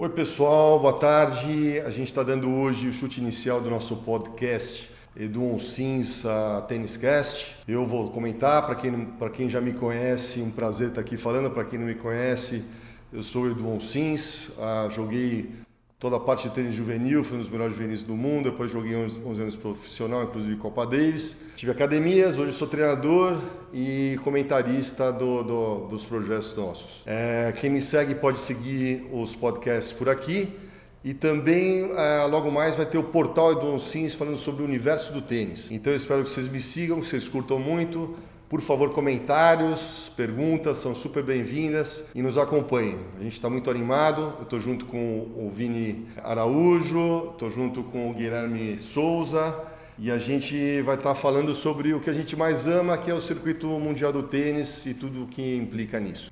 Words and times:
Oi, 0.00 0.08
pessoal, 0.10 0.78
boa 0.78 0.92
tarde. 0.92 1.80
A 1.84 1.90
gente 1.90 2.06
está 2.06 2.22
dando 2.22 2.48
hoje 2.48 2.86
o 2.86 2.92
chute 2.92 3.20
inicial 3.20 3.60
do 3.60 3.68
nosso 3.68 3.96
podcast 3.96 4.88
Edu 5.16 5.56
a 6.24 6.64
Cast. 6.96 7.56
Eu 7.66 7.84
vou 7.84 8.08
comentar, 8.08 8.64
para 8.64 8.76
quem, 8.76 9.06
quem 9.28 9.48
já 9.48 9.60
me 9.60 9.72
conhece, 9.72 10.40
um 10.40 10.52
prazer 10.52 10.90
estar 10.90 11.00
aqui 11.00 11.16
falando. 11.16 11.50
Para 11.50 11.64
quem 11.64 11.80
não 11.80 11.86
me 11.86 11.96
conhece, 11.96 12.64
eu 13.12 13.24
sou 13.24 13.42
o 13.42 13.50
Edu 13.50 13.68
Onsins, 13.68 14.52
ah, 14.60 14.86
joguei 14.88 15.50
toda 15.98 16.16
a 16.16 16.20
parte 16.20 16.48
de 16.48 16.54
tênis 16.54 16.74
juvenil, 16.74 17.24
fui 17.24 17.36
um 17.36 17.40
dos 17.40 17.50
melhores 17.50 17.74
juvenis 17.74 18.04
do 18.04 18.14
mundo, 18.14 18.50
depois 18.50 18.70
joguei 18.70 18.94
11, 18.94 19.20
11 19.24 19.42
anos 19.42 19.56
profissional, 19.56 20.22
inclusive 20.22 20.56
Copa 20.56 20.86
Davis. 20.86 21.36
Tive 21.56 21.72
academias, 21.72 22.38
hoje 22.38 22.52
sou 22.52 22.68
treinador 22.68 23.38
e 23.74 24.16
comentarista 24.22 25.12
do, 25.12 25.42
do, 25.42 25.88
dos 25.88 26.04
projetos 26.04 26.56
nossos. 26.56 27.02
É, 27.04 27.52
quem 27.60 27.68
me 27.68 27.82
segue 27.82 28.14
pode 28.14 28.38
seguir 28.38 29.08
os 29.12 29.34
podcasts 29.34 29.92
por 29.92 30.08
aqui. 30.08 30.48
E 31.04 31.14
também, 31.14 31.90
é, 31.96 32.24
logo 32.26 32.50
mais, 32.50 32.76
vai 32.76 32.86
ter 32.86 32.98
o 32.98 33.04
portal 33.04 33.52
Edu 33.52 33.78
Sims 33.80 34.14
falando 34.14 34.36
sobre 34.36 34.62
o 34.62 34.64
universo 34.64 35.12
do 35.12 35.22
tênis. 35.22 35.68
Então 35.70 35.92
eu 35.92 35.96
espero 35.96 36.22
que 36.22 36.28
vocês 36.28 36.48
me 36.48 36.60
sigam, 36.60 37.00
que 37.00 37.06
vocês 37.06 37.26
curtam 37.28 37.58
muito. 37.58 38.16
Por 38.48 38.62
favor, 38.62 38.94
comentários, 38.94 40.10
perguntas 40.16 40.78
são 40.78 40.94
super 40.94 41.22
bem-vindas 41.22 42.04
e 42.14 42.22
nos 42.22 42.38
acompanhem. 42.38 42.98
A 43.20 43.22
gente 43.22 43.34
está 43.34 43.50
muito 43.50 43.70
animado. 43.70 44.32
Eu 44.38 44.44
estou 44.44 44.58
junto 44.58 44.86
com 44.86 45.18
o 45.36 45.52
Vini 45.54 46.06
Araújo, 46.24 47.32
estou 47.32 47.50
junto 47.50 47.82
com 47.82 48.10
o 48.10 48.14
Guilherme 48.14 48.78
Souza 48.78 49.54
e 49.98 50.10
a 50.10 50.16
gente 50.16 50.80
vai 50.80 50.94
estar 50.94 51.10
tá 51.10 51.14
falando 51.14 51.54
sobre 51.54 51.92
o 51.92 52.00
que 52.00 52.08
a 52.08 52.12
gente 52.14 52.36
mais 52.36 52.66
ama, 52.66 52.96
que 52.96 53.10
é 53.10 53.14
o 53.14 53.20
circuito 53.20 53.66
mundial 53.66 54.14
do 54.14 54.22
tênis 54.22 54.86
e 54.86 54.94
tudo 54.94 55.24
o 55.24 55.26
que 55.26 55.54
implica 55.54 56.00
nisso. 56.00 56.30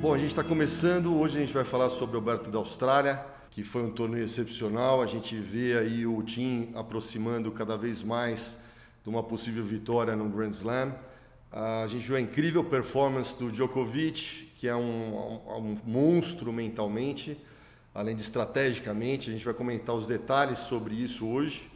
Bom, 0.00 0.14
a 0.14 0.16
gente 0.16 0.30
está 0.30 0.42
começando. 0.42 1.14
Hoje 1.20 1.36
a 1.36 1.40
gente 1.42 1.52
vai 1.52 1.64
falar 1.64 1.90
sobre 1.90 2.16
o 2.16 2.20
Alberto 2.20 2.50
da 2.50 2.56
Austrália 2.56 3.33
que 3.54 3.62
foi 3.62 3.84
um 3.84 3.90
torneio 3.90 4.24
excepcional. 4.24 5.00
A 5.00 5.06
gente 5.06 5.36
vê 5.36 5.78
aí 5.78 6.04
o 6.04 6.20
Team 6.24 6.68
aproximando 6.74 7.52
cada 7.52 7.76
vez 7.76 8.02
mais 8.02 8.58
de 9.04 9.08
uma 9.08 9.22
possível 9.22 9.64
vitória 9.64 10.16
no 10.16 10.28
Grand 10.28 10.50
Slam. 10.50 10.92
A 11.52 11.86
gente 11.86 12.04
viu 12.04 12.16
a 12.16 12.20
incrível 12.20 12.64
performance 12.64 13.38
do 13.38 13.52
Djokovic, 13.52 14.52
que 14.56 14.66
é 14.66 14.74
um, 14.74 15.40
um, 15.46 15.78
monstro 15.84 16.52
mentalmente, 16.52 17.40
além 17.94 18.16
de 18.16 18.22
estrategicamente. 18.22 19.30
A 19.30 19.32
gente 19.32 19.44
vai 19.44 19.54
comentar 19.54 19.94
os 19.94 20.08
detalhes 20.08 20.58
sobre 20.58 20.96
isso 20.96 21.24
hoje. 21.24 21.70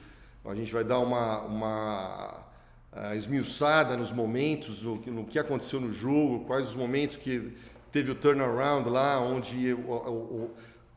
A 0.45 0.55
gente 0.57 0.73
vai 0.73 0.83
dar 0.83 0.99
uma, 0.99 1.43
uma 1.43 2.45
uh, 2.93 3.15
esmiuçada 3.15 3.97
nos 3.97 4.11
momentos, 4.11 4.83
no, 4.83 4.97
no, 4.97 5.25
que 5.25 5.39
aconteceu 5.39 5.81
no 5.81 5.93
jogo, 5.93 6.45
quais 6.45 6.71
os 6.71 6.75
momentos 6.75 7.15
que 7.15 7.53
teve 7.93 8.11
o 8.11 8.17
turnaround 8.17 8.89
lá, 8.89 9.21
onde 9.21 9.73
o, 9.75 9.93
o, 9.93 10.51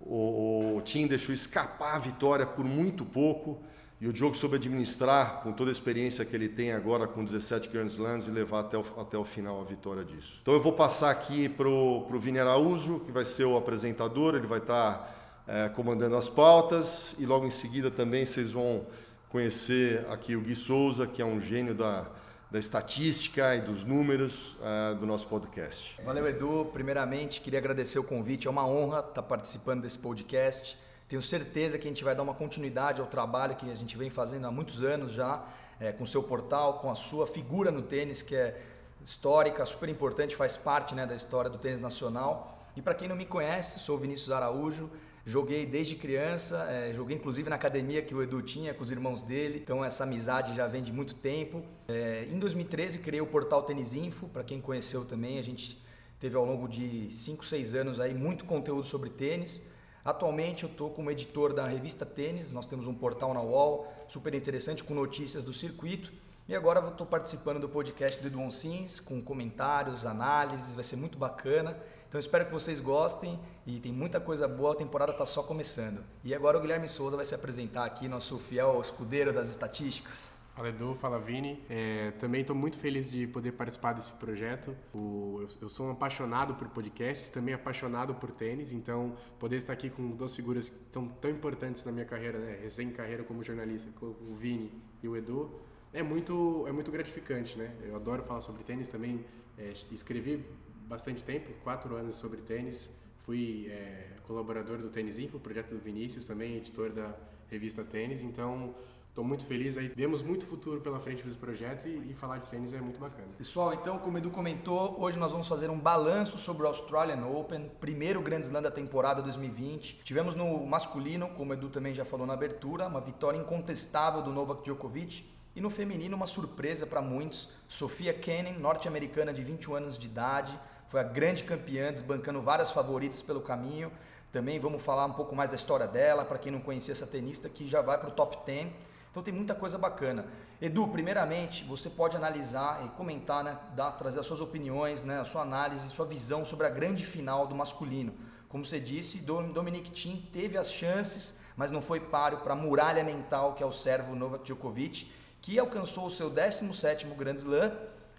o, 0.05 0.77
o 0.77 0.81
Tim 0.81 1.07
deixou 1.07 1.33
escapar 1.33 1.95
a 1.95 1.99
vitória 1.99 2.45
por 2.45 2.65
muito 2.65 3.05
pouco. 3.05 3.61
E 3.99 4.07
o 4.07 4.13
Diogo 4.13 4.35
soube 4.35 4.55
administrar 4.55 5.41
com 5.43 5.51
toda 5.51 5.69
a 5.69 5.71
experiência 5.71 6.25
que 6.25 6.35
ele 6.35 6.49
tem 6.49 6.71
agora 6.71 7.07
com 7.07 7.23
17 7.23 7.69
Grand 7.69 7.85
Slams 7.85 8.27
e 8.27 8.31
levar 8.31 8.61
até 8.61 8.75
o, 8.75 8.83
até 8.97 9.15
o 9.15 9.23
final 9.23 9.61
a 9.61 9.63
vitória 9.63 10.03
disso. 10.03 10.39
Então 10.41 10.55
eu 10.55 10.59
vou 10.59 10.73
passar 10.73 11.11
aqui 11.11 11.47
para 11.47 11.69
o 11.69 12.19
Vini 12.19 12.39
Araújo, 12.39 12.99
que 13.01 13.11
vai 13.11 13.23
ser 13.23 13.45
o 13.45 13.55
apresentador, 13.55 14.33
ele 14.33 14.47
vai 14.47 14.57
estar 14.57 14.93
tá, 14.93 15.09
é, 15.47 15.69
comandando 15.69 16.15
as 16.15 16.27
pautas. 16.27 17.15
E 17.19 17.27
logo 17.27 17.45
em 17.45 17.51
seguida 17.51 17.91
também 17.91 18.25
vocês 18.25 18.51
vão 18.51 18.87
conhecer 19.29 20.03
aqui 20.09 20.35
o 20.35 20.41
Gui 20.41 20.55
Souza, 20.55 21.05
que 21.05 21.21
é 21.21 21.25
um 21.25 21.39
gênio 21.39 21.75
da, 21.75 22.07
da 22.51 22.59
estatística 22.59 23.55
e 23.55 23.61
dos 23.61 23.85
números 23.85 24.57
uh, 24.59 24.93
do 24.95 25.05
nosso 25.05 25.25
podcast. 25.27 25.97
Valeu, 26.03 26.27
Edu. 26.27 26.69
Primeiramente, 26.73 27.39
queria 27.39 27.57
agradecer 27.57 27.97
o 27.97 28.03
convite. 28.03 28.45
É 28.45 28.51
uma 28.51 28.67
honra 28.67 28.99
estar 28.99 29.23
participando 29.23 29.83
desse 29.83 29.97
podcast. 29.97 30.77
Tenho 31.07 31.21
certeza 31.21 31.77
que 31.77 31.87
a 31.87 31.89
gente 31.89 32.03
vai 32.03 32.13
dar 32.13 32.23
uma 32.23 32.33
continuidade 32.33 32.99
ao 32.99 33.07
trabalho 33.07 33.55
que 33.55 33.71
a 33.71 33.75
gente 33.75 33.97
vem 33.97 34.09
fazendo 34.09 34.47
há 34.47 34.51
muitos 34.51 34.83
anos 34.83 35.13
já, 35.13 35.45
é, 35.79 35.93
com 35.93 36.03
o 36.03 36.07
seu 36.07 36.21
portal, 36.21 36.79
com 36.79 36.91
a 36.91 36.95
sua 36.95 37.25
figura 37.25 37.71
no 37.71 37.81
tênis, 37.81 38.21
que 38.21 38.35
é 38.35 38.61
histórica, 39.01 39.65
super 39.65 39.87
importante, 39.87 40.35
faz 40.35 40.57
parte 40.57 40.93
né, 40.93 41.05
da 41.05 41.15
história 41.15 41.49
do 41.49 41.57
tênis 41.57 41.79
nacional. 41.79 42.67
E 42.75 42.81
para 42.81 42.93
quem 42.93 43.07
não 43.07 43.15
me 43.15 43.25
conhece, 43.25 43.79
sou 43.79 43.97
Vinícius 43.97 44.29
Araújo. 44.29 44.89
Joguei 45.23 45.67
desde 45.67 45.95
criança, 45.95 46.65
é, 46.67 46.91
joguei 46.93 47.15
inclusive 47.15 47.47
na 47.47 47.55
academia 47.55 48.01
que 48.01 48.15
o 48.15 48.23
Edu 48.23 48.41
tinha 48.41 48.73
com 48.73 48.81
os 48.81 48.89
irmãos 48.89 49.21
dele, 49.21 49.59
então 49.61 49.85
essa 49.85 50.03
amizade 50.03 50.55
já 50.55 50.65
vem 50.65 50.81
de 50.81 50.91
muito 50.91 51.13
tempo. 51.13 51.63
É, 51.87 52.27
em 52.31 52.39
2013 52.39 52.99
criei 52.99 53.21
o 53.21 53.27
portal 53.27 53.61
Tênis 53.61 53.93
Info, 53.93 54.27
para 54.29 54.43
quem 54.43 54.59
conheceu 54.59 55.05
também, 55.05 55.37
a 55.37 55.43
gente 55.43 55.79
teve 56.19 56.35
ao 56.35 56.43
longo 56.43 56.67
de 56.67 57.11
5, 57.11 57.45
6 57.45 57.75
anos 57.75 57.99
aí 57.99 58.15
muito 58.15 58.45
conteúdo 58.45 58.87
sobre 58.87 59.11
tênis. 59.11 59.61
Atualmente 60.03 60.63
eu 60.63 60.69
estou 60.69 60.89
como 60.89 61.11
editor 61.11 61.53
da 61.53 61.67
revista 61.67 62.03
Tênis, 62.03 62.51
nós 62.51 62.65
temos 62.65 62.87
um 62.87 62.93
portal 62.93 63.31
na 63.31 63.41
UOL 63.41 63.93
super 64.07 64.33
interessante 64.33 64.83
com 64.83 64.95
notícias 64.95 65.43
do 65.43 65.53
circuito. 65.53 66.11
E 66.49 66.55
agora 66.55 66.85
estou 66.87 67.05
participando 67.05 67.59
do 67.59 67.69
podcast 67.69 68.19
do 68.19 68.27
Edu 68.27 68.51
Sims, 68.51 68.99
com 68.99 69.21
comentários, 69.21 70.05
análises, 70.05 70.73
vai 70.73 70.83
ser 70.83 70.95
muito 70.95 71.17
bacana. 71.17 71.77
Então 72.11 72.19
espero 72.19 72.45
que 72.45 72.51
vocês 72.51 72.81
gostem 72.81 73.39
e 73.65 73.79
tem 73.79 73.89
muita 73.89 74.19
coisa 74.19 74.45
boa, 74.45 74.73
a 74.73 74.75
temporada 74.75 75.13
está 75.13 75.25
só 75.25 75.41
começando. 75.41 76.03
E 76.25 76.35
agora 76.35 76.57
o 76.57 76.61
Guilherme 76.61 76.89
Souza 76.89 77.15
vai 77.15 77.23
se 77.23 77.33
apresentar 77.33 77.85
aqui, 77.85 78.09
nosso 78.09 78.37
fiel 78.37 78.81
escudeiro 78.81 79.31
das 79.31 79.49
estatísticas. 79.49 80.29
Fala 80.53 80.67
Edu, 80.67 80.93
fala 80.93 81.17
Vini. 81.17 81.63
É, 81.69 82.11
também 82.19 82.41
estou 82.41 82.53
muito 82.53 82.77
feliz 82.77 83.09
de 83.09 83.27
poder 83.27 83.53
participar 83.53 83.93
desse 83.93 84.11
projeto. 84.11 84.75
O, 84.93 85.37
eu, 85.39 85.47
eu, 85.61 85.69
sou 85.69 85.87
um 85.87 85.91
apaixonado 85.91 86.53
por 86.55 86.67
podcasts, 86.67 87.29
também 87.29 87.53
apaixonado 87.53 88.13
por 88.15 88.29
tênis, 88.29 88.73
então 88.73 89.15
poder 89.39 89.55
estar 89.55 89.71
aqui 89.71 89.89
com 89.89 90.09
duas 90.09 90.35
figuras 90.35 90.67
que 90.67 90.77
tão 90.91 91.29
importantes 91.29 91.85
na 91.85 91.93
minha 91.93 92.05
carreira, 92.05 92.37
né, 92.39 92.59
recém-carreira 92.61 93.23
como 93.23 93.41
jornalista, 93.41 93.89
o 94.01 94.35
Vini 94.35 94.69
e 95.01 95.07
o 95.07 95.15
Edu, 95.15 95.49
é 95.93 96.03
muito, 96.03 96.65
é 96.67 96.73
muito 96.73 96.91
gratificante. 96.91 97.57
Né? 97.57 97.73
Eu 97.85 97.95
adoro 97.95 98.21
falar 98.21 98.41
sobre 98.41 98.65
tênis 98.65 98.89
também. 98.89 99.23
É, 99.57 99.71
escrevi 99.91 100.43
bastante 100.91 101.23
tempo, 101.23 101.53
quatro 101.63 101.95
anos 101.95 102.15
sobre 102.15 102.41
tênis. 102.41 102.89
Fui 103.25 103.67
é, 103.69 104.09
colaborador 104.27 104.77
do 104.77 104.89
Tênis 104.89 105.17
Info, 105.17 105.39
projeto 105.39 105.69
do 105.69 105.79
Vinícius, 105.79 106.25
também 106.25 106.57
editor 106.57 106.91
da 106.91 107.15
revista 107.49 107.81
Tênis. 107.81 108.21
Então, 108.21 108.75
estou 109.07 109.23
muito 109.23 109.45
feliz. 109.45 109.77
Aí 109.77 109.87
vemos 109.87 110.21
muito 110.21 110.45
futuro 110.45 110.81
pela 110.81 110.99
frente 110.99 111.23
desse 111.23 111.37
projeto 111.37 111.87
e, 111.87 112.11
e, 112.11 112.13
falar 112.13 112.39
de 112.39 112.49
tênis 112.49 112.73
é 112.73 112.81
muito 112.81 112.99
bacana. 112.99 113.27
Pessoal, 113.37 113.73
então, 113.73 113.99
como 113.99 114.15
o 114.15 114.19
Edu 114.19 114.31
comentou, 114.31 114.99
hoje 114.99 115.17
nós 115.17 115.31
vamos 115.31 115.47
fazer 115.47 115.69
um 115.69 115.79
balanço 115.79 116.37
sobre 116.37 116.63
o 116.63 116.67
Australian 116.67 117.25
Open, 117.25 117.71
primeiro 117.79 118.21
Grand 118.21 118.41
Slam 118.41 118.61
da 118.61 118.71
temporada 118.71 119.21
2020. 119.21 120.01
Tivemos 120.03 120.35
no 120.35 120.65
masculino, 120.65 121.29
como 121.29 121.51
o 121.51 121.53
Edu 121.53 121.69
também 121.69 121.93
já 121.93 122.03
falou 122.03 122.27
na 122.27 122.33
abertura, 122.33 122.87
uma 122.87 122.99
vitória 122.99 123.37
incontestável 123.37 124.21
do 124.21 124.33
Novak 124.33 124.63
Djokovic. 124.63 125.25
E 125.55 125.61
no 125.61 125.69
feminino, 125.69 126.15
uma 126.15 126.27
surpresa 126.27 126.85
para 126.85 127.01
muitos, 127.01 127.49
Sofia 127.67 128.13
Kenin, 128.13 128.57
norte-americana 128.59 129.33
de 129.33 129.43
21 129.43 129.75
anos 129.75 129.97
de 129.97 130.07
idade, 130.07 130.57
foi 130.91 130.99
a 130.99 131.03
grande 131.03 131.45
campeã, 131.45 131.89
desbancando 131.93 132.41
várias 132.41 132.69
favoritas 132.69 133.21
pelo 133.21 133.39
caminho. 133.39 133.89
Também 134.29 134.59
vamos 134.59 134.83
falar 134.83 135.05
um 135.05 135.13
pouco 135.13 135.33
mais 135.33 135.49
da 135.49 135.55
história 135.55 135.87
dela, 135.87 136.25
para 136.25 136.37
quem 136.37 136.51
não 136.51 136.59
conhecia 136.59 136.91
essa 136.91 137.07
tenista, 137.07 137.47
que 137.47 137.65
já 137.65 137.81
vai 137.81 137.97
para 137.97 138.09
o 138.09 138.11
top 138.11 138.37
10. 138.45 138.67
Então 139.09 139.23
tem 139.23 139.33
muita 139.33 139.55
coisa 139.55 139.77
bacana. 139.77 140.25
Edu, 140.61 140.85
primeiramente, 140.89 141.63
você 141.63 141.89
pode 141.89 142.17
analisar 142.17 142.85
e 142.85 142.89
comentar, 142.97 143.41
né, 143.41 143.57
dar, 143.73 143.91
trazer 143.91 144.19
as 144.19 144.25
suas 144.25 144.41
opiniões, 144.41 145.01
né, 145.05 145.21
a 145.21 145.23
sua 145.23 145.43
análise, 145.43 145.87
sua 145.87 146.05
visão 146.05 146.43
sobre 146.43 146.67
a 146.67 146.69
grande 146.69 147.05
final 147.05 147.47
do 147.47 147.55
masculino. 147.55 148.13
Como 148.49 148.65
você 148.65 148.77
disse, 148.77 149.19
Dominic 149.19 149.91
Thiem 149.91 150.27
teve 150.33 150.57
as 150.57 150.69
chances, 150.73 151.37
mas 151.55 151.71
não 151.71 151.81
foi 151.81 152.01
páreo 152.01 152.39
para 152.39 152.51
a 152.51 152.55
muralha 152.55 153.01
mental 153.01 153.53
que 153.53 153.63
é 153.63 153.65
o 153.65 153.71
servo 153.71 154.13
Novak 154.13 154.43
Djokovic, 154.43 155.09
que 155.41 155.57
alcançou 155.57 156.07
o 156.07 156.11
seu 156.11 156.29
17º 156.29 157.15
Grand 157.15 157.37
Slam 157.37 157.71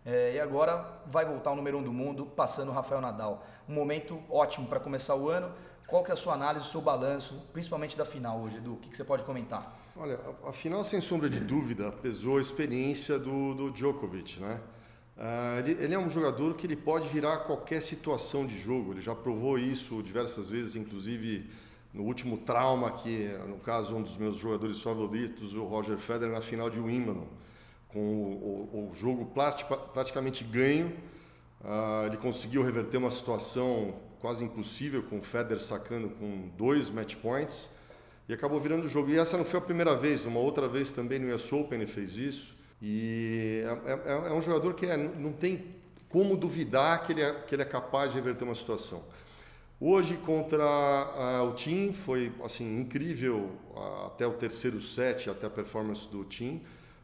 é, 0.04 0.34
e 0.34 0.40
agora 0.40 1.00
vai 1.06 1.24
voltar 1.24 1.50
ao 1.50 1.56
número 1.56 1.78
um 1.78 1.82
do 1.82 1.92
mundo, 1.92 2.26
passando 2.26 2.70
o 2.70 2.72
Rafael 2.72 3.00
Nadal. 3.00 3.46
Um 3.68 3.74
momento 3.74 4.20
ótimo 4.28 4.66
para 4.66 4.80
começar 4.80 5.14
o 5.14 5.28
ano. 5.28 5.52
Qual 5.86 6.02
que 6.02 6.10
é 6.10 6.14
a 6.14 6.16
sua 6.16 6.34
análise, 6.34 6.66
o 6.66 6.70
seu 6.70 6.80
balanço, 6.80 7.40
principalmente 7.52 7.96
da 7.96 8.04
final 8.04 8.40
hoje, 8.40 8.56
Edu? 8.56 8.74
O 8.74 8.76
que, 8.78 8.88
que 8.88 8.96
você 8.96 9.04
pode 9.04 9.22
comentar? 9.22 9.78
Olha, 9.94 10.18
a, 10.44 10.48
a, 10.48 10.52
final, 10.52 10.82
sem 10.82 11.00
sombra 11.00 11.28
de 11.28 11.38
dúvida, 11.38 11.92
pesou 11.92 12.38
a 12.38 12.40
experiência 12.40 13.18
do, 13.18 13.54
do 13.54 13.70
Djokovic, 13.70 14.40
né? 14.40 14.58
Uh, 15.16 15.58
ele, 15.58 15.84
ele, 15.84 15.94
é 15.94 15.98
um 15.98 16.08
jogador 16.08 16.54
que 16.54 16.66
ele 16.66 16.74
pode 16.74 17.06
virar 17.08 17.38
qualquer 17.40 17.82
situação 17.82 18.46
de 18.46 18.58
jogo. 18.58 18.92
Ele 18.92 19.02
já 19.02 19.14
provou 19.14 19.58
isso 19.58 20.02
diversas 20.02 20.48
vezes, 20.48 20.74
inclusive 20.74 21.48
no 21.92 22.04
último 22.04 22.38
trauma 22.38 22.90
que, 22.90 23.28
no 23.46 23.58
caso, 23.58 23.94
um 23.94 24.02
dos 24.02 24.16
meus 24.16 24.36
jogadores 24.36 24.80
favoritos, 24.80 25.54
o 25.54 25.64
Roger 25.64 25.98
Federer, 25.98 26.34
na 26.34 26.40
final 26.40 26.70
de 26.70 26.80
Wimbledon 26.80 27.28
com 27.92 28.00
o, 28.00 28.90
o 28.90 28.94
jogo 28.94 29.30
praticamente 29.92 30.44
ganho. 30.44 30.92
Uh, 31.60 32.06
ele 32.06 32.16
conseguiu 32.16 32.62
reverter 32.62 32.96
uma 32.96 33.10
situação 33.10 33.94
quase 34.20 34.44
impossível 34.44 35.02
com 35.02 35.18
o 35.18 35.22
Federer 35.22 35.62
sacando 35.62 36.08
com 36.10 36.48
dois 36.56 36.90
match 36.90 37.16
points 37.16 37.70
e 38.28 38.32
acabou 38.34 38.58
virando 38.60 38.86
o 38.86 38.88
jogo. 38.88 39.10
E 39.10 39.18
essa 39.18 39.36
não 39.36 39.44
foi 39.44 39.58
a 39.58 39.62
primeira 39.62 39.94
vez, 39.94 40.24
uma 40.24 40.40
outra 40.40 40.68
vez 40.68 40.90
também 40.90 41.18
no 41.18 41.34
US 41.34 41.52
Open 41.52 41.78
ele 41.78 41.86
fez 41.86 42.16
isso. 42.16 42.56
E 42.80 43.62
é, 43.86 43.92
é, 43.92 44.28
é 44.28 44.32
um 44.32 44.40
jogador 44.40 44.74
que 44.74 44.86
é, 44.86 44.96
não 44.96 45.32
tem 45.32 45.64
como 46.08 46.36
duvidar 46.36 47.06
que 47.06 47.12
ele 47.12 47.22
é, 47.22 47.32
que 47.32 47.54
ele 47.54 47.62
é 47.62 47.64
capaz 47.64 48.10
de 48.10 48.16
reverter 48.16 48.44
uma 48.44 48.54
situação. 48.54 49.02
Hoje 49.80 50.16
contra 50.16 50.64
uh, 50.64 51.48
o 51.48 51.54
Tim 51.54 51.92
foi 51.92 52.32
assim 52.44 52.80
incrível 52.80 53.50
uh, 53.74 54.06
até 54.06 54.26
o 54.26 54.32
terceiro 54.32 54.80
set, 54.80 55.28
até 55.28 55.46
a 55.46 55.50
performance 55.50 56.08
do 56.08 56.24
Tim. 56.24 56.62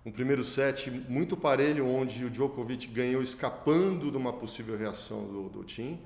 Um 0.09 0.11
primeiro 0.11 0.43
set 0.43 0.91
muito 1.07 1.37
parelho, 1.37 1.87
onde 1.87 2.25
o 2.25 2.31
Djokovic 2.31 2.87
ganhou 2.87 3.23
escapando 3.23 4.11
de 4.11 4.17
uma 4.17 4.33
possível 4.33 4.75
reação 4.75 5.27
do, 5.27 5.51
do 5.51 5.65
Tim. 5.65 6.01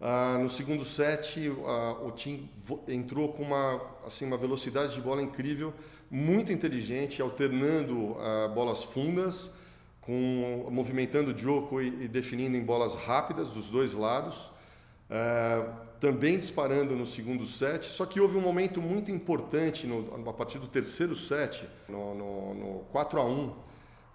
Uh, 0.00 0.42
no 0.42 0.50
segundo 0.50 0.84
set, 0.84 1.48
o 1.48 2.10
Tim 2.10 2.50
entrou 2.88 3.32
com 3.32 3.44
uma, 3.44 3.80
assim, 4.04 4.24
uma 4.24 4.36
velocidade 4.36 4.96
de 4.96 5.00
bola 5.00 5.22
incrível, 5.22 5.72
muito 6.10 6.50
inteligente, 6.50 7.22
alternando 7.22 8.16
bolas 8.52 8.82
fundas, 8.82 9.48
com, 10.00 10.66
movimentando 10.68 11.30
o 11.30 11.34
Djoko 11.34 11.80
e, 11.80 11.86
e, 11.86 12.08
definindo 12.08 12.56
em 12.56 12.64
bolas 12.64 12.96
rápidas 12.96 13.50
dos 13.50 13.68
dois 13.68 13.92
lados. 13.92 14.50
Uh, 15.10 15.90
também 15.98 16.38
disparando 16.38 16.94
no 16.94 17.04
segundo 17.04 17.44
set, 17.44 17.84
só 17.84 18.06
que 18.06 18.20
houve 18.20 18.36
um 18.36 18.40
momento 18.40 18.80
muito 18.80 19.10
importante 19.10 19.86
no, 19.86 20.28
a 20.28 20.32
partir 20.32 20.58
do 20.58 20.66
terceiro 20.66 21.14
set, 21.14 21.68
no, 21.88 22.14
no, 22.14 22.54
no 22.54 22.78
4 22.90 23.20
a 23.20 23.24
1 23.24 23.46
uh, 23.48 23.54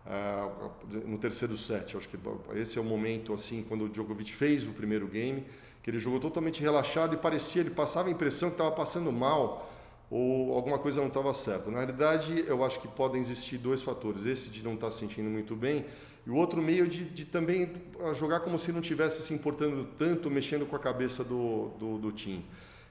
eh, 0.07 0.71
no 1.05 1.17
terceiro 1.17 1.55
set. 1.57 1.95
Acho 1.95 2.09
que 2.09 2.17
esse 2.55 2.79
é 2.79 2.81
o 2.81 2.83
momento 2.83 3.33
assim 3.33 3.61
quando 3.61 3.85
o 3.85 3.89
Djokovic 3.89 4.33
fez 4.33 4.65
o 4.65 4.71
primeiro 4.71 5.07
game, 5.07 5.45
que 5.83 5.91
ele 5.91 5.99
jogou 5.99 6.19
totalmente 6.19 6.59
relaxado 6.61 7.13
e 7.13 7.17
parecia 7.17 7.61
ele 7.61 7.69
passava 7.69 8.07
a 8.07 8.11
impressão 8.11 8.49
que 8.49 8.55
estava 8.55 8.71
passando 8.71 9.11
mal 9.11 9.71
ou 10.09 10.55
alguma 10.55 10.79
coisa 10.79 11.01
não 11.01 11.07
estava 11.07 11.33
certa. 11.33 11.69
Na 11.69 11.79
realidade, 11.79 12.45
eu 12.47 12.63
acho 12.63 12.79
que 12.79 12.87
podem 12.87 13.21
existir 13.21 13.57
dois 13.57 13.81
fatores: 13.81 14.25
esse 14.25 14.49
de 14.49 14.63
não 14.63 14.73
estar 14.73 14.87
tá 14.87 14.91
se 14.91 14.99
sentindo 14.99 15.29
muito 15.29 15.55
bem 15.55 15.85
e 16.25 16.29
o 16.29 16.35
outro 16.35 16.61
meio 16.61 16.87
de, 16.87 17.05
de 17.05 17.25
também 17.25 17.71
ah, 17.99 18.13
jogar 18.13 18.39
como 18.39 18.57
se 18.57 18.71
não 18.71 18.81
tivesse 18.81 19.21
se 19.21 19.33
importando 19.33 19.87
tanto, 19.97 20.29
mexendo 20.31 20.65
com 20.65 20.75
a 20.75 20.79
cabeça 20.79 21.23
do, 21.23 21.69
do, 21.77 21.97
do 21.99 22.11
time. 22.11 22.43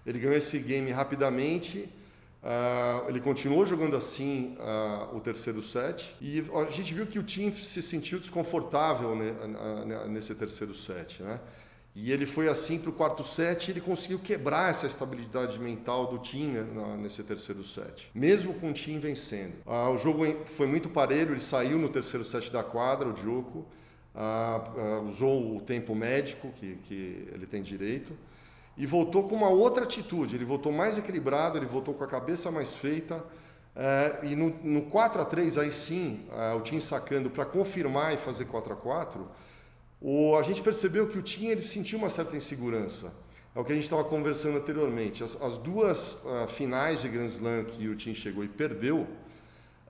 Ele 0.06 0.19
ganhou 0.19 0.36
esse 0.36 0.58
game 0.58 0.90
rapidamente, 0.90 1.88
uh, 2.42 3.08
ele 3.08 3.20
continuou 3.20 3.64
jogando 3.64 3.96
assim 3.96 4.56
uh, 4.60 5.16
o 5.16 5.20
terceiro 5.20 5.62
set, 5.62 6.14
e 6.20 6.44
a 6.54 6.70
gente 6.70 6.94
viu 6.94 7.06
que 7.06 7.19
o 7.19 7.22
time 7.22 7.52
se 7.56 7.82
sentiu 7.82 8.20
desconfortável 8.20 9.16
né, 9.16 9.34
nesse 10.08 10.34
terceiro 10.34 10.75
set. 10.75 11.22
Né? 11.22 11.40
E 11.96 12.11
ele 12.11 12.26
foi 12.26 12.49
assim 12.49 12.76
para 12.76 12.91
o 12.91 12.93
quarto 12.93 13.23
set 13.23 13.69
e 13.69 13.70
ele 13.70 13.81
conseguiu 13.81 14.19
quebrar 14.19 14.69
essa 14.69 14.85
estabilidade 14.85 15.61
mental 15.61 16.08
do 16.08 16.19
time 16.19 16.58
nesse 16.99 17.23
terceiro 17.23 17.62
set, 17.62 18.11
mesmo 18.12 18.52
com 18.55 18.70
o 18.70 18.73
time 18.73 18.99
vencendo. 18.99 19.55
Ah, 19.64 19.88
o 19.91 19.96
jogo 19.96 20.25
foi 20.44 20.67
muito 20.67 20.88
parelho, 20.88 21.32
ele 21.32 21.41
saiu 21.41 21.79
no 21.79 21.88
terceiro 21.88 22.25
set 22.25 22.52
da 22.52 22.64
quadra, 22.64 23.08
o 23.08 23.12
Djoko, 23.12 23.64
ah, 24.12 24.64
ah, 24.76 25.00
usou 25.06 25.56
o 25.56 25.61
tempo 25.61 25.94
médico 25.94 26.50
que, 26.56 26.75
que 26.82 27.29
ele 27.32 27.46
tem 27.46 27.62
direito 27.62 28.12
e 28.76 28.87
voltou 28.87 29.29
com 29.29 29.37
uma 29.37 29.49
outra 29.49 29.85
atitude. 29.85 30.35
Ele 30.35 30.44
voltou 30.44 30.73
mais 30.73 30.99
equilibrado, 30.99 31.58
ele 31.58 31.67
voltou 31.67 31.94
com 31.94 32.02
a 32.02 32.08
cabeça 32.08 32.50
mais 32.50 32.75
feita. 32.75 33.25
Eh, 33.76 34.19
e 34.25 34.37
no, 34.37 34.50
no 34.64 34.82
4 34.82 35.23
a 35.23 35.25
3 35.25 35.58
aí 35.58 35.70
sim, 35.73 36.26
o 36.56 36.61
time 36.61 36.81
sacando 36.81 37.31
para 37.31 37.44
confirmar 37.44 38.14
e 38.14 38.17
fazer 38.17 38.47
4 38.47 38.73
a 38.73 38.76
4 38.76 39.29
o, 40.06 40.36
a 40.36 40.42
gente 40.42 40.60
percebeu 40.60 41.08
que 41.08 41.16
o 41.16 41.22
Tim 41.22 41.46
ele 41.46 41.62
sentiu 41.62 41.98
uma 41.98 42.10
certa 42.10 42.36
insegurança. 42.36 43.10
É 43.54 43.58
o 43.58 43.64
que 43.64 43.72
a 43.72 43.74
gente 43.74 43.84
estava 43.84 44.04
conversando 44.04 44.58
anteriormente. 44.58 45.24
As, 45.24 45.40
as 45.40 45.56
duas 45.56 46.22
uh, 46.24 46.46
finais 46.46 47.00
de 47.00 47.08
Grand 47.08 47.28
Slam 47.28 47.64
que 47.64 47.88
o 47.88 47.96
Tim 47.96 48.14
chegou 48.14 48.44
e 48.44 48.48
perdeu, 48.48 49.06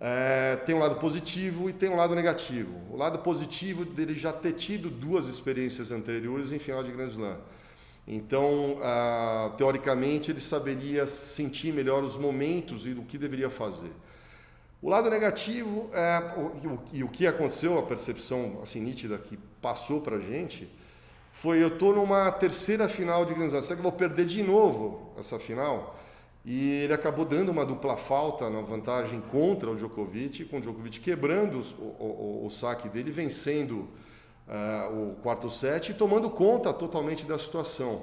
é, 0.00 0.56
tem 0.66 0.72
um 0.72 0.78
lado 0.78 1.00
positivo 1.00 1.68
e 1.68 1.72
tem 1.72 1.88
um 1.88 1.96
lado 1.96 2.14
negativo. 2.14 2.80
O 2.92 2.96
lado 2.96 3.18
positivo 3.18 3.84
dele 3.84 4.14
já 4.14 4.32
ter 4.32 4.52
tido 4.52 4.88
duas 4.88 5.26
experiências 5.26 5.90
anteriores 5.90 6.52
em 6.52 6.60
final 6.60 6.84
de 6.84 6.92
Grand 6.92 7.08
Slam. 7.08 7.38
Então, 8.06 8.74
uh, 8.74 9.56
teoricamente, 9.56 10.30
ele 10.30 10.40
saberia 10.40 11.08
sentir 11.08 11.72
melhor 11.72 12.04
os 12.04 12.16
momentos 12.16 12.86
e 12.86 12.90
o 12.92 13.02
que 13.02 13.18
deveria 13.18 13.50
fazer. 13.50 13.90
O 14.84 14.90
lado 14.90 15.08
negativo 15.08 15.88
é 15.94 16.22
e 16.92 17.02
o 17.02 17.08
que 17.08 17.26
aconteceu, 17.26 17.78
a 17.78 17.82
percepção 17.82 18.58
assim 18.62 18.82
nítida 18.82 19.16
que 19.16 19.38
passou 19.62 20.02
para 20.02 20.16
a 20.16 20.20
gente, 20.20 20.70
foi 21.32 21.62
eu 21.62 21.68
estou 21.68 21.94
numa 21.94 22.30
terceira 22.30 22.86
final 22.86 23.24
de 23.24 23.32
será 23.62 23.76
que 23.76 23.82
vou 23.82 23.90
perder 23.90 24.26
de 24.26 24.42
novo 24.42 25.14
essa 25.18 25.38
final? 25.38 25.98
E 26.44 26.82
ele 26.82 26.92
acabou 26.92 27.24
dando 27.24 27.48
uma 27.48 27.64
dupla 27.64 27.96
falta 27.96 28.50
na 28.50 28.60
vantagem 28.60 29.22
contra 29.22 29.70
o 29.70 29.74
Djokovic, 29.74 30.44
com 30.44 30.58
o 30.58 30.60
Djokovic 30.60 31.00
quebrando 31.00 31.62
o, 31.78 31.82
o, 31.82 32.46
o 32.46 32.50
saque 32.50 32.86
dele, 32.86 33.10
vencendo 33.10 33.88
uh, 34.46 35.12
o 35.12 35.16
quarto 35.22 35.48
set 35.48 35.92
e 35.92 35.94
tomando 35.94 36.28
conta 36.28 36.74
totalmente 36.74 37.24
da 37.24 37.38
situação. 37.38 38.02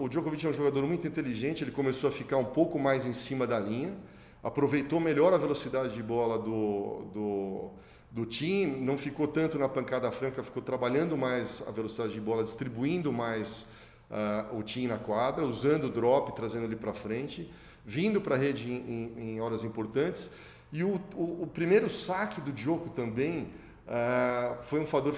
O 0.00 0.08
Djokovic 0.08 0.46
é 0.46 0.48
um 0.48 0.54
jogador 0.54 0.86
muito 0.86 1.06
inteligente, 1.06 1.62
ele 1.62 1.72
começou 1.72 2.08
a 2.08 2.12
ficar 2.12 2.38
um 2.38 2.44
pouco 2.46 2.78
mais 2.78 3.04
em 3.04 3.12
cima 3.12 3.46
da 3.46 3.60
linha, 3.60 3.94
aproveitou 4.44 5.00
melhor 5.00 5.32
a 5.32 5.38
velocidade 5.38 5.94
de 5.94 6.02
bola 6.02 6.38
do, 6.38 7.06
do, 7.14 7.70
do 8.10 8.26
Tim, 8.26 8.66
não 8.66 8.98
ficou 8.98 9.26
tanto 9.26 9.58
na 9.58 9.70
pancada 9.70 10.12
franca, 10.12 10.44
ficou 10.44 10.62
trabalhando 10.62 11.16
mais 11.16 11.64
a 11.66 11.70
velocidade 11.70 12.12
de 12.12 12.20
bola, 12.20 12.44
distribuindo 12.44 13.10
mais 13.10 13.66
uh, 14.10 14.58
o 14.58 14.62
Tim 14.62 14.86
na 14.86 14.98
quadra, 14.98 15.46
usando 15.46 15.84
o 15.84 15.88
drop, 15.88 16.36
trazendo 16.36 16.64
ele 16.64 16.76
para 16.76 16.92
frente, 16.92 17.50
vindo 17.86 18.20
para 18.20 18.34
a 18.34 18.38
rede 18.38 18.70
em, 18.70 18.76
em, 18.76 19.30
em, 19.30 19.40
horas 19.40 19.64
importantes. 19.64 20.30
E 20.70 20.84
o, 20.84 21.00
o, 21.14 21.44
o, 21.44 21.46
primeiro 21.46 21.88
saque 21.88 22.42
do 22.42 22.52
Djoko 22.52 22.90
também 22.90 23.48
uh, 23.88 24.62
foi 24.62 24.78
um 24.78 24.86
fator 24.86 25.14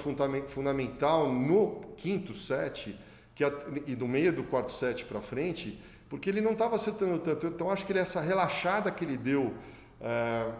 fundamental 0.46 1.32
no 1.32 1.80
quinto 1.96 2.32
set, 2.32 2.96
que 3.34 3.44
e 3.86 3.96
do 3.96 4.06
meio 4.06 4.32
do 4.32 4.44
quarto 4.44 4.70
set 4.70 5.04
para 5.04 5.20
frente, 5.20 5.80
porque 6.08 6.30
ele 6.30 6.40
não 6.40 6.52
estava 6.52 6.76
acertando 6.76 7.18
tanto. 7.18 7.46
Então, 7.46 7.70
acho 7.70 7.84
que 7.84 7.92
ele, 7.92 7.98
essa 7.98 8.20
relaxada 8.20 8.90
que 8.90 9.04
ele 9.04 9.16
deu, 9.16 9.54
é, 10.00 10.50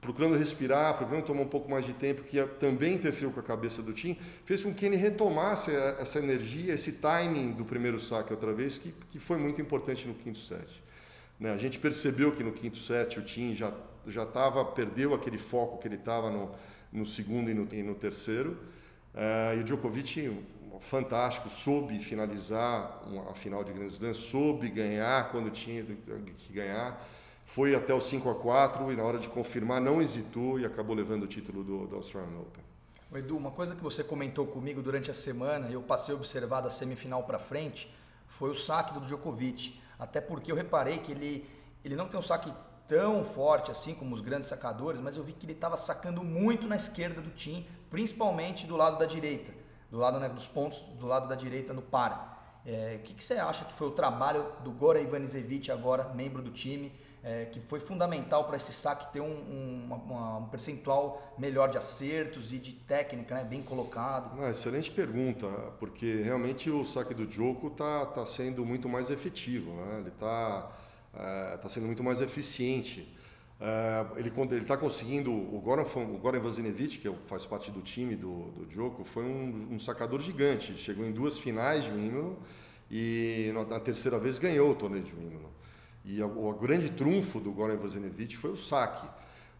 procurando 0.00 0.36
respirar, 0.36 0.96
procurando 0.96 1.24
tomar 1.24 1.42
um 1.42 1.48
pouco 1.48 1.70
mais 1.70 1.84
de 1.84 1.92
tempo, 1.92 2.22
que 2.22 2.42
também 2.60 2.94
interferiu 2.94 3.30
com 3.30 3.40
a 3.40 3.42
cabeça 3.42 3.82
do 3.82 3.92
Tim, 3.92 4.18
fez 4.44 4.62
com 4.62 4.72
que 4.72 4.86
ele 4.86 4.96
retomasse 4.96 5.70
essa 5.98 6.18
energia, 6.18 6.74
esse 6.74 6.92
timing 6.92 7.52
do 7.52 7.64
primeiro 7.64 8.00
saque 8.00 8.32
outra 8.32 8.52
vez, 8.52 8.78
que, 8.78 8.92
que 9.10 9.18
foi 9.18 9.38
muito 9.38 9.60
importante 9.60 10.06
no 10.06 10.14
quinto 10.14 10.38
set. 10.38 10.82
Né? 11.38 11.52
A 11.52 11.56
gente 11.56 11.78
percebeu 11.78 12.32
que 12.32 12.42
no 12.42 12.52
quinto 12.52 12.78
set 12.78 13.18
o 13.18 13.22
Tim 13.22 13.54
já 13.54 13.72
já 14.10 14.22
estava 14.22 14.64
perdeu 14.64 15.14
aquele 15.14 15.38
foco 15.38 15.78
que 15.78 15.86
ele 15.86 15.96
estava 15.96 16.30
no, 16.30 16.50
no 16.92 17.06
segundo 17.06 17.50
e 17.50 17.54
no, 17.54 17.68
e 17.72 17.82
no 17.82 17.94
terceiro. 17.94 18.58
É, 19.14 19.56
e 19.56 19.60
o 19.60 19.64
Djokovic 19.64 20.30
fantástico, 20.80 21.48
soube 21.48 21.98
finalizar 21.98 23.02
a 23.30 23.34
final 23.34 23.64
de 23.64 23.72
Grand 23.72 23.86
Slam, 23.86 24.14
soube 24.14 24.68
ganhar 24.68 25.30
quando 25.30 25.50
tinha 25.50 25.84
que 25.84 26.52
ganhar. 26.52 27.06
Foi 27.44 27.74
até 27.74 27.94
o 27.94 28.00
5 28.00 28.28
a 28.28 28.34
4 28.34 28.92
e 28.92 28.96
na 28.96 29.02
hora 29.02 29.18
de 29.18 29.28
confirmar 29.28 29.80
não 29.80 30.02
hesitou 30.02 30.60
e 30.60 30.66
acabou 30.66 30.94
levando 30.94 31.22
o 31.22 31.26
título 31.26 31.64
do, 31.64 31.86
do 31.86 31.96
Australian 31.96 32.40
Open. 32.40 32.62
Edu, 33.14 33.36
uma 33.36 33.50
coisa 33.50 33.74
que 33.74 33.82
você 33.82 34.04
comentou 34.04 34.46
comigo 34.46 34.82
durante 34.82 35.10
a 35.10 35.14
semana, 35.14 35.68
eu 35.70 35.80
passei 35.80 36.14
a 36.14 36.16
observar 36.16 36.60
da 36.60 36.68
semifinal 36.68 37.22
para 37.22 37.38
frente, 37.38 37.90
foi 38.26 38.50
o 38.50 38.54
saque 38.54 38.92
do 38.92 39.00
Djokovic. 39.00 39.80
Até 39.98 40.20
porque 40.20 40.52
eu 40.52 40.56
reparei 40.56 40.98
que 40.98 41.10
ele, 41.10 41.48
ele 41.82 41.96
não 41.96 42.06
tem 42.06 42.20
um 42.20 42.22
saque 42.22 42.52
tão 42.86 43.24
forte 43.24 43.70
assim 43.70 43.94
como 43.94 44.14
os 44.14 44.20
grandes 44.20 44.48
sacadores, 44.48 45.00
mas 45.00 45.16
eu 45.16 45.24
vi 45.24 45.32
que 45.32 45.46
ele 45.46 45.54
estava 45.54 45.76
sacando 45.76 46.22
muito 46.22 46.66
na 46.66 46.76
esquerda 46.76 47.20
do 47.20 47.30
time, 47.30 47.66
principalmente 47.90 48.66
do 48.66 48.76
lado 48.76 48.98
da 48.98 49.06
direita 49.06 49.52
do 49.90 49.98
lado 49.98 50.18
né, 50.18 50.28
dos 50.28 50.46
pontos 50.46 50.80
do 50.98 51.06
lado 51.06 51.28
da 51.28 51.34
direita 51.34 51.72
no 51.72 51.82
par. 51.82 52.60
É, 52.66 52.98
o 53.00 53.02
que, 53.04 53.14
que, 53.14 53.24
você 53.24 53.34
acha 53.34 53.64
que 53.64 53.72
foi 53.74 53.88
o 53.88 53.92
trabalho 53.92 54.44
do 54.62 54.70
Gora 54.70 55.00
Ivanisevic, 55.00 55.70
agora 55.70 56.12
membro 56.12 56.42
do 56.42 56.50
time, 56.50 56.92
é, 57.22 57.46
que 57.46 57.60
foi 57.60 57.80
fundamental 57.80 58.44
para 58.44 58.56
esse 58.56 58.72
saque 58.72 59.12
ter 59.12 59.20
um, 59.20 59.26
um, 59.26 59.84
uma, 59.86 60.38
um, 60.38 60.48
percentual 60.48 61.34
melhor 61.38 61.70
de 61.70 61.78
acertos 61.78 62.52
e 62.52 62.58
de 62.58 62.72
técnica, 62.72 63.34
né, 63.34 63.44
bem 63.44 63.62
colocado? 63.62 64.42
Excelente 64.44 64.90
pergunta, 64.90 65.46
porque 65.78 66.22
realmente 66.22 66.68
o 66.70 66.84
saque 66.84 67.14
do 67.14 67.30
Joko 67.30 67.68
está 67.68 68.06
tá 68.06 68.26
sendo 68.26 68.64
muito 68.64 68.88
mais 68.88 69.10
efetivo, 69.10 69.72
né? 69.72 70.00
ele 70.00 70.08
está 70.08 70.70
é, 71.14 71.56
tá 71.56 71.68
sendo 71.68 71.86
muito 71.86 72.04
mais 72.04 72.20
eficiente. 72.20 73.16
Uh, 73.60 74.16
ele 74.18 74.30
está 74.62 74.76
conseguindo. 74.76 75.32
O 75.32 75.60
Goran, 75.60 75.82
o 75.82 76.18
Goran 76.18 76.40
que 76.40 77.08
é 77.08 77.14
faz 77.26 77.44
parte 77.44 77.72
do 77.72 77.82
time 77.82 78.14
do, 78.14 78.52
do 78.52 78.66
Djoko, 78.66 79.04
foi 79.04 79.24
um, 79.24 79.68
um, 79.72 79.78
sacador 79.80 80.20
gigante. 80.20 80.78
Chegou 80.78 81.04
em 81.04 81.10
duas 81.10 81.38
finais 81.38 81.84
de 81.84 81.90
Wimbledon 81.90 82.36
e 82.88 83.52
na, 83.68 83.80
terceira 83.80 84.18
vez 84.18 84.38
ganhou 84.38 84.70
o 84.70 84.74
torneio 84.76 85.02
de 85.02 85.12
Wimbledon. 85.12 85.50
E 86.04 86.22
o 86.22 86.52
grande 86.52 86.90
trunfo 86.90 87.40
do 87.40 87.50
Goran 87.50 87.76
Vasilevich 87.76 88.36
foi 88.36 88.52
o 88.52 88.56
saque. 88.56 89.08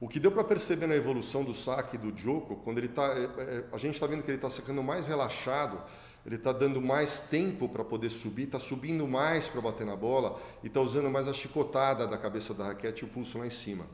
O 0.01 0.09
que 0.09 0.21
deu 0.21 0.31
para 0.31 0.45
perceber 0.45 0.87
na 0.87 0.95
evolução 0.95 1.43
do 1.43 1.53
saque 1.53 1.99
do 1.99 2.13
Djoko, 2.13 2.55
quando 2.57 2.79
ele 2.79 2.87
está, 2.87 3.03
é, 3.03 3.25
é, 3.25 3.65
a 3.73 3.77
gente 3.77 3.95
está 3.95 4.07
vendo 4.07 4.23
que 4.23 4.31
ele 4.31 4.39
está 4.39 4.49
sacando 4.49 4.81
mais 4.81 5.09
relaxado 5.09 5.83
ele 6.29 6.37
está 6.37 6.53
dando 6.53 6.79
mais 6.79 7.21
tempo 7.21 7.67
para 7.71 7.83
poder 7.83 8.11
subir, 8.11 8.43
está 8.43 8.59
subindo 8.59 9.09
mais 9.09 9.49
para 9.49 9.63
bater 9.63 9.87
na 9.87 9.97
bola 9.97 10.39
e 10.63 10.67
está 10.67 10.79
usando 10.79 11.09
mais 11.09 11.27
a 11.27 11.33
chicotada 11.33 12.07
da 12.07 12.19
cabeça 12.19 12.53
da 12.53 12.67
raquete 12.67 13.03
e 13.03 13.07
o 13.07 13.09
pulso 13.09 13.39
lá 13.39 13.47
em 13.47 13.51
cima. 13.51 13.87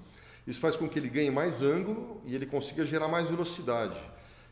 Isso 0.44 0.58
faz 0.58 0.76
com 0.76 0.88
que 0.88 0.98
ele 0.98 1.08
ganhe 1.08 1.30
mais 1.30 1.62
ângulo 1.62 2.20
e 2.24 2.34
ele 2.34 2.44
consiga 2.44 2.84
gerar 2.84 3.06
mais 3.06 3.30
velocidade. 3.30 3.96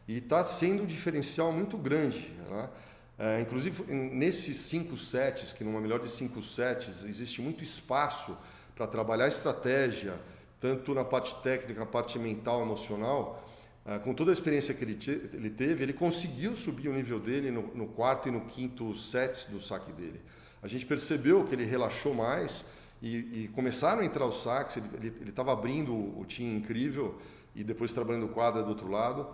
E 0.06 0.18
está 0.18 0.44
sendo 0.44 0.84
um 0.84 0.86
diferencial 0.86 1.50
muito 1.50 1.76
grande. 1.76 2.30
Né? 2.48 2.70
É, 3.18 3.40
inclusive, 3.40 3.92
nesses 3.92 4.58
cinco 4.58 4.96
sets, 4.96 5.50
que 5.50 5.64
numa 5.64 5.80
melhor 5.80 5.98
de 5.98 6.08
cinco 6.08 6.40
sets, 6.40 7.02
existe 7.02 7.42
muito 7.42 7.64
espaço 7.64 8.38
para 8.76 8.86
trabalhar 8.86 9.26
estratégia, 9.26 10.20
tanto 10.60 10.94
na 10.94 11.04
parte 11.04 11.34
técnica, 11.42 11.80
na 11.80 11.86
parte 11.86 12.16
mental, 12.16 12.62
emocional. 12.62 13.42
É, 13.84 13.98
com 13.98 14.14
toda 14.14 14.30
a 14.30 14.32
experiência 14.32 14.72
que 14.72 14.84
ele, 14.84 14.98
ele 15.32 15.50
teve, 15.50 15.82
ele 15.82 15.92
conseguiu 15.92 16.54
subir 16.54 16.88
o 16.88 16.94
nível 16.94 17.18
dele 17.18 17.50
no, 17.50 17.62
no, 17.74 17.88
quarto 17.88 18.28
e 18.28 18.30
no 18.30 18.42
quinto 18.42 18.94
sets 18.94 19.46
do 19.46 19.60
saque 19.60 19.92
dele. 19.92 20.20
A 20.62 20.68
gente 20.68 20.86
percebeu 20.86 21.44
que 21.44 21.54
ele 21.54 21.64
relaxou 21.64 22.14
mais 22.14 22.64
e, 23.02 23.16
e 23.16 23.50
começaram 23.52 24.02
a 24.02 24.04
entrar 24.04 24.24
os 24.24 24.42
saques, 24.42 24.76
ele 24.76 25.30
estava 25.30 25.52
abrindo 25.52 25.92
o 25.92 26.24
time 26.24 26.56
incrível 26.56 27.18
e 27.56 27.64
depois 27.64 27.92
trabalhando 27.92 28.28
quadra 28.28 28.62
do 28.62 28.68
outro 28.68 28.88
lado. 28.88 29.26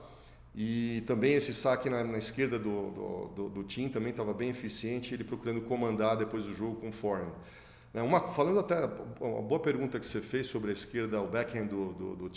E 0.54 1.02
também 1.06 1.34
esse 1.34 1.52
saque 1.52 1.90
na, 1.90 2.02
na 2.02 2.16
esquerda 2.16 2.58
do, 2.58 2.90
do, 2.90 3.48
do, 3.48 3.62
do 3.62 3.90
também 3.90 4.10
estava 4.10 4.32
bem 4.32 4.48
eficiente, 4.48 5.12
ele 5.12 5.24
procurando 5.24 5.60
comandar 5.60 6.16
depois 6.16 6.44
do 6.44 6.54
jogo 6.54 6.76
com 6.76 6.90
forehand. 6.90 7.32
Né, 7.92 8.02
uma, 8.02 8.26
falando 8.28 8.60
até, 8.60 8.86
uma 9.20 9.42
boa 9.42 9.60
pergunta 9.60 10.00
que 10.00 10.06
você 10.06 10.20
fez 10.20 10.46
sobre 10.46 10.70
a 10.70 10.72
esquerda, 10.72 11.20
o 11.20 11.26
backhand 11.26 11.66
do, 11.66 11.92
do, 11.92 12.16
do 12.16 12.30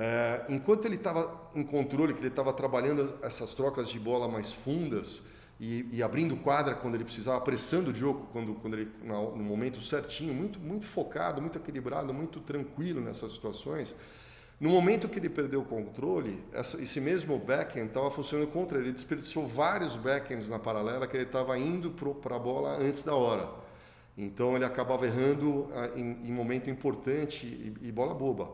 é, 0.00 0.44
enquanto 0.48 0.84
ele 0.84 0.94
estava 0.94 1.50
em 1.56 1.64
controle, 1.64 2.14
que 2.14 2.20
ele 2.20 2.28
estava 2.28 2.52
trabalhando 2.52 3.18
essas 3.20 3.52
trocas 3.52 3.88
de 3.88 3.98
bola 3.98 4.28
mais 4.28 4.52
fundas 4.52 5.20
e, 5.58 5.88
e, 5.90 6.04
abrindo 6.04 6.36
quadra 6.36 6.76
quando 6.76 6.94
ele 6.94 7.02
precisava, 7.02 7.38
apressando 7.38 7.90
o 7.90 7.94
jogo 7.94 8.28
quando, 8.32 8.54
quando 8.54 8.74
ele, 8.74 8.88
no, 9.02 9.34
momento 9.42 9.80
certinho, 9.80 10.32
muito, 10.32 10.60
muito 10.60 10.86
focado, 10.86 11.42
muito 11.42 11.58
equilibrado, 11.58 12.14
muito 12.14 12.38
tranquilo 12.38 13.00
nessas 13.00 13.32
situações, 13.32 13.92
no 14.60 14.70
momento 14.70 15.08
que 15.08 15.18
ele 15.18 15.28
perdeu 15.28 15.62
o 15.62 15.64
controle, 15.64 16.44
essa, 16.52 16.80
esse 16.80 17.00
mesmo 17.00 17.36
backend 17.36 17.88
estava 17.88 18.08
funcionando 18.12 18.48
contra 18.52 18.78
ele. 18.78 18.88
Ele 18.88 18.94
desperdiçou 18.94 19.48
vários 19.48 19.96
backends 19.96 20.48
na 20.48 20.60
paralela 20.60 21.08
que 21.08 21.16
ele 21.16 21.24
estava 21.24 21.58
indo 21.58 21.90
para 21.90 22.36
a 22.36 22.38
bola 22.38 22.78
antes 22.78 23.02
da 23.02 23.16
hora. 23.16 23.48
Então 24.16 24.54
ele 24.54 24.64
acabava 24.64 25.06
errando 25.06 25.68
ah, 25.74 25.90
em, 25.96 26.28
em 26.28 26.32
momento 26.32 26.70
importante 26.70 27.46
e, 27.46 27.74
e, 27.82 27.90
bola 27.90 28.14
boba. 28.14 28.50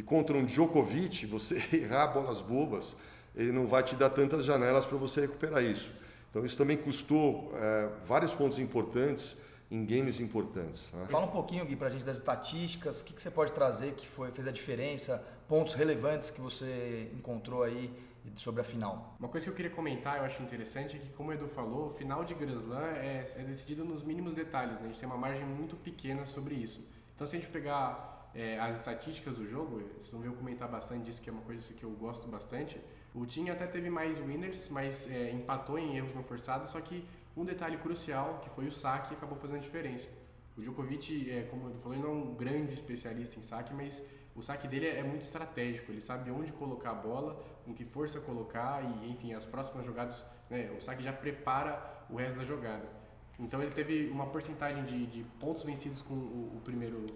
Que 0.00 0.02
contra 0.02 0.34
um 0.34 0.46
Djokovic, 0.46 1.26
você 1.26 1.62
errar 1.76 2.06
bolas 2.06 2.40
bobas, 2.40 2.96
ele 3.36 3.52
não 3.52 3.66
vai 3.66 3.82
te 3.82 3.94
dar 3.94 4.08
tantas 4.08 4.46
janelas 4.46 4.86
para 4.86 4.96
você 4.96 5.20
recuperar 5.20 5.62
isso. 5.62 5.92
Então 6.30 6.42
isso 6.42 6.56
também 6.56 6.78
custou 6.78 7.52
é, 7.54 7.90
vários 8.06 8.32
pontos 8.32 8.58
importantes 8.58 9.36
em 9.70 9.84
games 9.84 10.18
importantes. 10.18 10.90
Né? 10.94 11.04
Fala 11.10 11.26
um 11.26 11.30
pouquinho, 11.30 11.66
Gui, 11.66 11.76
para 11.76 11.88
a 11.88 11.90
gente 11.90 12.04
das 12.04 12.16
estatísticas, 12.16 13.00
o 13.00 13.04
que, 13.04 13.12
que, 13.12 13.20
você 13.20 13.30
pode 13.30 13.52
trazer 13.52 13.92
que 13.92 14.08
foi, 14.08 14.32
fez 14.32 14.48
a 14.48 14.50
diferença, 14.50 15.22
pontos 15.46 15.74
relevantes 15.74 16.30
que 16.30 16.40
você 16.40 17.10
encontrou 17.14 17.62
aí 17.62 17.92
sobre 18.36 18.62
a 18.62 18.64
final. 18.64 19.14
Uma 19.20 19.28
coisa 19.28 19.44
que 19.44 19.50
eu 19.50 19.54
queria 19.54 19.70
comentar, 19.70 20.16
eu 20.16 20.24
acho 20.24 20.42
interessante, 20.42 20.96
é 20.96 20.98
que, 20.98 21.10
como 21.10 21.28
o 21.28 21.32
Edu 21.34 21.46
falou, 21.46 21.88
o 21.88 21.92
final 21.92 22.24
de 22.24 22.32
Grand 22.32 22.56
Slam 22.56 22.86
é, 22.86 23.26
é 23.36 23.42
decidido 23.42 23.84
nos 23.84 24.02
mínimos 24.02 24.32
detalhes, 24.32 24.76
né? 24.76 24.80
a 24.84 24.86
gente 24.86 24.98
tem 24.98 25.06
uma 25.06 25.18
margem 25.18 25.44
muito 25.44 25.76
pequena 25.76 26.24
sobre 26.24 26.54
isso. 26.54 26.82
Então, 27.14 27.26
se 27.26 27.36
a 27.36 27.38
gente 27.38 27.50
pegar 27.50 28.19
é, 28.34 28.58
as 28.58 28.76
estatísticas 28.76 29.34
do 29.34 29.46
jogo, 29.46 29.80
vocês 29.98 30.10
vão 30.12 30.20
ver 30.20 30.28
eu 30.28 30.34
comentar 30.34 30.68
bastante 30.68 31.04
disso, 31.04 31.20
que 31.20 31.28
é 31.28 31.32
uma 31.32 31.42
coisa 31.42 31.72
que 31.74 31.84
eu 31.84 31.90
gosto 31.90 32.28
bastante. 32.28 32.80
O 33.14 33.26
time 33.26 33.50
até 33.50 33.66
teve 33.66 33.90
mais 33.90 34.18
winners, 34.18 34.68
mas 34.68 35.10
é, 35.10 35.30
empatou 35.32 35.78
em 35.78 35.96
erros 35.96 36.14
não 36.14 36.22
forçados, 36.22 36.70
só 36.70 36.80
que 36.80 37.04
um 37.36 37.44
detalhe 37.44 37.76
crucial, 37.78 38.40
que 38.42 38.50
foi 38.50 38.66
o 38.66 38.72
saque, 38.72 39.14
acabou 39.14 39.36
fazendo 39.36 39.60
diferença. 39.60 40.08
O 40.56 40.60
Djokovic, 40.60 41.30
é, 41.30 41.42
como 41.44 41.68
eu 41.68 41.74
falei, 41.80 41.98
não 41.98 42.08
é 42.08 42.12
um 42.12 42.34
grande 42.34 42.74
especialista 42.74 43.38
em 43.38 43.42
saque, 43.42 43.72
mas 43.74 44.02
o 44.34 44.42
saque 44.42 44.68
dele 44.68 44.86
é 44.86 45.02
muito 45.02 45.22
estratégico. 45.22 45.90
Ele 45.90 46.00
sabe 46.00 46.30
onde 46.30 46.52
colocar 46.52 46.90
a 46.90 46.94
bola, 46.94 47.42
com 47.64 47.74
que 47.74 47.84
força 47.84 48.20
colocar 48.20 48.82
e, 48.84 49.10
enfim, 49.10 49.32
as 49.32 49.44
próximas 49.44 49.84
jogadas, 49.84 50.24
né, 50.48 50.70
o 50.76 50.80
saque 50.80 51.02
já 51.02 51.12
prepara 51.12 52.04
o 52.08 52.16
resto 52.16 52.38
da 52.38 52.44
jogada. 52.44 53.00
Então 53.38 53.62
ele 53.62 53.70
teve 53.70 54.08
uma 54.10 54.26
porcentagem 54.26 54.84
de, 54.84 55.06
de 55.06 55.22
pontos 55.38 55.64
vencidos 55.64 56.02
com 56.02 56.14
o, 56.14 56.56
o, 56.56 56.60
primeiro 56.62 57.06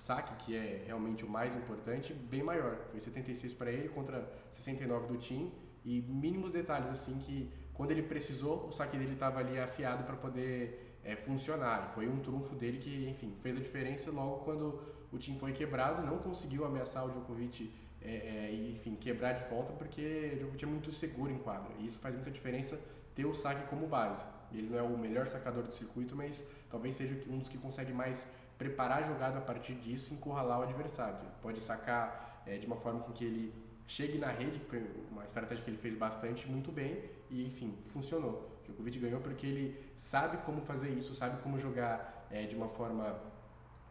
saque, 0.00 0.34
que 0.44 0.56
é 0.56 0.82
realmente 0.86 1.26
o 1.26 1.28
mais 1.28 1.54
importante, 1.54 2.14
bem 2.14 2.42
maior. 2.42 2.74
Foi 2.90 2.98
76 2.98 3.52
para 3.52 3.70
ele 3.70 3.88
contra 3.90 4.26
69 4.50 5.06
do 5.06 5.18
time 5.18 5.52
e 5.84 6.00
mínimos 6.00 6.50
detalhes 6.50 6.88
assim 6.88 7.18
que 7.18 7.52
quando 7.74 7.90
ele 7.90 8.02
precisou, 8.02 8.66
o 8.66 8.72
saque 8.72 8.96
dele 8.96 9.12
estava 9.12 9.40
ali 9.40 9.58
afiado 9.60 10.04
para 10.04 10.16
poder 10.16 10.98
é, 11.04 11.16
funcionar. 11.16 11.90
Foi 11.94 12.08
um 12.08 12.18
trunfo 12.20 12.54
dele 12.54 12.78
que, 12.78 13.08
enfim, 13.10 13.34
fez 13.42 13.56
a 13.56 13.60
diferença 13.60 14.10
logo 14.10 14.38
quando 14.38 14.80
o 15.12 15.18
time 15.18 15.38
foi 15.38 15.52
quebrado, 15.52 16.02
não 16.02 16.18
conseguiu 16.18 16.64
ameaçar 16.64 17.04
o 17.04 17.10
Djokovic 17.10 17.70
é, 18.00 18.10
é, 18.10 18.50
e, 18.52 18.72
enfim, 18.76 18.94
quebrar 18.94 19.32
de 19.34 19.50
volta 19.50 19.74
porque 19.74 20.30
o 20.32 20.36
Djokovic 20.36 20.64
é 20.64 20.68
muito 20.68 20.92
seguro 20.92 21.30
em 21.30 21.38
quadra. 21.38 21.72
E 21.78 21.84
isso 21.84 21.98
faz 21.98 22.14
muita 22.14 22.30
diferença 22.30 22.80
ter 23.14 23.26
o 23.26 23.34
saque 23.34 23.68
como 23.68 23.86
base. 23.86 24.24
Ele 24.50 24.68
não 24.70 24.78
é 24.78 24.82
o 24.82 24.96
melhor 24.96 25.26
sacador 25.26 25.62
do 25.64 25.74
circuito, 25.74 26.16
mas 26.16 26.42
talvez 26.70 26.94
seja 26.94 27.14
um 27.28 27.38
dos 27.38 27.50
que 27.50 27.58
consegue 27.58 27.92
mais 27.92 28.26
preparar 28.60 29.02
a 29.02 29.06
jogada 29.06 29.38
a 29.38 29.40
partir 29.40 29.74
disso 29.74 30.10
e 30.10 30.14
encurralar 30.14 30.60
o 30.60 30.62
adversário. 30.64 31.18
Ele 31.18 31.30
pode 31.40 31.60
sacar 31.62 32.42
é, 32.46 32.58
de 32.58 32.66
uma 32.66 32.76
forma 32.76 33.00
com 33.00 33.10
que 33.10 33.24
ele 33.24 33.54
chegue 33.86 34.18
na 34.18 34.30
rede, 34.30 34.58
que 34.58 34.66
foi 34.66 34.86
uma 35.10 35.24
estratégia 35.24 35.64
que 35.64 35.70
ele 35.70 35.78
fez 35.78 35.94
bastante, 35.96 36.46
muito 36.46 36.70
bem, 36.70 37.02
e 37.30 37.46
enfim, 37.46 37.74
funcionou. 37.86 38.34
O 38.60 38.66
Djokovic 38.66 38.98
ganhou 38.98 39.20
porque 39.22 39.46
ele 39.46 39.66
sabe 39.96 40.36
como 40.44 40.60
fazer 40.60 40.90
isso, 40.90 41.14
sabe 41.14 41.42
como 41.42 41.58
jogar 41.58 42.26
é, 42.30 42.44
de 42.44 42.54
uma 42.54 42.68
forma 42.68 43.18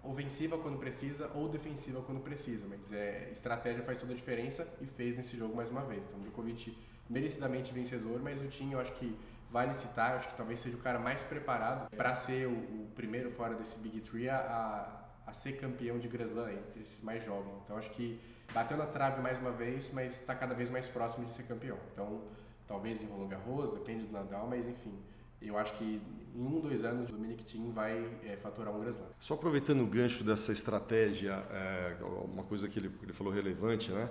ofensiva 0.04 0.56
quando 0.60 0.78
precisa 0.78 1.32
ou 1.34 1.50
defensiva 1.50 2.02
quando 2.04 2.22
precisa, 2.22 2.68
mas 2.70 2.94
é, 2.94 3.28
estratégia 3.32 3.82
faz 3.82 4.00
toda 4.00 4.14
a 4.14 4.16
diferença 4.16 4.68
e 4.80 4.86
fez 4.86 5.18
nesse 5.18 5.36
jogo 5.36 5.56
mais 5.56 5.72
uma 5.72 5.84
vez. 5.84 6.04
Então, 6.08 6.20
Djokovic 6.20 6.78
merecidamente 7.10 7.74
vencedor, 7.74 8.22
mas 8.22 8.40
o 8.40 8.48
time 8.48 8.74
eu 8.74 8.80
acho 8.80 8.94
que 8.94 9.18
vale 9.52 9.74
citar, 9.74 10.16
acho 10.16 10.30
que 10.30 10.36
talvez 10.36 10.60
seja 10.60 10.76
o 10.76 10.80
cara 10.80 11.00
mais 11.00 11.24
preparado 11.24 11.90
para 11.96 12.16
ser 12.16 12.48
o, 12.48 12.52
o, 12.52 12.92
primeiro 12.96 13.32
fora 13.32 13.56
desse 13.56 13.78
Big 13.78 14.02
Three 14.02 14.30
a, 14.30 15.06
a 15.26 15.34
ser 15.34 15.54
campeão 15.54 15.98
de 15.98 16.08
Grand 16.08 16.26
Slam 16.26 16.52
entre 16.52 16.82
esses 16.82 17.02
mais 17.02 17.24
jovens. 17.24 17.54
Então 17.64 17.78
acho 17.78 17.90
que 17.92 18.20
bateu 18.54 18.78
na 18.78 18.86
trave 18.86 19.22
mais 19.22 19.40
uma 19.40 19.52
vez, 19.52 19.92
mas 19.94 20.20
está 20.20 20.36
cada 20.36 20.54
vez 20.54 20.70
mais 20.70 20.88
próximo 20.88 21.26
de 21.26 21.34
ser 21.34 21.44
campeão. 21.44 21.78
Então 21.94 22.22
talvez 22.68 23.02
em 23.02 23.08
Roland 23.08 23.30
Garros, 23.30 23.72
depende 23.72 24.06
do 24.06 24.14
Nadal, 24.14 24.48
mas 24.48 24.68
enfim, 24.68 24.94
eu 25.42 25.58
acho 25.58 25.74
que 25.74 26.02
em 26.36 26.46
um, 26.46 26.60
dois 26.60 26.84
anos 26.84 27.10
o 27.10 27.14
Dominic 27.14 27.44
Thiem 27.44 27.72
vai 27.72 28.08
é, 28.24 28.38
faturar 28.38 28.74
um 28.74 28.80
Grand 28.80 28.92
Slam. 28.92 29.08
Só 29.20 29.34
aproveitando 29.34 29.82
o 29.82 29.88
gancho 29.88 30.24
dessa 30.24 30.52
estratégia, 30.52 31.34
é, 31.52 31.98
uma 32.04 32.44
coisa 32.44 32.68
que 32.68 32.78
ele, 32.78 32.92
ele 33.02 33.14
falou 33.14 33.34
relevante, 33.34 33.92
né? 33.92 34.10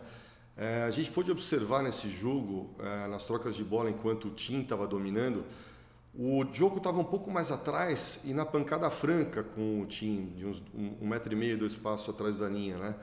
É, 0.60 0.82
a 0.82 0.90
gente 0.90 1.12
pôde 1.12 1.30
observar 1.30 1.84
nesse 1.84 2.10
jogo, 2.10 2.74
é, 2.80 3.06
nas 3.06 3.24
trocas 3.24 3.54
de 3.54 3.62
bola, 3.62 3.88
enquanto 3.88 4.26
o 4.26 4.30
Tim 4.30 4.62
estava 4.62 4.88
dominando, 4.88 5.44
o 6.12 6.44
jogo 6.52 6.78
estava 6.78 6.98
um 6.98 7.04
pouco 7.04 7.30
mais 7.30 7.52
atrás 7.52 8.18
e 8.24 8.34
na 8.34 8.44
pancada 8.44 8.90
franca 8.90 9.44
com 9.44 9.80
o 9.80 9.86
Tim, 9.86 10.32
de 10.36 10.44
uns 10.44 10.60
um, 10.74 10.96
um 11.02 11.06
metro 11.06 11.32
e 11.32 11.36
meio, 11.36 11.56
dois 11.56 11.76
passos 11.76 12.08
atrás 12.08 12.40
da 12.40 12.48
linha, 12.48 12.76
né? 12.76 12.96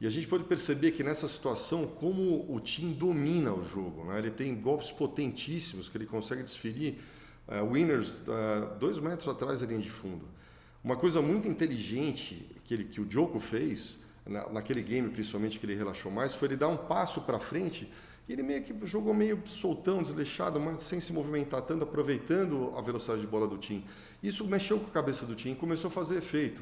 E 0.00 0.06
a 0.06 0.10
gente 0.10 0.26
pode 0.26 0.42
perceber 0.44 0.90
que 0.90 1.04
nessa 1.04 1.28
situação, 1.28 1.86
como 1.86 2.44
o 2.52 2.58
Tim 2.58 2.92
domina 2.92 3.54
o 3.54 3.62
jogo, 3.62 4.04
né? 4.06 4.18
Ele 4.18 4.32
tem 4.32 4.52
golpes 4.56 4.90
potentíssimos 4.90 5.88
que 5.88 5.96
ele 5.96 6.06
consegue 6.06 6.42
desferir 6.42 6.98
uh, 7.46 7.64
winners 7.64 8.16
uh, 8.22 8.76
dois 8.80 8.98
metros 8.98 9.28
atrás 9.28 9.60
da 9.60 9.66
linha 9.66 9.80
de 9.80 9.90
fundo. 9.90 10.26
Uma 10.82 10.96
coisa 10.96 11.22
muito 11.22 11.46
inteligente 11.46 12.44
que, 12.64 12.74
ele, 12.74 12.84
que 12.86 13.00
o 13.00 13.08
Joko 13.08 13.38
fez, 13.38 13.96
na, 14.26 14.48
naquele 14.50 14.82
game 14.82 15.08
principalmente 15.10 15.58
que 15.58 15.66
ele 15.66 15.74
relaxou 15.74 16.10
mais, 16.10 16.34
foi 16.34 16.48
ele 16.48 16.56
dar 16.56 16.68
um 16.68 16.76
passo 16.76 17.22
para 17.22 17.38
frente 17.38 17.90
e 18.28 18.32
ele 18.32 18.42
meio 18.42 18.62
que 18.62 18.74
jogou 18.86 19.14
meio 19.14 19.40
soltão, 19.46 20.02
desleixado, 20.02 20.58
mas 20.58 20.82
sem 20.82 21.00
se 21.00 21.12
movimentar 21.12 21.62
tanto, 21.62 21.84
aproveitando 21.84 22.74
a 22.76 22.80
velocidade 22.80 23.20
de 23.20 23.26
bola 23.26 23.46
do 23.46 23.56
Tim. 23.56 23.84
Isso 24.22 24.44
mexeu 24.46 24.80
com 24.80 24.86
a 24.86 24.90
cabeça 24.90 25.24
do 25.24 25.34
Tim 25.36 25.52
e 25.52 25.54
começou 25.54 25.88
a 25.88 25.90
fazer 25.92 26.16
efeito, 26.16 26.60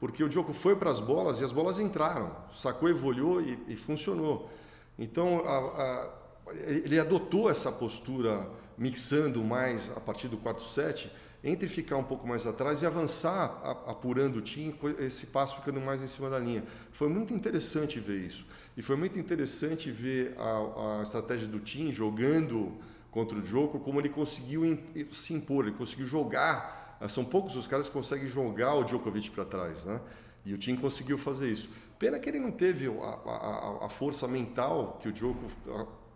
porque 0.00 0.24
o 0.24 0.28
Djoko 0.28 0.54
foi 0.54 0.74
para 0.74 0.90
as 0.90 1.00
bolas 1.00 1.40
e 1.40 1.44
as 1.44 1.52
bolas 1.52 1.78
entraram, 1.78 2.34
sacou, 2.54 2.88
evoluiu 2.88 3.42
e, 3.42 3.58
e 3.68 3.76
funcionou. 3.76 4.50
Então, 4.98 5.42
a, 5.46 5.58
a, 5.58 6.10
ele 6.54 6.98
adotou 6.98 7.50
essa 7.50 7.70
postura 7.70 8.48
mixando 8.78 9.44
mais 9.44 9.90
a 9.94 10.00
partir 10.00 10.28
do 10.28 10.38
quarto 10.38 10.62
set, 10.62 11.12
entre 11.44 11.68
ficar 11.68 11.96
um 11.96 12.04
pouco 12.04 12.26
mais 12.26 12.46
atrás 12.46 12.82
e 12.82 12.86
avançar 12.86 13.60
apurando 13.86 14.36
o 14.36 14.42
time, 14.42 14.74
esse 14.98 15.26
passo 15.26 15.56
ficando 15.56 15.80
mais 15.80 16.02
em 16.02 16.06
cima 16.06 16.30
da 16.30 16.38
linha. 16.38 16.64
Foi 16.92 17.08
muito 17.08 17.34
interessante 17.34 17.98
ver 17.98 18.20
isso. 18.20 18.46
E 18.76 18.82
foi 18.82 18.96
muito 18.96 19.18
interessante 19.18 19.90
ver 19.90 20.34
a, 20.38 21.00
a 21.00 21.02
estratégia 21.02 21.48
do 21.48 21.58
time 21.58 21.92
jogando 21.92 22.72
contra 23.10 23.36
o 23.36 23.42
Djoko, 23.42 23.78
como 23.80 24.00
ele 24.00 24.08
conseguiu 24.08 24.78
se 25.12 25.34
impor, 25.34 25.66
ele 25.66 25.76
conseguiu 25.76 26.06
jogar. 26.06 26.98
São 27.08 27.24
poucos 27.24 27.56
os 27.56 27.66
caras 27.66 27.88
que 27.88 27.92
conseguem 27.92 28.28
jogar 28.28 28.74
o 28.74 28.84
Djokovic 28.84 29.30
para 29.32 29.44
trás, 29.44 29.84
né? 29.84 30.00
E 30.44 30.54
o 30.54 30.58
time 30.58 30.78
conseguiu 30.78 31.18
fazer 31.18 31.50
isso. 31.50 31.68
Pena 31.98 32.18
que 32.18 32.28
ele 32.28 32.40
não 32.40 32.50
teve 32.50 32.88
a, 32.88 33.80
a, 33.82 33.86
a 33.86 33.88
força 33.88 34.26
mental 34.26 34.98
que 35.00 35.08
o 35.08 35.12
Djoko 35.12 35.46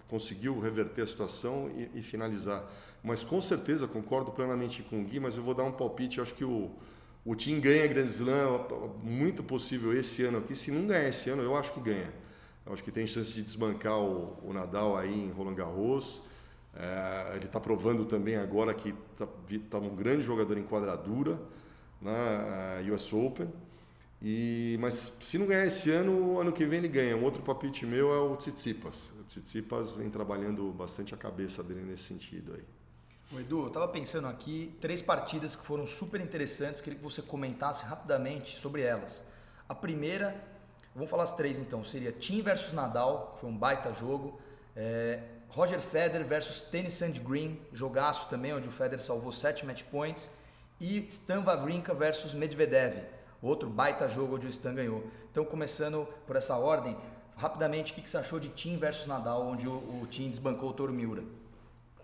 conseguiu 0.09 0.59
reverter 0.59 1.03
a 1.03 1.07
situação 1.07 1.71
e, 1.77 1.99
e, 1.99 2.03
finalizar. 2.03 2.65
Mas 3.07 3.23
com 3.23 3.41
certeza, 3.41 3.87
concordo 3.87 4.33
plenamente 4.33 4.83
com 4.83 5.01
o 5.01 5.05
Gui, 5.05 5.21
mas 5.21 5.37
eu 5.37 5.43
vou 5.45 5.55
dar 5.55 5.63
um 5.63 5.71
palpite, 5.71 6.19
eu 6.19 6.25
acho 6.25 6.35
que 6.35 6.45
o, 6.45 6.73
o 7.25 7.37
time 7.37 7.61
ganha 7.61 7.87
Grand 7.87 8.07
Slam, 8.07 8.67
muito 9.01 9.45
possível 9.45 9.97
esse 9.97 10.25
ano 10.25 10.39
aqui. 10.39 10.57
Se 10.57 10.73
não 10.73 10.89
ganhar 10.89 11.09
esse 11.09 11.31
ano, 11.31 11.41
eu 11.41 11.57
acho 11.57 11.73
que 11.73 11.79
ganha. 11.79 12.13
Eu 12.67 12.73
acho 12.73 12.83
que 12.83 12.91
tem 12.91 13.07
chance 13.07 13.33
de 13.33 13.43
desbancar 13.43 13.97
o, 13.97 14.37
o 14.43 14.53
Nadal 14.53 14.97
aí 14.97 15.15
em 15.15 15.31
Roland 15.31 15.55
Garros. 15.55 16.21
É, 16.75 17.37
ele 17.37 17.45
está 17.45 17.61
provando 17.61 18.05
também 18.07 18.35
agora 18.35 18.75
que 18.75 18.93
está 19.13 19.29
tá 19.71 19.79
um 19.79 19.95
grande 19.95 20.23
jogador 20.23 20.59
em 20.59 20.65
quadradura 20.65 21.39
na 22.03 22.83
né, 22.83 22.93
US 22.93 23.13
Open. 23.13 23.49
E, 24.21 24.77
mas 24.81 25.17
se 25.21 25.39
não 25.39 25.47
ganhar 25.47 25.65
esse 25.65 25.93
ano, 25.93 26.41
ano 26.41 26.51
que 26.51 26.67
vem 26.67 26.81
ele 26.81 26.89
ganha. 26.89 27.17
Um 27.17 27.23
outro 27.23 27.41
palpite 27.41 27.87
meu 27.87 28.13
é 28.13 28.19
o 28.19 28.35
Tsitsipas. 28.35 29.13
O 29.21 29.23
Tsitsipas 29.23 29.95
vem 29.95 30.11
trabalhando 30.11 30.73
bastante 30.73 31.15
a 31.15 31.17
cabeça 31.17 31.63
dele 31.63 31.83
nesse 31.83 32.03
sentido 32.03 32.53
aí. 32.53 32.76
O 33.33 33.41
Edu, 33.41 33.63
eu 33.63 33.67
estava 33.67 33.89
pensando 33.89 34.29
aqui, 34.29 34.73
três 34.81 35.03
partidas 35.03 35.57
que 35.57 35.67
foram 35.67 35.85
super 35.85 36.21
interessantes, 36.21 36.81
queria 36.81 36.97
que 36.97 37.05
você 37.05 37.21
comentasse 37.21 37.85
rapidamente 37.85 38.57
sobre 38.57 38.83
elas. 38.83 39.25
A 39.69 39.75
primeira, 39.75 40.41
vamos 40.95 41.11
falar 41.11 41.25
as 41.25 41.33
três 41.33 41.59
então, 41.59 41.85
seria 41.85 42.13
Tim 42.13 42.41
versus 42.41 42.73
Nadal, 42.73 43.37
foi 43.41 43.51
um 43.51 43.57
baita 43.57 43.93
jogo. 43.95 44.41
É, 44.77 45.25
Roger 45.49 45.81
Federer 45.81 46.25
versus 46.25 46.61
Tennis 46.61 46.95
Sandgren, 46.95 47.61
jogaço 47.73 48.29
também, 48.29 48.55
onde 48.55 48.69
o 48.69 48.73
Federer 48.73 49.03
salvou 49.03 49.33
sete 49.33 49.67
match 49.67 49.83
points. 49.85 50.31
E 50.81 51.05
Stan 51.09 51.43
Wawrinka 51.43 51.93
versus 51.95 52.33
Medvedev, 52.33 53.03
outro 53.43 53.69
baita 53.69 54.09
jogo 54.09 54.37
onde 54.37 54.47
o 54.47 54.51
Stan 54.51 54.73
ganhou. 54.73 55.03
Então, 55.33 55.45
começando 55.45 56.07
por 56.29 56.37
essa 56.37 56.57
ordem, 56.57 56.97
rapidamente, 57.37 57.93
o 57.93 57.97
que 57.97 58.09
você 58.09 58.19
achou 58.19 58.39
de 58.39 58.51
Tim 58.51 58.77
versus 58.77 59.09
Nadal, 59.09 59.45
onde 59.49 59.67
o, 59.67 59.73
o 59.73 60.07
Tim 60.09 60.31
desbancou 60.31 60.71
o 60.71 60.73
Toro 60.73 60.93
Miura? 60.93 61.25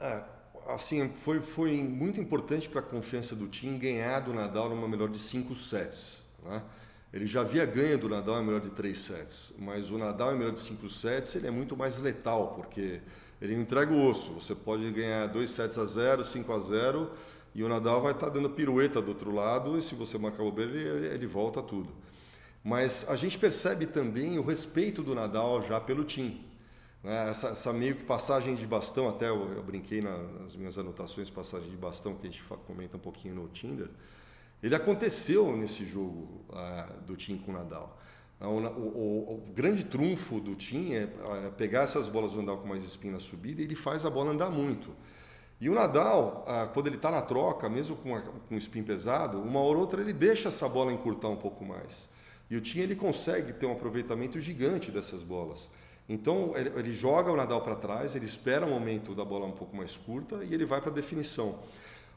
É, 0.01 0.23
assim, 0.69 1.11
foi, 1.15 1.41
foi 1.41 1.83
muito 1.83 2.21
importante 2.21 2.69
para 2.69 2.81
a 2.81 2.83
confiança 2.83 3.35
do 3.35 3.49
time 3.49 3.79
ganhar 3.79 4.21
do 4.21 4.33
Nadal 4.33 4.69
numa 4.69 4.89
melhor 4.89 5.09
de 5.09 5.19
cinco 5.19 5.55
sets. 5.55 6.23
Né? 6.43 6.63
Ele 7.13 7.27
já 7.27 7.43
havia 7.43 7.65
ganho 7.67 7.99
do 7.99 8.09
Nadal 8.09 8.41
em 8.41 8.45
melhor 8.45 8.61
de 8.61 8.71
três 8.71 8.99
sets, 8.99 9.53
mas 9.59 9.91
o 9.91 9.99
Nadal 9.99 10.35
em 10.35 10.39
melhor 10.39 10.53
de 10.53 10.61
cinco 10.61 10.89
sets 10.89 11.35
ele 11.35 11.47
é 11.47 11.51
muito 11.51 11.77
mais 11.77 11.99
letal, 11.99 12.55
porque 12.57 13.01
ele 13.41 13.55
entrega 13.55 13.93
o 13.93 14.09
osso. 14.09 14.33
Você 14.35 14.55
pode 14.55 14.91
ganhar 14.93 15.27
dois 15.27 15.51
sets 15.51 15.77
a 15.77 15.85
zero, 15.85 16.25
5 16.25 16.53
a 16.53 16.59
0 16.61 17.11
e 17.55 17.63
o 17.63 17.69
Nadal 17.69 18.01
vai 18.01 18.13
estar 18.13 18.27
tá 18.27 18.33
dando 18.33 18.49
pirueta 18.49 19.03
do 19.03 19.09
outro 19.09 19.35
lado 19.35 19.77
e 19.77 19.83
se 19.83 19.95
você 19.95 20.17
marcar 20.17 20.43
o 20.43 20.61
ele, 20.61 21.07
ele 21.07 21.27
volta 21.27 21.63
tudo. 21.63 21.91
Mas 22.65 23.05
a 23.09 23.17
gente 23.17 23.37
percebe 23.39 23.87
também 23.87 24.39
o 24.39 24.43
respeito 24.43 25.03
do 25.03 25.15
Nadal 25.15 25.63
já 25.63 25.81
pelo 25.81 26.05
time. 26.05 26.52
Né? 27.03 27.31
Essa, 27.31 27.49
essa, 27.49 27.73
meio 27.73 27.97
que 27.97 28.05
passagem 28.05 28.55
de 28.55 28.67
bastão, 28.67 29.09
até 29.09 29.29
eu, 29.29 29.53
eu 29.55 29.63
brinquei 29.63 30.01
na, 30.01 30.17
nas 30.17 30.55
minhas 30.55 30.79
anotações, 30.79 31.29
passagem 31.31 31.69
de 31.71 31.77
bastão, 31.77 32.15
que 32.15 32.27
a 32.27 32.31
gente 32.31 32.43
comenta 32.67 32.97
um 32.97 33.01
pouquinho 33.01 33.35
no 33.35 33.49
Tinder, 33.49 33.89
ele 34.63 34.75
aconteceu 34.75 35.57
nesse 35.57 35.85
jogo 35.85 36.45
uh, 36.51 37.01
do 37.03 37.17
Tim 37.17 37.37
com 37.37 37.51
o 37.51 37.55
Nadal. 37.55 37.99
O, 38.41 38.45
o, 38.45 39.35
o, 39.35 39.53
grande 39.53 39.85
trunfo 39.85 40.41
do 40.41 40.55
Tim 40.57 40.95
é, 40.95 41.03
é, 41.03 41.51
pegar 41.57 41.83
essas 41.83 42.09
bolas 42.09 42.33
do 42.33 42.39
Nadal 42.39 42.59
com 42.59 42.67
mais 42.67 42.83
espinha 42.85 43.13
na 43.13 43.21
subida 43.21 43.61
e 43.61 43.65
ele 43.65 43.77
faz 43.77 44.05
a 44.05 44.11
bola 44.11 44.31
andar 44.31 44.51
muito. 44.51 44.91
E 45.61 45.71
o 45.71 45.75
Nadal, 45.75 46.45
quando 46.75 46.89
ele 46.89 46.97
está 46.97 47.09
na 47.09 47.23
troca, 47.23 47.69
mesmo 47.69 47.95
com, 47.95 48.15
o 48.15 48.57
spin 48.57 48.83
pesado, 48.83 49.41
uma 49.41 49.61
hora 49.61 49.77
ou 49.77 49.83
outra 49.83 50.01
ele 50.01 50.13
deixa 50.13 50.49
essa 50.49 50.69
bola 50.69 50.93
encurtar 50.93 51.29
um 51.29 51.37
pouco 51.37 51.65
mais. 51.65 52.09
E 52.51 52.57
o 52.57 52.61
Tim 52.61 52.81
ele 52.81 52.97
consegue 52.97 53.53
ter 53.53 53.67
um 53.67 53.73
aproveitamento 53.73 54.41
gigante 54.41 54.91
dessas 54.91 55.23
bolas. 55.23 55.71
Então 56.13 56.53
ele, 56.55 56.71
ele 56.77 56.93
joga 56.93 57.33
o 57.33 57.37
Nadal 57.37 57.63
para 57.63 57.75
trás, 57.75 58.15
ele 58.15 58.27
espera 58.27 58.67
o 58.67 58.69
momento 58.69 59.15
da 59.15 59.25
bola 59.25 59.47
um 59.47 59.53
pouco 59.53 59.75
mais 59.75 59.97
curta 59.97 60.45
e 60.45 60.53
ele 60.53 60.67
vai 60.67 60.79
para 60.79 60.91
a 60.91 60.95
definição. 60.95 61.59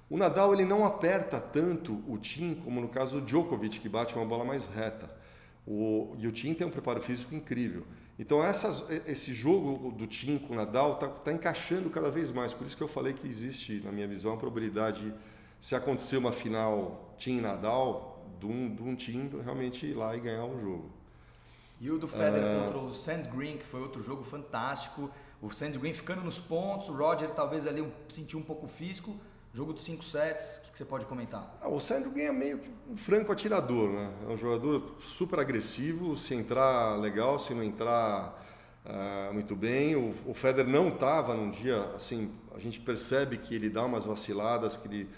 O 0.10 0.18
Nadal 0.18 0.54
ele 0.54 0.66
não 0.66 0.84
aperta 0.84 1.40
tanto 1.40 2.04
o 2.06 2.18
Tim 2.18 2.56
como 2.56 2.82
no 2.82 2.90
caso 2.90 3.22
do 3.22 3.26
Djokovic, 3.26 3.80
que 3.80 3.88
bate 3.88 4.14
uma 4.14 4.26
bola 4.26 4.44
mais 4.44 4.68
reta. 4.68 5.10
O, 5.66 6.14
e 6.20 6.28
o 6.28 6.32
Tim 6.34 6.54
tem 6.54 6.68
um 6.68 6.70
preparo 6.70 7.02
físico 7.02 7.34
incrível. 7.34 7.86
Então 8.20 8.44
essas, 8.44 8.84
esse 9.08 9.34
jogo 9.34 9.90
do 9.94 10.06
Tim 10.06 10.40
com 10.40 10.54
o 10.54 10.58
Nadal 10.58 10.96
está 10.96 11.08
tá 11.08 11.32
encaixando 11.32 11.90
cada 11.90 12.12
vez 12.12 12.34
mais. 12.34 12.54
Por 12.54 12.68
isso 12.68 12.76
que 12.76 12.84
eu 12.84 12.90
falei 12.90 13.14
que 13.14 13.26
existe, 13.26 13.82
na 13.82 13.94
minha 13.94 14.08
visão, 14.10 14.34
a 14.34 14.38
probabilidade, 14.38 15.14
se 15.58 15.74
acontecer 15.74 16.18
uma 16.18 16.34
final 16.34 17.16
Tim-Nadal, 17.18 18.12
de 18.42 18.46
um, 18.46 18.96
Tim 18.96 19.32
realmente 19.42 19.86
ir 19.86 19.94
lá 19.94 20.18
e 20.18 20.20
ganhar 20.20 20.44
um 20.44 20.60
jogo. 20.60 21.05
E 21.86 21.92
o 21.92 22.00
do 22.00 22.08
Federer 22.08 22.44
uh... 22.44 22.64
contra 22.64 22.80
o 22.80 22.92
Sandgren, 22.92 23.58
que 23.58 23.64
foi 23.64 23.80
outro 23.80 24.02
jogo 24.02 24.24
fantástico. 24.24 25.12
O 25.40 25.52
Sandgren 25.52 25.94
ficando 25.94 26.24
nos 26.24 26.40
pontos, 26.40 26.90
o 26.90 26.94
Roger 26.94 27.30
talvez 27.30 27.68
ali 27.68 27.80
um, 27.80 27.92
sentiu 28.10 28.40
um 28.40 28.42
pouco 28.42 28.68
físico. 28.68 29.16
Jogo 29.54 29.72
de 29.72 29.82
5 29.82 30.04
sets, 30.04 30.58
o 30.58 30.62
que, 30.66 30.72
que, 30.72 30.78
você 30.80 30.84
pode 30.84 31.06
comentar? 31.06 31.60
Ah, 31.62 31.70
o 31.70 31.80
Sandgren 31.80 32.26
é 32.26 32.32
meio 32.32 32.58
que 32.58 32.72
um 32.90 32.98
franco 32.98 33.32
atirador, 33.32 33.90
né? 33.90 34.12
É 34.28 34.34
um 34.34 34.36
jogador 34.36 34.96
super 35.00 35.40
agressivo, 35.40 36.18
se 36.18 36.34
entrar 36.34 37.00
legal, 37.00 37.40
se 37.40 37.54
não 37.54 37.64
entrar 37.64 38.44
uh, 38.84 39.32
muito 39.32 39.56
bem. 39.56 39.96
O, 39.96 40.12
o 40.26 40.34
Federer 40.34 40.70
não 40.70 40.88
estava 40.88 41.36
num 41.36 41.52
dia, 41.52 41.84
assim, 41.96 42.32
a 42.56 42.60
gente 42.60 42.80
percebe 42.80 43.38
que 43.38 43.54
ele 43.54 43.70
dá 43.70 43.86
umas 43.86 44.06
vaciladas, 44.06 44.76
que 44.76 44.88
ele 44.88 45.10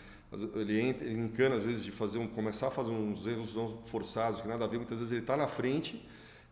ele, 0.56 0.82
entra, 0.82 1.08
ele 1.08 1.21
encana 1.21 1.56
às 1.56 1.63
vezes 1.63 1.86
de 1.86 1.91
fazer 1.91 2.17
um, 2.17 2.27
começar 2.27 2.67
a 2.67 2.71
fazer 2.71 2.91
uns 2.91 3.25
erros 3.25 3.56
forçados 3.86 4.41
que 4.41 4.47
nada 4.49 4.65
a 4.65 4.67
ver. 4.67 4.75
Muitas 4.75 4.97
vezes 4.97 5.13
ele 5.13 5.21
está 5.21 5.38
na 5.38 5.47
frente 5.47 6.06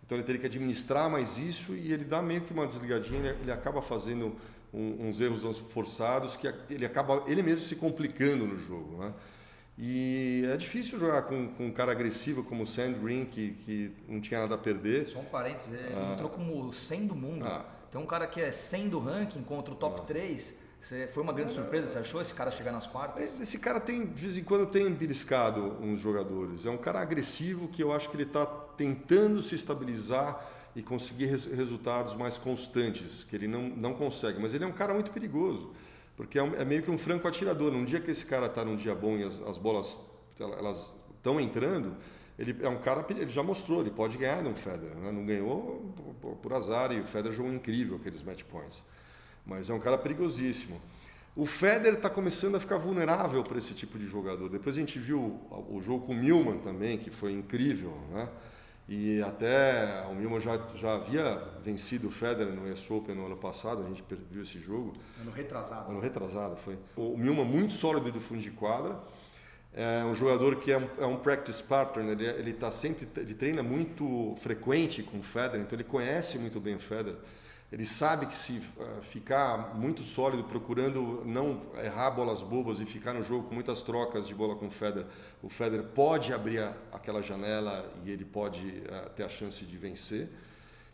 então 0.06 0.18
ele 0.18 0.26
teria 0.26 0.40
que 0.40 0.48
administrar 0.48 1.10
mais 1.10 1.38
isso 1.38 1.74
e 1.74 1.92
ele 1.92 2.06
dá 2.06 2.22
meio 2.22 2.42
que 2.42 2.54
uma 2.54 2.68
desligadinha, 2.68 3.18
ele, 3.18 3.42
ele 3.42 3.52
acaba 3.52 3.82
fazendo 3.82 4.36
um, 4.74 5.08
uns 5.08 5.20
erros 5.20 5.58
forçados 5.74 6.36
que 6.36 6.48
ele 6.70 6.86
acaba 6.86 7.24
ele 7.28 7.42
mesmo 7.42 7.66
se 7.66 7.76
complicando 7.76 8.46
no 8.46 8.58
jogo, 8.58 8.98
né? 8.98 9.14
E 9.78 10.44
é 10.54 10.56
difícil 10.56 10.98
jogar 10.98 11.24
com, 11.24 11.50
com 11.50 11.66
um 11.66 11.72
cara 11.72 11.92
agressivo 11.92 12.46
como 12.46 12.64
o 12.64 12.68
Sand 12.68 12.94
Green, 12.94 13.26
que, 13.26 13.52
que 13.66 13.92
não 14.08 14.22
tinha 14.22 14.40
nada 14.40 14.56
a 14.56 14.58
perder. 14.58 15.10
Só 15.10 15.20
um 15.20 15.26
parênteses, 15.26 15.74
ele 15.74 15.94
ah. 15.94 16.14
entrou 16.14 16.30
como 16.30 16.72
100 16.72 17.08
do 17.08 17.16
mundo. 17.16 17.46
Ah. 17.46 17.66
Tem 17.92 18.00
um 18.00 18.06
cara 18.06 18.26
que 18.26 18.40
é 18.40 18.54
100 18.54 18.88
do 18.88 19.00
ranking 19.00 19.44
contra 19.44 19.74
o 19.74 19.78
top 19.78 20.02
ah. 20.02 20.06
3 20.06 20.66
você, 20.86 21.08
foi 21.08 21.24
uma 21.24 21.34
grande 21.34 21.52
surpresa, 21.52 21.88
você 21.88 21.98
achou 21.98 22.22
esse 22.22 22.32
cara 22.32 22.52
chegar 22.52 22.72
nas 22.72 22.86
quartas? 22.86 23.40
Esse 23.40 23.58
cara 23.58 23.80
tem, 23.80 24.06
de 24.06 24.22
vez 24.22 24.38
em 24.38 24.44
quando, 24.44 24.68
tem 24.68 24.88
beliscado 24.94 25.76
uns 25.82 26.00
jogadores. 26.00 26.64
É 26.64 26.70
um 26.70 26.78
cara 26.78 27.02
agressivo 27.02 27.68
que 27.68 27.82
eu 27.82 27.92
acho 27.92 28.08
que 28.08 28.16
ele 28.16 28.22
está 28.22 28.46
tentando 28.78 29.42
se 29.42 29.56
estabilizar 29.56 30.46
e 30.76 30.82
conseguir 30.82 31.28
res, 31.28 31.46
resultados 31.46 32.16
mais 32.16 32.38
constantes, 32.38 33.24
que 33.24 33.36
ele 33.36 33.48
não, 33.48 33.64
não 33.64 33.94
consegue. 33.94 34.40
Mas 34.40 34.54
ele 34.54 34.64
é 34.64 34.68
um 34.68 34.74
cara 34.74 34.94
muito 34.94 35.12
perigoso, 35.12 35.72
porque 36.18 36.38
é, 36.38 36.44
um, 36.44 36.56
é 36.56 36.66
meio 36.66 36.84
que 36.84 36.92
um 36.92 36.98
franco 36.98 37.28
atirador. 37.28 37.72
Num 37.72 37.86
dia 37.86 38.00
que 38.00 38.12
esse 38.12 38.26
cara 38.26 38.48
está 38.48 38.64
num 38.66 38.76
dia 38.76 38.94
bom 38.94 39.18
e 39.18 39.24
as, 39.24 39.42
as 39.44 39.58
bolas 39.58 40.00
elas 40.40 40.96
estão 41.16 41.40
entrando, 41.40 41.96
ele 42.38 42.58
é 42.62 42.68
um 42.68 42.78
cara, 42.78 43.06
ele 43.10 43.30
já 43.30 43.42
mostrou, 43.42 43.80
ele 43.80 43.92
pode 43.92 44.18
ganhar 44.18 44.44
no 44.44 44.54
Federer. 44.54 44.96
Né? 44.98 45.12
Não 45.12 45.26
ganhou 45.26 45.94
por, 46.22 46.36
por 46.36 46.54
azar 46.54 46.92
e 46.92 47.00
o 47.00 47.06
Federer 47.06 47.36
jogou 47.36 47.54
incrível 47.54 47.96
aqueles 47.96 48.22
match 48.22 48.44
points 48.44 48.84
mas 49.46 49.70
é 49.70 49.74
um 49.74 49.80
cara 49.80 49.98
perigosíssimo. 49.98 50.82
O 51.36 51.46
Federer 51.46 51.96
está 51.96 52.10
começando 52.10 52.56
a 52.56 52.60
ficar 52.60 52.78
vulnerável 52.78 53.44
para 53.44 53.58
esse 53.58 53.74
tipo 53.74 54.00
de 54.00 54.08
jogador. 54.08 54.50
Depois 54.50 54.76
a 54.76 54.80
gente 54.80 54.98
viu 54.98 55.40
o 55.70 55.82
jogo 55.82 56.08
com 56.08 56.14
o 56.14 56.16
Milman 56.16 56.60
também, 56.60 56.98
que 56.98 57.12
foi 57.12 57.34
incrível, 57.34 57.94
né? 58.12 58.30
E 58.88 59.20
até 59.24 60.06
o 60.12 60.14
Milman 60.14 60.40
já, 60.40 60.60
já 60.76 60.94
havia 60.94 61.42
vencido 61.64 62.08
o 62.08 62.12
Federer 62.12 62.54
no 62.54 62.72
US 62.72 62.90
Open 62.92 63.16
no 63.16 63.26
ano 63.26 63.38
passado, 63.38 63.82
a 63.84 63.88
gente 63.88 64.04
viu 64.30 64.44
esse 64.44 64.60
jogo. 64.60 64.94
Ano 65.20 65.32
retrasado. 65.32 65.90
Ano 65.90 66.00
retrasado, 66.00 66.56
foi. 66.56 66.78
O 66.96 67.18
Milman 67.18 67.46
muito 67.46 67.74
sólido 67.74 68.12
do 68.12 68.22
fundo 68.22 68.42
de 68.42 68.52
quadra. 68.52 69.00
É 69.74 70.06
um 70.06 70.16
jogador 70.16 70.58
que 70.58 70.72
é 70.72 70.78
um, 70.78 70.88
é 71.00 71.06
um 71.06 71.18
practice 71.18 71.62
partner, 71.62 72.08
ele, 72.08 72.26
ele 72.26 72.54
tá 72.54 72.72
sempre, 72.72 73.10
ele 73.18 73.34
treina 73.34 73.62
muito 73.62 74.34
frequente 74.38 75.04
com 75.04 75.20
o 75.20 75.24
Federer, 75.24 75.60
então 75.60 75.76
ele 75.76 75.84
conhece 75.84 76.38
muito 76.40 76.62
bem 76.62 76.76
o 76.76 76.80
Federer. 76.80 77.20
Ele 77.72 77.86
sabe 77.86 78.28
que 78.28 78.36
se 78.36 78.62
uh, 78.78 79.02
ficar 79.02 79.76
muito 79.76 80.04
sólido, 80.04 80.44
procurando 80.44 81.24
não 81.26 81.62
errar 81.84 82.12
bolas 82.12 82.42
bobas 82.42 82.80
e 82.80 82.86
ficar 82.86 83.14
no 83.14 83.24
jogo 83.24 83.48
com 83.48 83.56
muitas 83.56 83.82
trocas 83.82 84.28
de 84.28 84.36
bola 84.36 84.56
com 84.56 84.68
o 84.68 84.72
Federer, 84.72 85.08
o 85.42 85.50
Federer 85.50 85.86
pode 85.88 86.32
abrir 86.32 86.60
aquela 86.92 87.22
janela 87.22 87.92
e 88.06 88.12
ele 88.12 88.24
pode 88.24 88.66
uh, 88.66 89.10
ter 89.16 89.24
a 89.24 89.30
chance 89.30 89.66
de 89.66 89.78
vencer. 89.78 90.30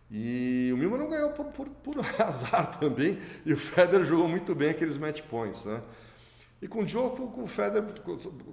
E 0.10 0.69
o 0.73 0.77
Milman 0.77 0.99
não 0.99 1.10
ganhou 1.10 1.29
por, 1.31 1.45
por, 1.45 1.69
por, 1.69 1.95
azar 2.21 2.79
também, 2.79 3.19
e 3.45 3.53
o 3.53 3.57
Federer 3.57 4.05
jogou 4.05 4.27
muito 4.27 4.53
bem 4.55 4.69
aqueles 4.69 4.97
match 4.97 5.21
points. 5.21 5.65
Né? 5.65 5.81
E 6.62 6.67
com 6.67 6.84
o 6.84 7.10
com 7.27 7.43
o 7.43 7.47
Federer, 7.47 7.89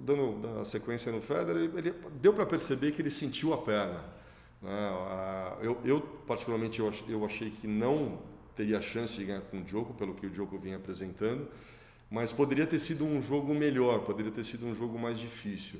dando, 0.01 0.59
a 0.59 0.65
sequência 0.65 1.11
no 1.11 1.21
Federer, 1.21 1.69
ele, 1.75 1.93
deu 2.19 2.33
para 2.33 2.45
perceber 2.45 2.91
que 2.91 3.01
ele 3.01 3.11
sentiu 3.11 3.53
a 3.53 3.57
perna. 3.57 4.18
Né? 4.61 4.91
Eu, 5.61 5.77
eu, 5.83 6.01
particularmente, 6.27 6.79
eu 6.79 7.25
achei 7.25 7.51
que 7.51 7.67
não 7.67 8.19
teria 8.55 8.81
chance 8.81 9.15
de 9.15 9.23
ganhar 9.23 9.41
com 9.41 9.59
o 9.59 9.63
Djoko, 9.63 9.93
pelo 9.93 10.13
que 10.13 10.25
o 10.25 10.29
Djoko 10.29 10.57
vinha 10.57 10.75
apresentando, 10.75 11.47
mas 12.11 12.33
poderia 12.33 12.67
ter 12.67 12.79
sido 12.79 13.05
um 13.05 13.21
jogo 13.21 13.53
melhor, 13.53 14.01
poderia 14.01 14.31
ter 14.31 14.43
sido 14.43 14.65
um 14.65 14.73
jogo 14.75 14.99
mais 14.99 15.17
difícil. 15.17 15.79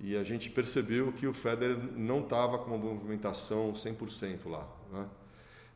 E 0.00 0.16
a 0.16 0.22
gente 0.22 0.50
percebeu 0.50 1.12
que 1.12 1.26
o 1.26 1.32
Federer 1.32 1.78
não 1.96 2.20
estava 2.20 2.58
com 2.58 2.66
uma 2.66 2.78
movimentação 2.78 3.72
100% 3.72 4.48
lá. 4.48 4.68
Né? 4.92 5.06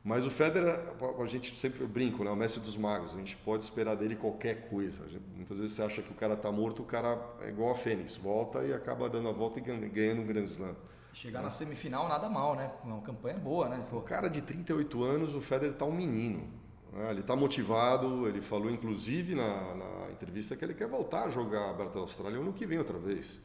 Mas 0.05 0.27
o 0.27 0.31
Federer, 0.31 0.79
a 1.19 1.27
gente 1.27 1.57
sempre 1.57 1.87
brinca, 1.87 2.23
né? 2.23 2.31
o 2.31 2.37
mestre 2.37 2.61
dos 2.61 2.77
magos, 2.77 3.15
a 3.15 3.19
gente 3.19 3.37
pode 3.37 3.65
esperar 3.65 3.97
dele 3.97 4.17
qualquer 4.17 4.69
coisa. 4.69 5.09
Gente, 5.09 5.25
muitas 5.35 5.59
vezes 5.59 5.75
você 5.75 5.83
acha 5.83 6.03
que 6.03 6.11
o 6.11 6.15
cara 6.15 6.35
está 6.35 6.53
morto, 6.53 6.83
o 6.83 6.87
cara 6.87 7.19
é 7.41 7.49
igual 7.49 7.71
a 7.71 7.75
Fênix, 7.75 8.17
volta 8.17 8.63
e 8.65 8.73
acaba 8.73 9.09
dando 9.09 9.29
a 9.29 9.33
volta 9.33 9.59
e 9.59 9.63
ganhando 9.63 10.23
um 10.23 10.27
Grand 10.27 10.45
Slam. 10.45 10.77
Chegar 11.13 11.43
na 11.43 11.51
semifinal 11.51 12.09
nada 12.09 12.29
mal, 12.29 12.57
né? 12.57 12.71
Uma 12.85 13.01
campanha 13.03 13.39
boa, 13.39 13.69
né? 13.69 13.85
Pô. 13.91 13.99
O 13.99 14.03
cara 14.03 14.29
de 14.29 14.41
38 14.41 15.03
anos, 15.05 15.35
o 15.35 15.41
Federer 15.41 15.75
tá 15.75 15.85
um 15.85 15.93
menino. 15.93 16.49
Né? 16.93 17.11
Ele 17.11 17.21
está 17.21 17.35
motivado, 17.35 18.29
ele 18.29 18.41
falou 18.41 18.71
inclusive 18.71 19.35
na, 19.35 19.75
na, 19.75 20.11
entrevista 20.11 20.55
que 20.57 20.65
ele 20.65 20.75
quer 20.75 20.89
voltar 20.89 21.25
a 21.25 21.31
jogar 21.31 21.61
a 21.61 21.71
Aberta 21.71 21.99
Austrália 21.99 22.39
ano 22.39 22.53
que 22.53 22.67
vem 22.67 22.79
outra 22.79 22.99
vez. 22.99 23.41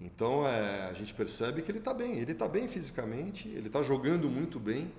Então 0.00 0.46
é, 0.46 0.88
a 0.88 0.92
gente 0.92 1.14
percebe 1.14 1.62
que 1.62 1.70
ele 1.70 1.78
está 1.78 1.92
bem, 1.92 2.18
ele 2.18 2.32
está 2.32 2.46
bem 2.46 2.68
fisicamente, 2.68 3.48
ele 3.48 3.66
está 3.68 3.82
jogando 3.82 4.28
muito 4.28 4.60
bem. 4.60 4.92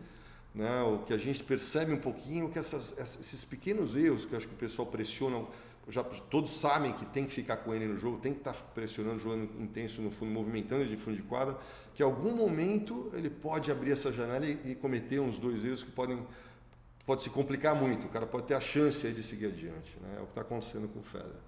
Né? 0.53 0.81
O 0.81 0.99
que 0.99 1.13
a 1.13 1.17
gente 1.17 1.43
percebe 1.43 1.93
um 1.93 1.99
pouquinho 1.99 2.49
que 2.49 2.57
essas, 2.57 2.97
esses 2.97 3.45
pequenos 3.45 3.95
erros 3.95 4.25
que 4.25 4.35
acho 4.35 4.47
que 4.47 4.53
o 4.53 4.57
pessoal 4.57 4.87
pressiona, 4.87 5.45
já 5.89 6.03
todos 6.03 6.51
sabem 6.51 6.91
que 6.93 7.05
tem 7.05 7.25
que 7.25 7.31
ficar 7.31 7.57
com 7.57 7.73
ele 7.73 7.87
no 7.87 7.95
jogo, 7.95 8.17
tem 8.17 8.33
que 8.33 8.39
estar 8.39 8.53
tá 8.53 8.59
pressionando, 8.73 9.19
jogando 9.19 9.61
intenso 9.61 10.01
no 10.01 10.11
fundo, 10.11 10.31
movimentando 10.31 10.85
de 10.85 10.97
fundo 10.97 11.15
de 11.15 11.23
quadra, 11.23 11.57
que 11.93 12.03
em 12.03 12.05
algum 12.05 12.35
momento 12.35 13.09
ele 13.13 13.29
pode 13.29 13.71
abrir 13.71 13.91
essa 13.91 14.11
janela 14.11 14.45
e, 14.45 14.71
e 14.71 14.75
cometer 14.75 15.19
uns 15.19 15.39
dois 15.39 15.63
erros 15.63 15.83
que 15.83 15.91
podem 15.91 16.25
pode 17.05 17.23
se 17.23 17.29
complicar 17.29 17.73
muito, 17.73 18.05
o 18.05 18.09
cara 18.09 18.27
pode 18.27 18.47
ter 18.47 18.53
a 18.53 18.59
chance 18.59 19.09
de 19.09 19.23
seguir 19.23 19.45
adiante. 19.45 19.97
Né? 20.01 20.15
É 20.17 20.19
o 20.19 20.23
que 20.23 20.31
está 20.31 20.41
acontecendo 20.41 20.89
com 20.89 20.99
o 20.99 21.03
Federer. 21.03 21.39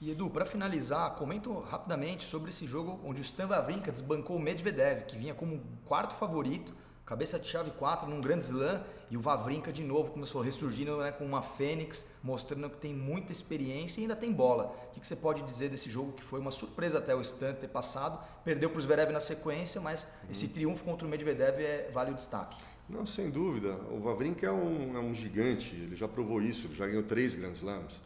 E 0.00 0.10
Edu, 0.10 0.30
para 0.30 0.44
finalizar, 0.44 1.16
comenta 1.16 1.50
rapidamente 1.60 2.24
sobre 2.24 2.50
esse 2.50 2.66
jogo 2.66 3.00
onde 3.02 3.20
o 3.20 3.24
Stan 3.24 3.48
Wawrinka 3.48 3.90
desbancou 3.90 4.36
o 4.36 4.40
Medvedev, 4.40 5.04
que 5.06 5.18
vinha 5.18 5.34
como 5.34 5.60
quarto 5.86 6.14
favorito, 6.14 6.72
cabeça 7.06 7.38
de 7.38 7.48
chave 7.48 7.70
4 7.70 8.10
num 8.10 8.20
grande 8.20 8.46
slam, 8.46 8.82
e 9.08 9.16
o 9.16 9.20
Wawrinka 9.20 9.72
de 9.72 9.84
novo 9.84 10.10
começou 10.10 10.42
ressurgindo 10.42 10.96
né, 10.96 11.12
com 11.12 11.24
uma 11.24 11.40
fênix, 11.40 12.04
mostrando 12.20 12.68
que 12.68 12.78
tem 12.78 12.92
muita 12.92 13.30
experiência 13.30 14.00
e 14.00 14.02
ainda 14.02 14.16
tem 14.16 14.32
bola. 14.32 14.76
O 14.90 15.00
que, 15.00 15.06
você 15.06 15.14
pode 15.14 15.40
dizer 15.42 15.70
desse 15.70 15.88
jogo 15.88 16.12
que 16.12 16.24
foi 16.24 16.40
uma 16.40 16.50
surpresa 16.50 16.98
até 16.98 17.14
o 17.14 17.20
Stan 17.20 17.54
ter 17.54 17.68
passado, 17.68 18.18
perdeu 18.44 18.68
para 18.68 18.80
o 18.80 18.82
Zverev 18.82 19.12
na 19.12 19.20
sequência, 19.20 19.80
mas 19.80 20.02
uhum. 20.02 20.30
esse 20.32 20.48
triunfo 20.48 20.84
contra 20.84 21.06
o 21.06 21.10
Medvedev 21.10 21.60
é, 21.60 21.90
vale 21.94 22.10
o 22.10 22.14
destaque. 22.14 22.56
Não, 22.88 23.06
sem 23.06 23.30
dúvida. 23.30 23.76
O 23.90 24.00
Wawrinka 24.00 24.44
é 24.44 24.50
um, 24.50 24.96
é 24.96 25.00
um 25.00 25.14
gigante, 25.14 25.76
ele 25.76 25.94
já 25.94 26.08
provou 26.08 26.42
isso, 26.42 26.66
ele 26.66 26.74
já 26.74 26.86
ganhou 26.86 27.04
três 27.04 27.36
Grand 27.36 27.52
Slams. 27.52 28.00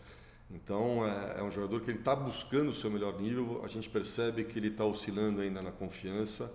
Então 0.51 1.07
é, 1.07 1.41
é 1.41 1.43
um 1.43 1.51
jogador 1.51 1.81
que 1.81 1.91
ele 1.91 2.01
está 2.01 2.15
buscando 2.15 2.69
o 2.69 2.75
seu 2.75 2.91
melhor 2.91 3.19
nível, 3.19 3.63
a 3.65 3.69
gente 3.69 3.89
percebe 3.89 4.45
que 4.45 4.59
ele 4.59 4.69
está 4.69 4.85
oscilando 4.85 5.41
ainda 5.41 5.63
na 5.63 5.73
confiança. 5.73 6.53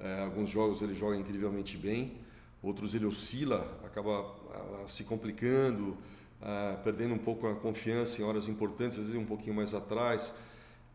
É, 0.00 0.20
alguns 0.22 0.48
jogos 0.48 0.80
ele 0.80 0.94
joga 0.94 1.16
incrivelmente 1.16 1.76
bem, 1.76 2.18
outros 2.62 2.94
ele 2.94 3.06
oscila, 3.06 3.80
acaba 3.84 4.20
uh, 4.20 4.88
se 4.88 5.04
complicando, 5.04 5.96
uh, 6.40 6.82
perdendo 6.84 7.14
um 7.14 7.18
pouco 7.18 7.46
a 7.46 7.54
confiança 7.54 8.20
em 8.20 8.24
horas 8.24 8.48
importantes, 8.48 8.98
às 8.98 9.06
vezes 9.06 9.20
um 9.20 9.26
pouquinho 9.26 9.54
mais 9.54 9.74
atrás. 9.74 10.32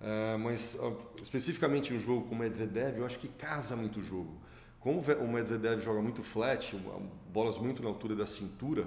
Uh, 0.02 0.38
mas 0.40 0.78
especificamente 1.22 1.94
um 1.94 2.00
jogo 2.00 2.28
como 2.28 2.44
Medvedev, 2.44 2.98
eu 2.98 3.06
acho 3.06 3.20
que 3.20 3.28
casa 3.28 3.76
muito 3.76 4.00
o 4.00 4.04
jogo. 4.04 4.34
Como 4.80 5.00
o 5.00 5.28
Medvedev 5.32 5.80
joga 5.82 6.02
muito 6.02 6.22
flat, 6.22 6.76
bolas 7.32 7.58
muito 7.58 7.82
na 7.82 7.88
altura 7.88 8.16
da 8.16 8.26
cintura, 8.26 8.86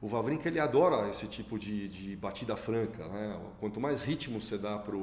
o 0.00 0.08
Vavrinka 0.08 0.48
ele 0.48 0.60
adora 0.60 1.08
esse 1.10 1.26
tipo 1.26 1.58
de, 1.58 1.88
de 1.88 2.16
batida 2.16 2.56
franca. 2.56 3.06
Né? 3.08 3.40
Quanto 3.58 3.80
mais 3.80 4.02
ritmo 4.02 4.40
você 4.40 4.56
dá 4.56 4.78
para 4.78 4.96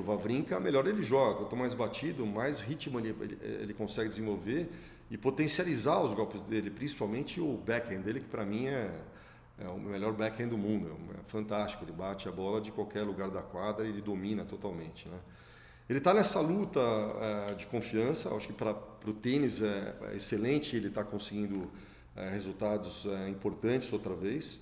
o 0.00 0.04
Vavrinka, 0.04 0.58
melhor 0.58 0.86
ele 0.86 1.02
joga. 1.02 1.40
Quanto 1.40 1.56
mais 1.56 1.74
batido, 1.74 2.26
mais 2.26 2.60
ritmo 2.60 2.98
ele, 2.98 3.14
ele, 3.20 3.38
ele, 3.42 3.74
consegue 3.74 4.08
desenvolver 4.08 4.70
e 5.10 5.18
potencializar 5.18 6.00
os 6.00 6.14
golpes 6.14 6.42
dele, 6.42 6.70
principalmente 6.70 7.40
o 7.40 7.56
backhand 7.58 8.00
dele, 8.00 8.20
que 8.20 8.28
para 8.28 8.44
mim 8.44 8.66
é, 8.66 8.90
é, 9.58 9.68
o 9.68 9.78
melhor 9.78 10.12
backhand 10.12 10.48
do 10.48 10.58
mundo. 10.58 10.96
É 11.20 11.30
fantástico, 11.30 11.84
ele 11.84 11.92
bate 11.92 12.28
a 12.28 12.32
bola 12.32 12.60
de 12.60 12.72
qualquer 12.72 13.02
lugar 13.02 13.30
da 13.30 13.42
quadra 13.42 13.84
e 13.84 13.90
ele 13.90 14.00
domina 14.00 14.44
totalmente. 14.44 15.08
Né? 15.08 15.18
Ele 15.88 15.98
está 15.98 16.14
nessa 16.14 16.40
luta 16.40 16.80
é, 16.80 17.54
de 17.54 17.66
confiança, 17.66 18.34
acho 18.34 18.46
que 18.46 18.54
para 18.54 18.76
o 19.06 19.12
tênis 19.12 19.60
é, 19.60 19.94
é, 20.10 20.16
excelente, 20.16 20.74
ele 20.74 20.88
está 20.88 21.04
conseguindo 21.04 21.70
é, 22.16 22.30
resultados 22.30 23.04
é, 23.06 23.28
importantes 23.28 23.92
outra 23.92 24.14
vez. 24.14 24.60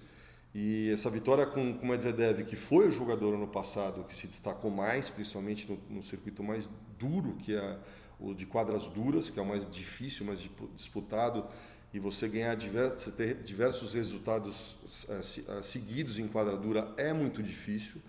E 0.55 0.91
essa 0.91 1.09
vitória 1.09 1.47
com, 1.47 1.75
com 1.75 1.87
o 1.87 1.89
Medvedev, 1.89 2.45
que 2.45 2.57
foi 2.57 2.89
o 2.89 2.91
jogador 2.91 3.35
ano 3.35 3.47
passado 3.47 4.05
que 4.05 4.17
se 4.17 4.27
destacou 4.27 4.71
mais, 4.71 5.09
principalmente 5.09 5.71
no, 5.71 5.97
no 5.97 6.03
circuito 6.03 6.43
mais 6.43 6.69
duro, 6.99 7.37
que 7.37 7.55
é 7.55 7.79
o 8.19 8.35
de 8.35 8.47
quadras 8.47 8.87
duras, 8.89 9.31
que 9.31 9.39
é 9.39 9.43
o 9.43 9.47
mais 9.47 9.71
difícil, 9.71 10.27
mais 10.27 10.41
disputado, 10.75 11.47
e 11.93 11.99
você 11.99 12.29
ganhar 12.29 12.57
você 12.57 13.11
ter 13.11 13.43
diversos 13.43 13.95
resultados 13.95 14.77
é, 15.09 15.63
seguidos 15.63 16.19
em 16.19 16.29
quadra 16.29 16.57
dura 16.57 16.93
é 16.97 17.13
muito 17.13 17.43
difícil 17.43 18.01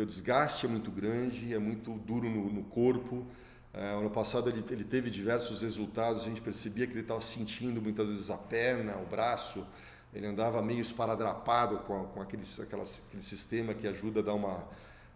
porque 0.00 0.02
o 0.02 0.06
desgaste 0.06 0.64
é 0.64 0.68
muito 0.68 0.90
grande, 0.90 1.52
é 1.52 1.58
muito 1.58 1.92
duro 1.92 2.28
no, 2.28 2.50
no 2.50 2.62
corpo. 2.64 3.26
É, 3.72 3.92
ano 3.92 4.08
passado 4.08 4.48
ele, 4.48 4.64
ele, 4.70 4.84
teve 4.84 5.10
diversos 5.10 5.62
resultados, 5.62 6.22
a 6.22 6.24
gente 6.26 6.40
percebia 6.40 6.86
que 6.86 6.92
ele 6.92 7.00
estava 7.00 7.20
sentindo 7.20 7.82
muitas 7.82 8.06
vezes 8.06 8.30
a 8.30 8.38
perna, 8.38 8.96
o 8.96 9.04
braço, 9.06 9.66
ele 10.14 10.26
andava 10.26 10.60
meio 10.62 10.80
esparadrapado 10.80 11.78
com, 11.78 12.04
com 12.06 12.20
aqueles, 12.20 12.58
aquelas, 12.60 13.02
aquele 13.08 13.22
sistema 13.22 13.74
que 13.74 13.86
ajuda 13.86 14.20
a 14.20 14.22
dar 14.22 14.34
uma, 14.34 14.64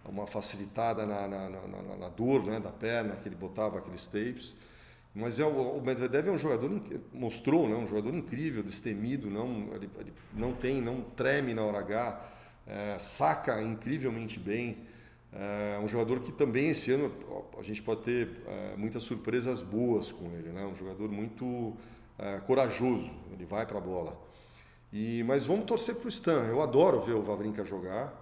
uma 0.04 0.26
facilitada 0.26 1.04
na, 1.04 1.26
na, 1.26 1.50
na, 1.50 1.96
na 1.96 2.08
dor 2.08 2.44
né, 2.44 2.60
da 2.60 2.70
perna, 2.70 3.16
que 3.16 3.28
ele 3.28 3.36
botava 3.36 3.78
aqueles 3.78 4.06
tapes. 4.06 4.56
Mas 5.14 5.38
é, 5.38 5.44
o 5.44 5.80
Medvedev 5.80 6.28
é 6.28 6.30
um 6.32 6.38
jogador, 6.38 6.70
mostrou, 7.12 7.68
né, 7.68 7.76
um 7.76 7.86
jogador 7.86 8.14
incrível, 8.14 8.62
destemido, 8.62 9.30
não, 9.30 9.72
ele, 9.74 9.88
ele 9.98 10.12
não 10.32 10.52
tem, 10.52 10.80
não 10.80 11.02
treme 11.02 11.54
na 11.54 11.62
hora 11.62 11.78
H 11.78 12.34
é, 12.66 12.98
saca 12.98 13.62
incrivelmente 13.62 14.38
bem. 14.38 14.78
É 15.32 15.80
um 15.82 15.88
jogador 15.88 16.20
que 16.20 16.30
também 16.30 16.70
esse 16.70 16.92
ano 16.92 17.12
a 17.58 17.62
gente 17.62 17.82
pode 17.82 18.02
ter 18.02 18.28
é, 18.46 18.76
muitas 18.76 19.02
surpresas 19.02 19.60
boas 19.62 20.12
com 20.12 20.26
ele, 20.30 20.50
né? 20.50 20.64
Um 20.64 20.76
jogador 20.76 21.10
muito 21.10 21.76
é, 22.16 22.38
corajoso, 22.38 23.10
ele 23.32 23.44
vai 23.44 23.66
para 23.66 23.78
a 23.78 23.80
bola. 23.80 24.16
E 24.94 25.24
mas 25.24 25.44
vamos 25.44 25.64
torcer 25.64 25.96
para 25.96 26.06
o 26.06 26.08
Stan. 26.08 26.44
Eu 26.44 26.62
adoro 26.62 27.00
ver 27.00 27.14
o 27.14 27.22
Vavrinka 27.22 27.64
jogar. 27.64 28.14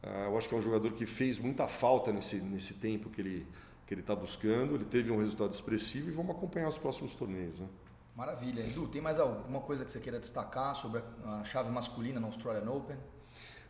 É, 0.00 0.26
eu 0.26 0.38
acho 0.38 0.48
que 0.48 0.54
é 0.54 0.58
um 0.58 0.62
jogador 0.62 0.92
que 0.92 1.04
fez 1.04 1.40
muita 1.40 1.66
falta 1.66 2.12
nesse 2.12 2.36
nesse 2.36 2.74
tempo 2.74 3.10
que 3.10 3.20
ele 3.20 3.46
que 3.84 3.92
ele 3.92 4.00
está 4.00 4.14
buscando. 4.14 4.76
Ele 4.76 4.84
teve 4.84 5.10
um 5.10 5.18
resultado 5.18 5.52
expressivo 5.52 6.08
e 6.08 6.12
vamos 6.12 6.36
acompanhar 6.36 6.68
os 6.68 6.78
próximos 6.78 7.16
torneios, 7.16 7.58
né? 7.58 7.66
Maravilha. 8.14 8.60
Edu, 8.60 8.86
tem 8.86 9.02
mais 9.02 9.18
alguma 9.18 9.60
coisa 9.60 9.84
que 9.84 9.90
você 9.90 9.98
queira 9.98 10.20
destacar 10.20 10.76
sobre 10.76 11.02
a 11.24 11.42
chave 11.42 11.68
masculina 11.68 12.20
na 12.20 12.28
Australian 12.28 12.70
Open? 12.70 12.96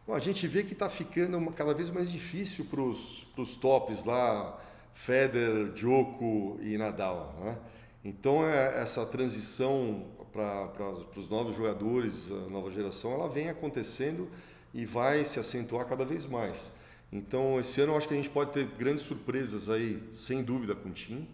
Bom, 0.07 0.12
a 0.12 0.18
gente 0.18 0.46
vê 0.46 0.62
que 0.62 0.75
está 0.75 0.90
ficando 0.90 1.40
cada 1.53 1.73
vez 1.73 1.88
mais 1.88 2.12
difícil 2.12 2.66
para 2.66 2.83
os 2.83 3.57
tops 3.57 4.05
lá, 4.05 4.61
Federer, 4.92 5.73
Djoko 5.73 6.59
e 6.61 6.77
Nadal. 6.77 7.35
Né? 7.40 7.59
Então 8.05 8.44
é, 8.44 8.83
essa 8.83 9.07
transição 9.07 10.05
para 10.33 10.90
os 11.16 11.29
novos 11.29 11.57
jogadores, 11.57 12.31
a 12.31 12.49
nova 12.49 12.71
geração, 12.71 13.12
ela 13.12 13.29
vem 13.29 13.49
acontecendo 13.49 14.29
e 14.73 14.85
vai 14.85 15.25
se 15.25 15.38
acentuar 15.40 15.87
cada 15.87 16.05
vez 16.05 16.27
mais. 16.27 16.73
Então 17.12 17.59
esse 17.59 17.81
ano 17.81 17.93
eu 17.93 17.97
acho 17.97 18.07
que 18.07 18.14
a 18.14 18.16
gente 18.16 18.31
pode 18.31 18.53
ter 18.53 18.66
grandes 18.66 19.03
surpresas 19.03 19.69
aí, 19.69 20.03
sem 20.14 20.43
dúvida, 20.43 20.75
com 20.75 20.90
o 20.90 20.93
Tim. 20.93 21.29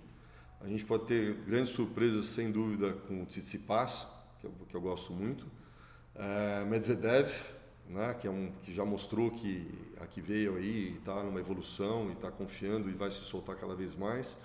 A 0.60 0.68
gente 0.68 0.84
pode 0.84 1.04
ter 1.04 1.34
grandes 1.46 1.70
surpresas, 1.70 2.26
sem 2.26 2.50
dúvida, 2.50 2.92
com 3.06 3.22
o 3.22 3.26
Tsitsipas, 3.26 4.06
que 4.40 4.46
eu, 4.46 4.52
que 4.68 4.74
eu 4.74 4.80
gosto 4.80 5.12
muito. 5.12 5.46
É, 6.14 6.64
Medvedev, 6.64 7.30
né, 7.88 8.14
que, 8.14 8.26
é 8.26 8.30
um, 8.30 8.50
que 8.62 8.74
já 8.74 8.84
mostrou 8.84 9.30
que 9.30 9.68
aqui 10.00 10.20
veio 10.20 10.56
aí 10.56 10.96
está 10.98 11.22
numa 11.22 11.38
evolução 11.40 12.08
e 12.08 12.12
está 12.12 12.30
confiando 12.30 12.88
e 12.88 12.92
vai 12.92 13.10
se 13.10 13.20
soltar 13.20 13.56
cada 13.56 13.74
vez 13.74 13.94
mais. 13.94 14.36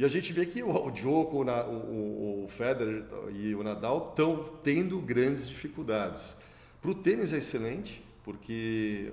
E 0.00 0.04
a 0.04 0.08
gente 0.08 0.32
vê 0.32 0.46
que 0.46 0.62
o, 0.62 0.86
o 0.86 0.90
Djoko, 0.90 1.44
o, 1.44 2.44
o 2.44 2.48
Federer 2.48 3.04
e 3.34 3.54
o 3.54 3.62
Nadal 3.62 4.08
estão 4.08 4.44
tendo 4.62 4.98
grandes 4.98 5.46
dificuldades. 5.46 6.34
Para 6.80 6.90
o 6.90 6.94
tênis 6.94 7.34
é 7.34 7.36
excelente, 7.36 8.02
porque 8.24 9.12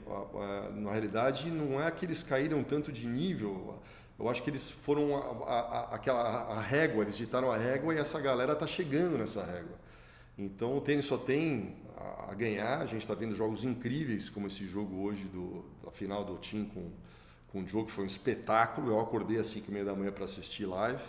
na 0.76 0.94
realidade 0.94 1.52
não 1.52 1.84
é 1.84 1.92
que 1.92 2.06
eles 2.06 2.24
caíram 2.24 2.64
tanto 2.64 2.90
de 2.90 3.06
nível. 3.06 3.78
Eu 4.18 4.30
acho 4.30 4.42
que 4.42 4.50
eles 4.50 4.70
foram 4.70 5.18
a, 5.18 5.60
a, 5.60 5.96
aquela 5.96 6.22
a 6.22 6.62
régua, 6.62 7.04
eles 7.04 7.18
ditaram 7.18 7.52
a 7.52 7.58
régua 7.58 7.94
e 7.94 7.98
essa 7.98 8.22
galera 8.22 8.54
está 8.54 8.66
chegando 8.66 9.18
nessa 9.18 9.44
régua. 9.44 9.78
Então 10.38 10.78
o 10.78 10.80
tênis 10.80 11.04
só 11.04 11.18
tem 11.18 11.76
a, 12.30 12.34
ganhar. 12.34 12.80
A 12.80 12.86
gente 12.86 13.02
está 13.02 13.14
vendo 13.14 13.36
jogos 13.36 13.66
incríveis, 13.66 14.30
como 14.30 14.48
esse 14.48 14.66
jogo 14.66 15.04
hoje 15.04 15.26
do, 15.26 15.66
final 15.92 16.24
do 16.24 16.36
Team 16.36 16.64
com, 16.64 16.90
com 17.48 17.62
o 17.62 17.86
que 17.86 17.92
foi 17.92 18.04
um 18.04 18.08
espetáculo. 18.08 18.92
Eu 18.92 19.00
acordei 19.00 19.38
às 19.38 19.48
5 19.48 19.70
e 19.70 19.74
meia 19.74 19.86
da 19.86 19.96
manhã 19.96 20.12
para 20.12 20.26
assistir 20.26 20.66
live. 20.66 21.02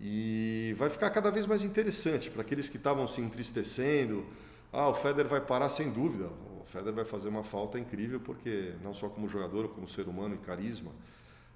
E 0.00 0.74
vai 0.78 0.90
ficar 0.90 1.10
cada 1.10 1.30
vez 1.30 1.46
mais 1.46 1.62
interessante 1.62 2.30
para 2.30 2.42
aqueles 2.42 2.68
que 2.68 2.76
estavam 2.76 3.06
se 3.06 3.20
entristecendo. 3.20 4.26
Ah, 4.72 4.88
o 4.88 4.94
Federer 4.94 5.28
vai 5.28 5.40
parar 5.40 5.68
sem 5.68 5.90
dúvida. 5.90 6.26
O 6.60 6.64
Federer 6.64 6.94
vai 6.94 7.04
fazer 7.04 7.28
uma 7.28 7.44
falta 7.44 7.78
incrível, 7.78 8.18
porque 8.20 8.74
não 8.82 8.92
só 8.92 9.08
como 9.08 9.28
jogador, 9.28 9.68
como 9.68 9.86
ser 9.86 10.08
humano 10.08 10.34
e 10.34 10.38
carisma. 10.38 10.90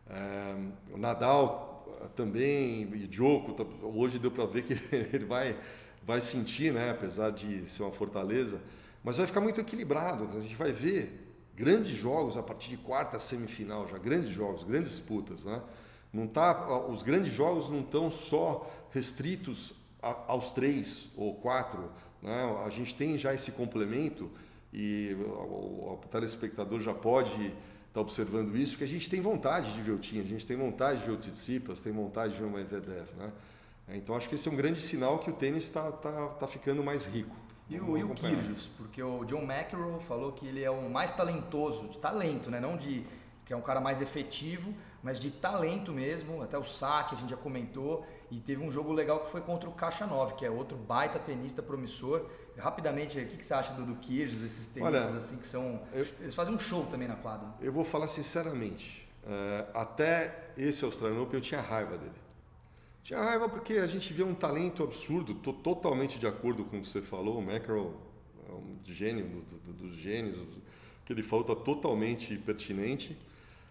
É, 0.09 0.55
o 0.93 0.99
Nadal 0.99 1.99
eh, 2.01 2.09
também, 2.15 2.83
e 2.83 3.07
Djoko, 3.09 3.57
hoje 3.83 4.21
deu 4.21 4.31
para 4.31 4.47
ver 4.47 4.63
que 4.63 4.75
ele 4.95 5.25
vai 5.25 5.57
vai 6.07 6.21
sentir, 6.21 6.73
né, 6.73 6.91
apesar 6.91 7.31
de 7.31 7.69
ser 7.69 7.83
uma 7.83 7.91
fortaleza, 7.91 8.61
mas 9.03 9.17
vai 9.17 9.27
ficar 9.27 9.41
muito 9.41 9.61
equilibrado. 9.61 10.39
A 10.39 10.41
gente 10.41 10.55
vai 10.55 10.73
ver 10.73 11.26
grandes 11.57 11.97
jogos 11.97 12.37
a 12.37 12.43
partir 12.43 12.71
de 12.71 12.77
quarta 12.77 13.19
semifinal, 13.19 13.89
já 13.89 13.97
grandes 13.97 14.29
jogos, 14.29 14.63
grandes 14.63 14.91
disputas, 14.91 15.47
né? 15.47 15.63
Não 16.13 16.27
tá, 16.27 16.87
os 16.89 17.03
grandes 17.03 17.33
jogos 17.33 17.69
não 17.69 17.81
estão 17.81 18.11
só 18.11 18.71
restritos 18.93 19.75
a, 20.03 20.15
aos 20.29 20.51
três 20.51 21.09
ou 21.17 21.35
quatro. 21.35 21.91
Né? 22.23 22.63
A 22.65 22.71
gente 22.71 22.95
tem 22.95 23.19
já 23.19 23.35
esse 23.35 23.51
complemento 23.53 24.31
e 24.73 25.17
o, 25.19 25.93
o 25.93 26.01
telespectador 26.11 26.81
já 26.81 26.95
pode 26.95 27.33
estar 27.33 27.55
tá 27.95 28.01
observando 28.01 28.57
isso, 28.57 28.77
que 28.79 28.85
a 28.85 28.89
gente 28.89 29.11
tem 29.11 29.21
vontade 29.21 29.73
de 29.73 29.83
ver 29.83 29.93
o 29.93 29.99
time, 29.99 30.21
a 30.21 30.27
gente 30.27 30.47
tem 30.47 30.57
vontade 30.57 31.01
de 31.01 31.07
ver 31.07 31.13
o 31.13 31.17
Tsitsipas, 31.17 31.81
tem 31.81 31.93
vontade 31.93 32.35
de 32.35 32.39
ver 32.39 32.47
o 32.47 32.51
Medvedev. 32.51 33.09
Né? 33.17 33.33
Então 33.89 34.15
acho 34.15 34.29
que 34.29 34.35
esse 34.35 34.49
é 34.49 34.53
um 34.53 34.57
grande 34.57 34.81
sinal 34.81 35.19
que 35.19 35.31
o 35.31 35.33
tênis 35.33 35.65
está 35.65 35.91
tá, 35.91 36.29
tá 36.29 36.47
ficando 36.47 36.83
mais 36.83 37.05
rico. 37.05 37.35
E 37.69 37.81
o, 37.81 37.99
e 37.99 38.05
o 38.05 38.11
Kyrgios, 38.11 38.69
porque 38.77 39.03
o 39.03 39.25
John 39.25 39.43
McEnroe 39.43 40.01
falou 40.01 40.33
que 40.33 40.47
ele 40.47 40.63
é 40.63 40.71
o 40.71 40.89
mais 40.89 41.11
talentoso, 41.13 41.89
de 41.89 41.99
talento, 41.99 42.51
né? 42.51 42.61
não 42.61 42.77
de 42.77 43.05
que 43.45 43.53
é 43.53 43.57
um 43.57 43.63
cara 43.63 43.81
mais 43.81 44.03
efetivo, 44.03 44.75
mas 45.03 45.21
de 45.21 45.31
talento 45.31 45.93
mesmo, 45.93 46.43
até 46.43 46.59
o 46.59 46.65
saque 46.65 47.15
a 47.15 47.19
gente 47.19 47.31
já 47.31 47.37
comentou, 47.37 48.05
e 48.29 48.41
teve 48.41 48.63
um 48.63 48.73
jogo 48.73 48.93
legal 48.93 49.21
que 49.21 49.31
foi 49.31 49.41
contra 49.41 49.69
o 49.69 49.73
Caixa 49.73 50.05
9, 50.05 50.35
que 50.35 50.45
é 50.45 50.51
outro 50.51 50.77
baita 50.77 51.17
tenista 51.17 51.63
promissor. 51.63 52.27
Rapidamente, 52.59 53.17
o 53.17 53.27
que, 53.27 53.37
que 53.37 53.47
você 53.47 53.55
acha 53.55 53.73
do, 53.75 53.87
do 53.87 53.95
Kyrgios, 53.97 54.43
esses 54.43 54.67
tenistas 54.67 55.07
Olha, 55.07 55.17
assim 55.17 55.37
que 55.37 55.47
são... 55.47 55.81
Eu, 55.93 56.05
eles 56.21 56.35
fazem 56.35 56.53
um 56.53 56.59
show 56.59 56.85
também 56.87 57.07
na 57.07 57.15
quadra. 57.15 57.47
Eu 57.61 57.73
vou 57.73 57.85
falar 57.85 58.09
sinceramente, 58.09 59.09
uh, 59.23 59.71
até 59.79 60.51
esse 60.59 60.85
Australian 60.85 61.21
Open 61.21 61.39
eu 61.39 61.41
tinha 61.41 61.61
raiva 61.61 61.97
dele. 61.97 62.26
Tinha 63.07 63.23
raiva 63.23 63.49
porque 63.49 63.75
a 63.75 63.87
gente 63.87 64.13
vê 64.13 64.25
um 64.25 64.35
talento 64.35 64.83
absurdo, 64.83 65.33
tô 65.33 65.53
totalmente 65.53 66.19
de 66.19 66.27
acordo 66.27 66.65
com 66.65 66.79
o 66.79 66.83
que 66.83 66.89
você 66.89 67.01
falou, 67.01 67.39
o 67.39 67.41
Mackerel 67.41 67.95
é 68.49 68.53
um 68.53 68.79
gênio 68.85 69.27
do, 69.27 69.43
do, 69.43 69.73
dos 69.75 69.97
gênios, 69.97 70.37
o 70.37 70.49
que 71.05 71.13
ele 71.13 71.23
falou 71.23 71.45
está 71.45 71.55
totalmente 71.55 72.37
pertinente. 72.37 73.13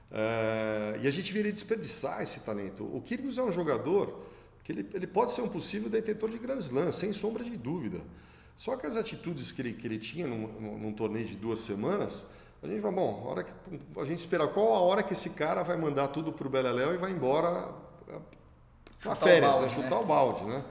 Uh, 0.10 1.04
e 1.04 1.06
a 1.06 1.12
gente 1.12 1.34
vê 1.34 1.40
ele 1.40 1.52
desperdiçar 1.52 2.22
esse 2.22 2.40
talento. 2.46 2.86
O 2.86 3.02
Kyrgios 3.02 3.38
é 3.38 3.44
um 3.44 3.52
jogador 3.52 4.24
que 4.64 4.72
ele, 4.72 4.90
ele 4.94 5.06
pode 5.06 5.32
ser 5.32 5.42
um 5.42 5.50
possível 5.50 5.90
detentor 5.90 6.30
de 6.30 6.38
Grand 6.38 6.60
Slam, 6.60 6.94
sem 6.94 7.12
sombra 7.12 7.44
de 7.44 7.58
dúvida. 7.58 8.00
Só 8.56 8.78
que 8.78 8.88
as 8.88 8.96
atitudes 8.96 9.52
que 9.52 9.62
ele, 9.62 9.74
que 9.74 9.86
ele 9.86 10.00
tinha 10.00 10.26
num, 10.26 10.48
num, 10.48 10.78
num 10.78 10.94
torneio 10.94 11.28
de 11.28 11.36
duas 11.36 11.60
semanas, 11.60 12.26
a 12.64 12.68
gente 12.68 12.80
vai, 12.80 12.92
bom, 12.94 13.26
a, 13.26 13.30
hora 13.30 13.44
que, 13.44 13.52
a 14.00 14.06
gente 14.06 14.20
espera 14.20 14.48
qual 14.48 14.74
a 14.74 14.80
hora 14.80 15.04
que 15.04 15.12
esse 15.12 15.32
cara 15.32 15.62
vai 15.62 15.76
mandar 15.76 16.08
tudo 16.08 16.32
para 16.32 16.48
o 16.48 16.50
Beleléu 16.50 16.94
e 16.94 16.98
vai 16.98 17.12
embora 17.12 17.84
para 19.06 19.16
férias, 19.16 19.52
balde, 19.52 19.74
chutar 19.74 19.90
né? 19.90 19.98
o 19.98 20.06
balde, 20.06 20.44
né? 20.46 20.64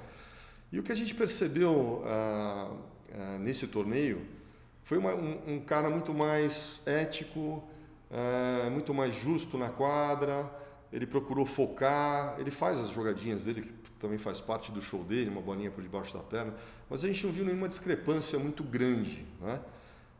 E 0.73 0.79
o 0.79 0.83
que 0.83 0.91
a 0.91 0.95
gente 0.95 1.15
percebeu 1.15 2.03
ah, 2.07 2.71
ah, 3.15 3.39
nesse 3.39 3.69
torneio 3.69 4.27
foi 4.83 4.99
uma, 4.99 5.15
um, 5.15 5.55
um, 5.55 5.61
cara 5.61 5.89
muito 5.89 6.13
mais 6.13 6.83
ético, 6.85 7.63
ah, 8.11 8.69
muito 8.71 8.93
mais 8.93 9.15
justo 9.15 9.57
na 9.57 9.69
quadra. 9.69 10.51
Ele 10.93 11.07
procurou 11.07 11.47
focar, 11.47 12.37
ele 12.39 12.51
faz 12.51 12.79
as 12.79 12.91
jogadinhas 12.91 13.45
dele, 13.45 13.63
que 13.63 13.91
também 14.01 14.19
faz 14.19 14.41
parte 14.41 14.71
do 14.71 14.83
show 14.83 15.03
dele, 15.03 15.31
uma 15.31 15.41
bolinha 15.41 15.71
por 15.71 15.83
debaixo 15.83 16.13
da 16.17 16.23
perna, 16.23 16.55
mas 16.89 17.05
a 17.05 17.09
gente 17.09 17.25
não 17.27 17.33
viu 17.33 17.45
nenhuma 17.45 17.69
discrepância 17.69 18.39
muito 18.39 18.63
grande. 18.63 19.25
Né? 19.41 19.61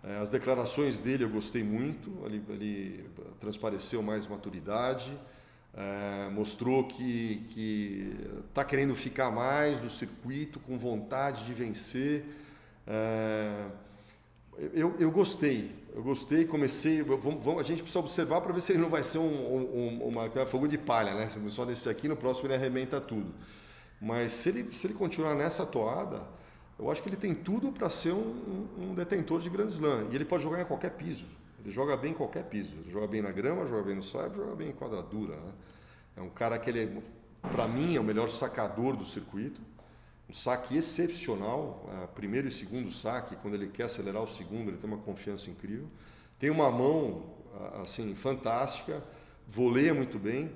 Eh, 0.05 0.19
as 0.19 0.31
declarações 0.31 0.99
dele 0.99 1.25
eu 1.25 1.29
gostei 1.29 1.63
muito, 1.63 2.11
ele, 2.27 2.43
ele 2.49 3.11
transpareceu 3.41 4.03
mais 4.03 4.27
maturidade, 4.27 5.17
é, 5.77 6.29
mostrou 6.31 6.85
que 6.85 8.17
está 8.49 8.65
que 8.65 8.71
querendo 8.71 8.95
ficar 8.95 9.31
mais 9.31 9.83
no 9.83 9.91
circuito, 9.91 10.61
com 10.61 10.79
vontade 10.79 11.45
de 11.45 11.53
vencer. 11.53 12.25
É, 12.87 13.67
eu, 14.73 14.95
eu 15.01 15.11
gostei, 15.11 15.75
eu 15.95 16.03
gostei, 16.03 16.45
comecei. 16.45 17.03
Vamos, 17.03 17.45
vamos, 17.45 17.61
a 17.61 17.65
gente 17.65 17.83
precisa 17.83 17.99
observar 17.99 18.41
para 18.41 18.53
ver 18.53 18.61
se 18.61 18.73
ele 18.73 18.81
não 18.81 18.89
vai 18.89 19.03
ser 19.03 19.19
um, 19.19 19.25
um, 19.25 20.09
uma, 20.09 20.25
uma 20.25 20.47
fogo 20.47 20.69
de 20.69 20.79
palha, 20.79 21.15
né? 21.15 21.29
Só 21.49 21.65
nesse 21.65 21.89
aqui, 21.89 22.07
no 22.07 22.17
próximo 22.17 22.47
ele 22.47 22.55
arrebenta 22.55 23.01
tudo. 23.01 23.35
Mas 24.01 24.33
se 24.33 24.51
ele, 24.51 24.77
se 24.77 24.87
ele 24.87 24.95
continuar 24.95 25.35
nessa 25.35 25.67
toada, 25.67 26.23
eu 26.79 26.91
acho 26.91 27.03
que 27.03 27.09
ele 27.09 27.17
tem 27.17 27.35
tudo 27.35 27.73
para 27.73 27.89
ser 27.89 28.13
um, 28.13 28.69
um, 28.79 28.95
detentor 28.95 29.41
de 29.41 29.49
Grand 29.49 29.67
Slam. 29.67 30.09
E 30.11 30.15
ele 30.15 30.25
pode 30.25 30.43
jogar 30.43 30.61
em 30.61 30.65
qualquer 30.65 30.91
piso. 30.91 31.27
Ele 31.65 31.73
joga 31.73 31.97
bem 31.97 32.13
em 32.13 32.15
qualquer 32.15 32.45
piso. 32.45 32.77
Ele 32.77 32.91
joga 32.91 33.07
bem 33.07 33.23
na 33.23 33.33
grama, 33.33 33.67
joga 33.67 33.83
bem 33.83 33.95
no 33.95 34.03
slab, 34.03 34.37
joga 34.37 34.55
bem 34.55 34.69
em 34.69 34.73
quadradura. 34.73 35.37
Né? 35.37 35.53
É 36.19 36.21
um 36.21 36.31
cara 36.31 36.59
que 36.59 36.69
ele, 36.69 37.03
para 37.41 37.67
mim, 37.67 37.97
é 37.97 38.01
o 38.01 38.05
melhor 38.05 38.29
sacador 38.29 38.97
do 38.97 39.05
circuito. 39.05 39.61
Um 40.29 40.35
saque 40.35 40.77
excepcional, 40.77 41.89
é, 42.03 42.07
primeiro 42.09 42.49
e 42.49 42.51
segundo 42.51 42.91
saque, 42.93 43.37
quando 43.37 43.55
ele 43.55 43.69
quer 43.69 43.85
acelerar 43.85 44.23
o 44.23 44.29
segundo, 44.29 44.71
ele 44.71 44.77
tem 44.77 44.89
uma 44.89 45.01
confiança 45.01 45.51
incrível. 45.51 45.87
Tem 46.39 46.51
uma 46.51 46.71
mão 46.71 47.35
assim 47.81 48.15
fantástica, 48.15 49.03
voleia 49.49 49.95
muito 49.95 50.19
bem 50.19 50.51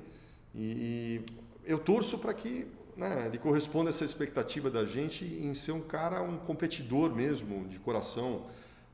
e, 0.55 1.23
e 1.64 1.71
eu 1.71 1.79
torço 1.79 2.18
para 2.18 2.33
que 2.33 2.66
né, 2.97 3.27
ele 3.27 3.38
corresponda 3.38 3.90
a 3.90 3.90
essa 3.90 4.05
expectativa 4.05 4.71
da 4.71 4.85
gente 4.85 5.25
em 5.25 5.55
ser 5.55 5.73
um 5.73 5.81
cara, 5.81 6.21
um 6.23 6.37
competidor 6.38 7.14
mesmo, 7.14 7.68
de 7.68 7.79
coração. 7.79 8.47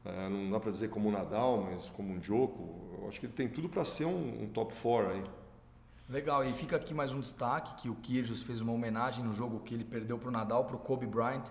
É, 0.04 0.28
não 0.28 0.50
dá 0.50 0.60
para 0.60 0.70
dizer 0.70 0.90
como 0.90 1.08
o 1.08 1.12
Nadal, 1.12 1.68
mas 1.70 1.88
como 1.90 2.12
um 2.12 2.22
Joko. 2.22 2.98
Eu 3.00 3.08
acho 3.08 3.18
que 3.18 3.26
ele 3.26 3.32
tem 3.32 3.48
tudo 3.48 3.68
para 3.68 3.84
ser 3.84 4.04
um, 4.04 4.42
um 4.42 4.46
top 4.48 4.74
4 4.74 5.12
aí. 5.12 5.22
Legal, 6.08 6.44
e 6.44 6.52
fica 6.52 6.76
aqui 6.76 6.92
mais 6.92 7.14
um 7.14 7.20
destaque 7.20 7.82
que 7.82 7.88
o 7.88 7.94
Kyrgios 7.94 8.42
fez 8.42 8.60
uma 8.60 8.72
homenagem 8.72 9.24
no 9.24 9.32
jogo 9.32 9.60
que 9.60 9.72
ele 9.72 9.84
perdeu 9.84 10.18
para 10.18 10.28
o 10.28 10.30
Nadal, 10.30 10.64
para 10.64 10.76
o 10.76 10.78
Kobe 10.78 11.06
Bryant. 11.06 11.46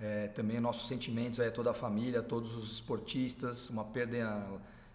É, 0.00 0.28
também 0.28 0.58
nossos 0.58 0.88
sentimentos 0.88 1.38
aí 1.38 1.48
a 1.48 1.52
toda 1.52 1.72
a 1.72 1.74
família, 1.74 2.20
a 2.20 2.22
todos 2.22 2.56
os 2.56 2.72
esportistas, 2.72 3.68
uma 3.68 3.84
perda 3.84 4.46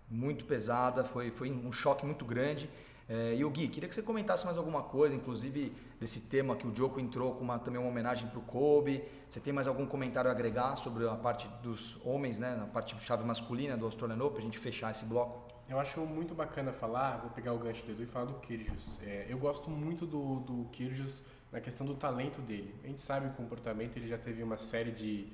muito 0.09 0.45
pesada, 0.45 1.03
foi, 1.03 1.29
foi 1.29 1.51
um 1.51 1.71
choque 1.71 2.03
muito 2.03 2.25
grande. 2.25 2.67
É, 3.07 3.37
o 3.45 3.49
Gui, 3.51 3.67
queria 3.67 3.87
que 3.87 3.93
você 3.93 4.01
comentasse 4.01 4.45
mais 4.45 4.57
alguma 4.57 4.81
coisa, 4.81 5.15
inclusive 5.15 5.71
desse 5.99 6.21
tema 6.21 6.55
que 6.55 6.67
o 6.67 6.75
Joko 6.75 6.99
entrou 6.99 7.35
com 7.35 7.43
uma, 7.43 7.59
também 7.59 7.79
uma 7.79 7.89
homenagem 7.89 8.27
para 8.27 8.39
o 8.39 8.41
Kobe. 8.41 9.03
Você 9.29 9.39
tem 9.39 9.53
mais 9.53 9.67
algum 9.67 9.85
comentário 9.85 10.29
a 10.29 10.33
agregar 10.33 10.75
sobre 10.77 11.07
a 11.07 11.15
parte 11.15 11.47
dos 11.61 11.97
homens, 12.03 12.39
né, 12.39 12.55
na 12.55 12.65
parte 12.65 12.95
chave 13.03 13.23
masculina 13.23 13.77
do 13.77 13.85
Australian 13.85 14.17
Open, 14.17 14.31
para 14.31 14.39
a 14.39 14.43
gente 14.45 14.57
fechar 14.57 14.89
esse 14.91 15.05
bloco? 15.05 15.53
Eu 15.69 15.79
acho 15.79 15.99
muito 16.01 16.33
bacana 16.33 16.71
falar, 16.71 17.17
vou 17.17 17.29
pegar 17.29 17.53
o 17.53 17.59
gancho 17.59 17.85
do 17.85 17.91
Edu 17.91 18.03
e 18.03 18.05
falar 18.07 18.25
do 18.25 18.35
Kyrgios. 18.35 18.99
É, 19.03 19.25
eu 19.29 19.37
gosto 19.37 19.69
muito 19.69 20.05
do, 20.05 20.39
do 20.39 20.65
Kyrgios 20.71 21.21
na 21.51 21.61
questão 21.61 21.85
do 21.85 21.95
talento 21.95 22.41
dele. 22.41 22.73
A 22.83 22.87
gente 22.87 23.01
sabe 23.01 23.27
o 23.27 23.31
comportamento, 23.31 23.97
ele 23.97 24.07
já 24.07 24.17
teve 24.17 24.41
uma 24.41 24.57
série 24.57 24.91
de, 24.91 25.27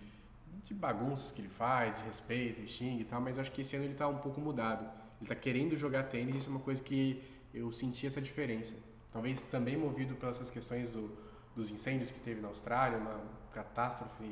de 0.65 0.73
bagunças 0.73 1.31
que 1.31 1.41
ele 1.41 1.49
faz, 1.49 1.97
de 1.99 2.05
respeito, 2.05 2.61
de 2.61 2.67
xingue 2.67 3.01
e 3.01 3.05
tal, 3.05 3.21
mas 3.21 3.37
eu 3.37 3.41
acho 3.41 3.51
que 3.51 3.61
esse 3.61 3.75
ano 3.75 3.85
ele 3.85 3.93
está 3.93 4.07
um 4.07 4.17
pouco 4.17 4.41
mudado. 4.41 4.83
Ele 5.19 5.23
está 5.23 5.35
querendo 5.35 5.75
jogar 5.77 6.03
tênis, 6.03 6.35
isso 6.35 6.47
é 6.47 6.51
uma 6.51 6.59
coisa 6.59 6.81
que 6.81 7.21
eu 7.53 7.71
senti 7.71 8.07
essa 8.07 8.21
diferença. 8.21 8.75
Talvez 9.11 9.41
também 9.41 9.75
movido 9.77 10.15
pelas 10.15 10.49
questões 10.49 10.91
do, 10.91 11.11
dos 11.55 11.69
incêndios 11.71 12.11
que 12.11 12.19
teve 12.19 12.41
na 12.41 12.47
Austrália, 12.47 12.97
uma 12.97 13.21
catástrofe 13.53 14.23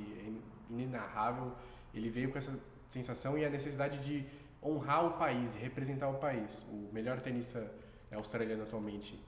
inenarrável. 0.69 1.51
Ele 1.93 2.10
veio 2.10 2.32
com 2.32 2.38
essa 2.38 2.58
sensação 2.88 3.38
e 3.38 3.45
a 3.45 3.49
necessidade 3.49 3.97
de 3.99 4.25
honrar 4.63 5.05
o 5.05 5.12
país 5.12 5.55
representar 5.55 6.10
o 6.10 6.15
país. 6.15 6.63
O 6.69 6.89
melhor 6.93 7.19
tenista 7.21 7.71
australiano 8.12 8.63
atualmente 8.63 9.19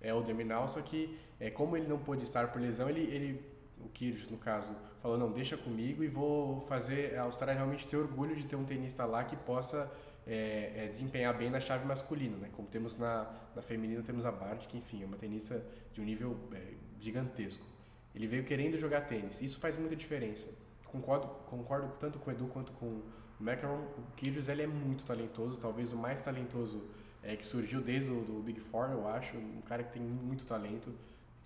é 0.00 0.12
o 0.12 0.22
Deminal, 0.22 0.68
só 0.68 0.80
que 0.80 1.18
é, 1.40 1.50
como 1.50 1.76
ele 1.76 1.86
não 1.86 1.98
pôde 1.98 2.24
estar 2.24 2.48
por 2.52 2.60
lesão, 2.60 2.88
ele, 2.88 3.02
ele 3.02 3.54
o 3.80 3.88
Kyrgios 3.88 4.30
no 4.30 4.38
caso, 4.38 4.74
falou 5.02 5.18
não, 5.18 5.30
deixa 5.30 5.56
comigo 5.56 6.02
e 6.02 6.08
vou 6.08 6.60
fazer 6.62 7.18
a 7.18 7.22
Austrália 7.22 7.56
realmente 7.58 7.86
ter 7.86 7.96
orgulho 7.96 8.34
de 8.34 8.44
ter 8.44 8.56
um 8.56 8.64
tenista 8.64 9.04
lá 9.04 9.24
que 9.24 9.36
possa 9.36 9.90
é, 10.26 10.72
é, 10.76 10.88
desempenhar 10.88 11.36
bem 11.36 11.50
na 11.50 11.60
chave 11.60 11.84
masculina, 11.86 12.36
né? 12.36 12.48
Como 12.52 12.66
temos 12.68 12.96
na, 12.96 13.30
na 13.54 13.62
feminina 13.62 14.02
temos 14.02 14.24
a 14.24 14.32
Bard, 14.32 14.66
que 14.66 14.76
enfim 14.76 15.02
é 15.02 15.06
uma 15.06 15.16
tenista 15.16 15.64
de 15.92 16.00
um 16.00 16.04
nível 16.04 16.36
é, 16.52 16.74
gigantesco. 16.98 17.64
Ele 18.14 18.26
veio 18.26 18.44
querendo 18.44 18.76
jogar 18.76 19.02
tênis, 19.02 19.40
isso 19.42 19.58
faz 19.58 19.76
muita 19.76 19.96
diferença. 19.96 20.48
Concordo, 20.84 21.26
concordo 21.46 21.88
tanto 21.98 22.18
com 22.18 22.30
o 22.30 22.32
Edu 22.32 22.46
quanto 22.46 22.72
com 22.72 22.86
o 22.86 23.04
Macaron, 23.40 23.82
o 23.98 24.12
Kyrgios 24.16 24.48
ele 24.48 24.62
é 24.62 24.66
muito 24.66 25.04
talentoso, 25.04 25.58
talvez 25.58 25.92
o 25.92 25.96
mais 25.96 26.20
talentoso 26.20 26.84
é, 27.22 27.34
que 27.34 27.44
surgiu 27.44 27.80
desde 27.80 28.10
o 28.10 28.22
do 28.22 28.42
Big 28.42 28.60
Four, 28.60 28.90
eu 28.90 29.08
acho, 29.08 29.36
um 29.36 29.60
cara 29.62 29.82
que 29.82 29.92
tem 29.92 30.02
muito 30.02 30.46
talento. 30.46 30.94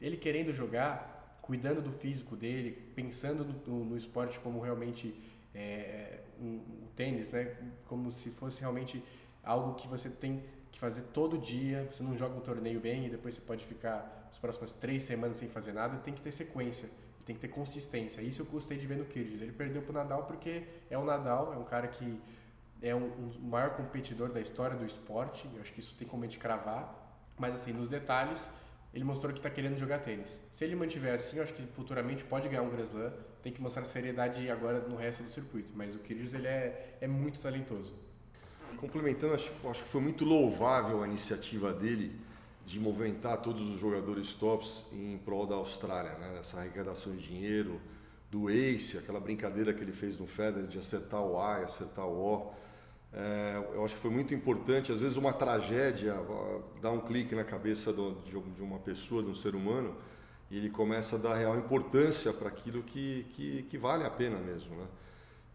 Ele 0.00 0.16
querendo 0.16 0.52
jogar, 0.52 1.38
cuidando 1.40 1.80
do 1.80 1.90
físico 1.90 2.36
dele, 2.36 2.72
pensando 2.94 3.44
no, 3.44 3.54
no, 3.66 3.84
no 3.86 3.96
esporte 3.96 4.38
como 4.40 4.60
realmente 4.60 5.14
é, 5.58 6.20
um, 6.40 6.56
o 6.84 6.88
tênis, 6.94 7.28
né? 7.30 7.56
Como 7.86 8.10
se 8.12 8.30
fosse 8.30 8.60
realmente 8.60 9.02
algo 9.42 9.74
que 9.74 9.88
você 9.88 10.08
tem 10.08 10.44
que 10.70 10.78
fazer 10.78 11.02
todo 11.12 11.38
dia. 11.38 11.86
Você 11.90 12.02
não 12.02 12.16
joga 12.16 12.36
um 12.36 12.40
torneio 12.40 12.80
bem 12.80 13.06
e 13.06 13.10
depois 13.10 13.34
você 13.34 13.40
pode 13.40 13.64
ficar 13.64 14.28
as 14.30 14.38
próximas 14.38 14.72
três 14.72 15.02
semanas 15.02 15.36
sem 15.36 15.48
fazer 15.48 15.72
nada. 15.72 15.98
Tem 15.98 16.14
que 16.14 16.20
ter 16.20 16.32
sequência 16.32 16.88
tem 17.28 17.34
que 17.34 17.42
ter 17.42 17.48
consistência. 17.48 18.22
Isso 18.22 18.40
eu 18.40 18.46
gostei 18.46 18.78
de 18.78 18.86
ver 18.86 18.96
no 18.96 19.04
Kyrgios. 19.04 19.42
Ele 19.42 19.52
perdeu 19.52 19.82
para 19.82 19.90
o 19.90 19.92
Nadal 19.92 20.22
porque 20.24 20.66
é 20.88 20.96
o 20.96 21.04
Nadal, 21.04 21.52
é 21.52 21.58
um 21.58 21.64
cara 21.64 21.86
que 21.86 22.18
é 22.80 22.94
um, 22.94 23.04
um 23.04 23.48
maior 23.48 23.76
competidor 23.76 24.30
da 24.30 24.40
história 24.40 24.74
do 24.74 24.86
esporte. 24.86 25.46
Eu 25.54 25.60
acho 25.60 25.70
que 25.70 25.80
isso 25.80 25.94
tem 25.94 26.08
como 26.08 26.24
a 26.24 26.26
gente 26.26 26.38
cravar. 26.38 26.90
Mas 27.36 27.52
assim, 27.52 27.70
nos 27.70 27.86
detalhes, 27.86 28.48
ele 28.92 29.04
mostrou 29.04 29.32
que 29.32 29.38
está 29.38 29.50
querendo 29.50 29.78
jogar 29.78 29.98
tênis. 29.98 30.40
Se 30.50 30.64
ele 30.64 30.74
mantiver 30.74 31.14
assim, 31.14 31.36
eu 31.36 31.42
acho 31.42 31.52
que 31.52 31.62
futuramente 31.74 32.24
pode 32.24 32.48
ganhar 32.48 32.62
um 32.62 32.70
Grand 32.70 32.84
Slam. 32.84 33.12
Tem 33.42 33.52
que 33.52 33.60
mostrar 33.60 33.84
seriedade 33.84 34.50
agora 34.50 34.80
no 34.80 34.96
resto 34.96 35.22
do 35.22 35.30
circuito. 35.30 35.72
Mas 35.74 35.94
o 35.94 35.98
Kyrgios 35.98 36.34
ele 36.34 36.46
é, 36.46 36.96
é 37.00 37.06
muito 37.06 37.38
talentoso. 37.40 37.94
Complementando, 38.78 39.34
acho, 39.34 39.52
acho 39.68 39.82
que 39.82 39.88
foi 39.88 40.00
muito 40.00 40.24
louvável 40.24 41.02
a 41.02 41.06
iniciativa 41.06 41.72
dele 41.72 42.18
de 42.64 42.78
movimentar 42.78 43.40
todos 43.40 43.62
os 43.62 43.80
jogadores 43.80 44.34
tops 44.34 44.84
em 44.92 45.16
prol 45.18 45.46
da 45.46 45.54
Austrália, 45.54 46.12
né? 46.18 46.38
essa 46.38 46.58
arrecadação 46.58 47.16
de 47.16 47.22
dinheiro, 47.22 47.80
do 48.30 48.50
Ace, 48.50 48.98
aquela 48.98 49.18
brincadeira 49.18 49.72
que 49.72 49.80
ele 49.82 49.92
fez 49.92 50.18
no 50.18 50.26
Federer 50.26 50.66
de 50.66 50.78
acertar 50.78 51.22
o 51.22 51.40
A 51.40 51.60
e 51.60 51.64
acertar 51.64 52.06
o 52.06 52.34
O. 52.34 52.52
É, 53.12 53.62
eu 53.74 53.84
acho 53.84 53.94
que 53.94 54.00
foi 54.00 54.10
muito 54.10 54.34
importante. 54.34 54.92
Às 54.92 55.00
vezes, 55.00 55.16
uma 55.16 55.32
tragédia 55.32 56.14
dá 56.80 56.90
um 56.90 57.00
clique 57.00 57.34
na 57.34 57.44
cabeça 57.44 57.92
de 57.92 58.62
uma 58.62 58.78
pessoa, 58.78 59.22
de 59.22 59.30
um 59.30 59.34
ser 59.34 59.54
humano, 59.54 59.96
e 60.50 60.56
ele 60.56 60.70
começa 60.70 61.16
a 61.16 61.18
dar 61.18 61.34
real 61.34 61.56
importância 61.56 62.32
para 62.32 62.48
aquilo 62.48 62.82
que, 62.82 63.26
que, 63.34 63.62
que, 63.64 63.78
vale 63.78 64.04
a 64.04 64.10
pena 64.10 64.38
mesmo. 64.38 64.76
Né? 64.76 64.86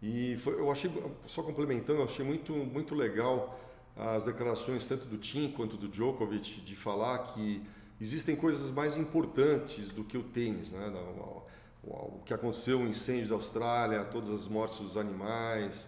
E 0.01 0.37
foi, 0.37 0.53
eu 0.53 0.71
achei, 0.71 0.91
só 1.25 1.41
complementando, 1.41 1.99
eu 1.99 2.05
achei 2.05 2.25
muito, 2.25 2.53
muito 2.53 2.93
legal 2.93 3.59
as 3.95 4.25
declarações 4.25 4.87
tanto 4.87 5.05
do 5.05 5.17
Tim 5.17 5.51
quanto 5.51 5.77
do 5.77 5.87
Djokovic 5.87 6.61
de 6.61 6.75
falar 6.75 7.19
que 7.19 7.61
existem 8.01 8.35
coisas 8.35 8.71
mais 8.71 8.97
importantes 8.97 9.91
do 9.91 10.03
que 10.03 10.17
o 10.17 10.23
tênis, 10.23 10.71
né? 10.71 10.91
O 11.83 12.21
que 12.25 12.33
aconteceu, 12.33 12.79
o 12.79 12.87
incêndio 12.87 13.29
da 13.29 13.35
Austrália, 13.35 14.03
todas 14.05 14.31
as 14.31 14.47
mortes 14.47 14.79
dos 14.79 14.97
animais, 14.97 15.85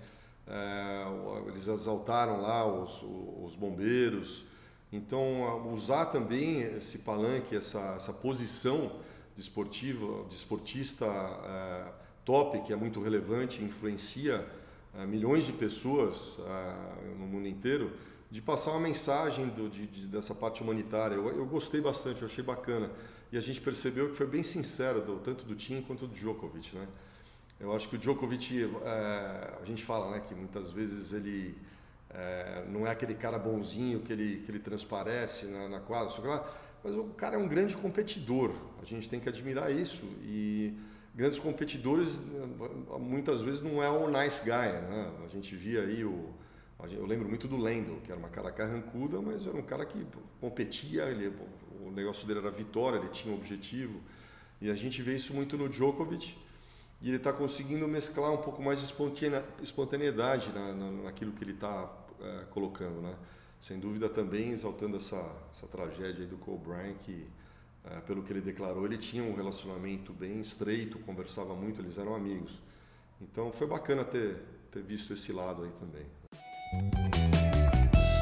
é, 0.47 1.47
eles 1.47 1.67
exaltaram 1.67 2.41
lá 2.41 2.65
os, 2.65 3.03
os 3.43 3.55
bombeiros. 3.55 4.45
Então, 4.91 5.71
usar 5.73 6.05
também 6.05 6.62
esse 6.62 6.99
palanque, 6.99 7.55
essa, 7.55 7.95
essa 7.95 8.13
posição 8.13 8.91
de, 9.36 9.41
esportivo, 9.41 10.25
de 10.29 10.36
esportista 10.36 11.05
é, 11.05 11.91
top, 12.23 12.62
que 12.62 12.71
é 12.71 12.75
muito 12.75 13.01
relevante, 13.01 13.63
influencia 13.63 14.45
é, 14.97 15.05
milhões 15.05 15.45
de 15.45 15.51
pessoas 15.51 16.38
é, 16.39 17.15
no 17.17 17.25
mundo 17.25 17.47
inteiro, 17.47 17.91
de 18.31 18.41
passar 18.41 18.71
uma 18.71 18.79
mensagem 18.79 19.47
do, 19.47 19.69
de, 19.69 19.88
de, 19.88 20.08
dessa 20.08 20.34
parte 20.34 20.62
humanitária. 20.62 21.15
Eu, 21.15 21.27
eu, 21.29 21.45
gostei 21.45 21.81
bastante, 21.81 22.21
eu 22.21 22.27
achei 22.27 22.43
bacana. 22.43 22.89
E 23.31 23.38
a 23.38 23.41
gente 23.41 23.60
percebeu 23.60 24.10
que 24.10 24.15
foi 24.15 24.27
bem 24.27 24.43
sincero, 24.43 25.01
do, 25.01 25.17
tanto 25.19 25.43
do 25.45 25.55
Tim 25.55 25.81
quanto 25.81 26.08
do 26.08 26.13
Djokovic. 26.13 26.75
Né? 26.75 26.88
Eu 27.59 27.73
acho 27.73 27.87
que 27.87 27.95
o 27.95 27.97
Djokovic, 27.97 28.69
é, 28.83 29.53
a 29.61 29.65
gente 29.65 29.83
fala 29.83 30.11
né, 30.11 30.21
que 30.27 30.35
muitas 30.35 30.71
vezes 30.71 31.13
ele 31.13 31.57
é, 32.09 32.65
não 32.69 32.85
é 32.85 32.91
aquele 32.91 33.15
cara 33.15 33.37
bonzinho 33.37 34.01
que 34.01 34.11
ele, 34.11 34.41
que 34.45 34.51
ele 34.51 34.59
transparece 34.59 35.45
na, 35.45 35.69
na 35.69 35.79
quadra, 35.79 36.13
mas 36.83 36.95
o 36.95 37.05
cara 37.15 37.35
é 37.35 37.39
um 37.39 37.47
grande 37.47 37.75
competidor. 37.75 38.51
A 38.81 38.85
gente 38.85 39.09
tem 39.09 39.19
que 39.19 39.27
admirar 39.27 39.71
isso. 39.71 40.05
E 40.23 40.73
grandes 41.15 41.39
competidores 41.39 42.21
muitas 42.99 43.41
vezes 43.41 43.61
não 43.61 43.81
é 43.81 43.89
o 43.89 44.09
nice 44.09 44.41
guy, 44.43 44.51
né? 44.51 45.11
A 45.23 45.27
gente 45.27 45.55
via 45.55 45.81
aí 45.81 46.03
o 46.03 46.33
eu 46.91 47.05
lembro 47.05 47.27
muito 47.27 47.47
do 47.47 47.57
Lendo, 47.57 48.01
que 48.01 48.11
era 48.11 48.19
uma 48.19 48.29
cara 48.29 48.51
carrancuda, 48.51 49.21
mas 49.21 49.47
era 49.47 49.57
um 49.57 49.61
cara 49.61 49.85
que 49.85 50.05
competia, 50.39 51.05
ele, 51.05 51.33
o 51.81 51.89
negócio 51.89 52.27
dele 52.27 52.39
era 52.39 52.51
vitória, 52.51 52.97
ele 52.97 53.09
tinha 53.09 53.33
um 53.33 53.37
objetivo. 53.37 54.01
E 54.61 54.69
a 54.69 54.75
gente 54.75 55.01
vê 55.01 55.15
isso 55.15 55.33
muito 55.33 55.57
no 55.57 55.67
Djokovic, 55.67 56.37
e 57.01 57.10
ele 57.10 57.17
está 57.17 57.31
conseguindo 57.34 57.88
mesclar 57.88 58.31
um 58.31 58.38
pouco 58.38 58.62
mais 58.62 58.79
de 58.79 58.93
espontaneidade 59.62 60.51
na, 60.53 60.73
na, 60.73 60.91
naquilo 61.03 61.31
que 61.34 61.43
ele 61.43 61.53
está 61.53 61.91
é, 62.21 62.45
colocando, 62.51 63.01
né? 63.01 63.15
Sem 63.60 63.79
dúvida 63.79 64.08
também 64.10 64.51
exaltando 64.51 64.97
essa, 64.97 65.23
essa 65.51 65.67
tragédia 65.67 66.25
do 66.25 66.38
Cole 66.38 66.60
Bryant, 66.60 66.95
que 66.99 67.27
é, 67.84 67.99
pelo 68.01 68.23
que 68.23 68.31
ele 68.31 68.41
declarou, 68.41 68.86
ele 68.86 68.97
tinha 68.97 69.23
um 69.23 69.36
relacionamento 69.36 70.13
bem 70.13 70.39
estreito, 70.39 70.99
conversava 70.99 71.53
muito, 71.53 71.81
eles 71.81 71.97
eram 71.97 72.15
amigos. 72.15 72.62
Então 73.21 73.51
foi 73.51 73.67
bacana 73.67 74.03
ter, 74.03 74.38
ter 74.71 74.81
visto 74.81 75.13
esse 75.13 75.31
lado 75.31 75.63
aí 75.63 75.71
também. 75.79 76.05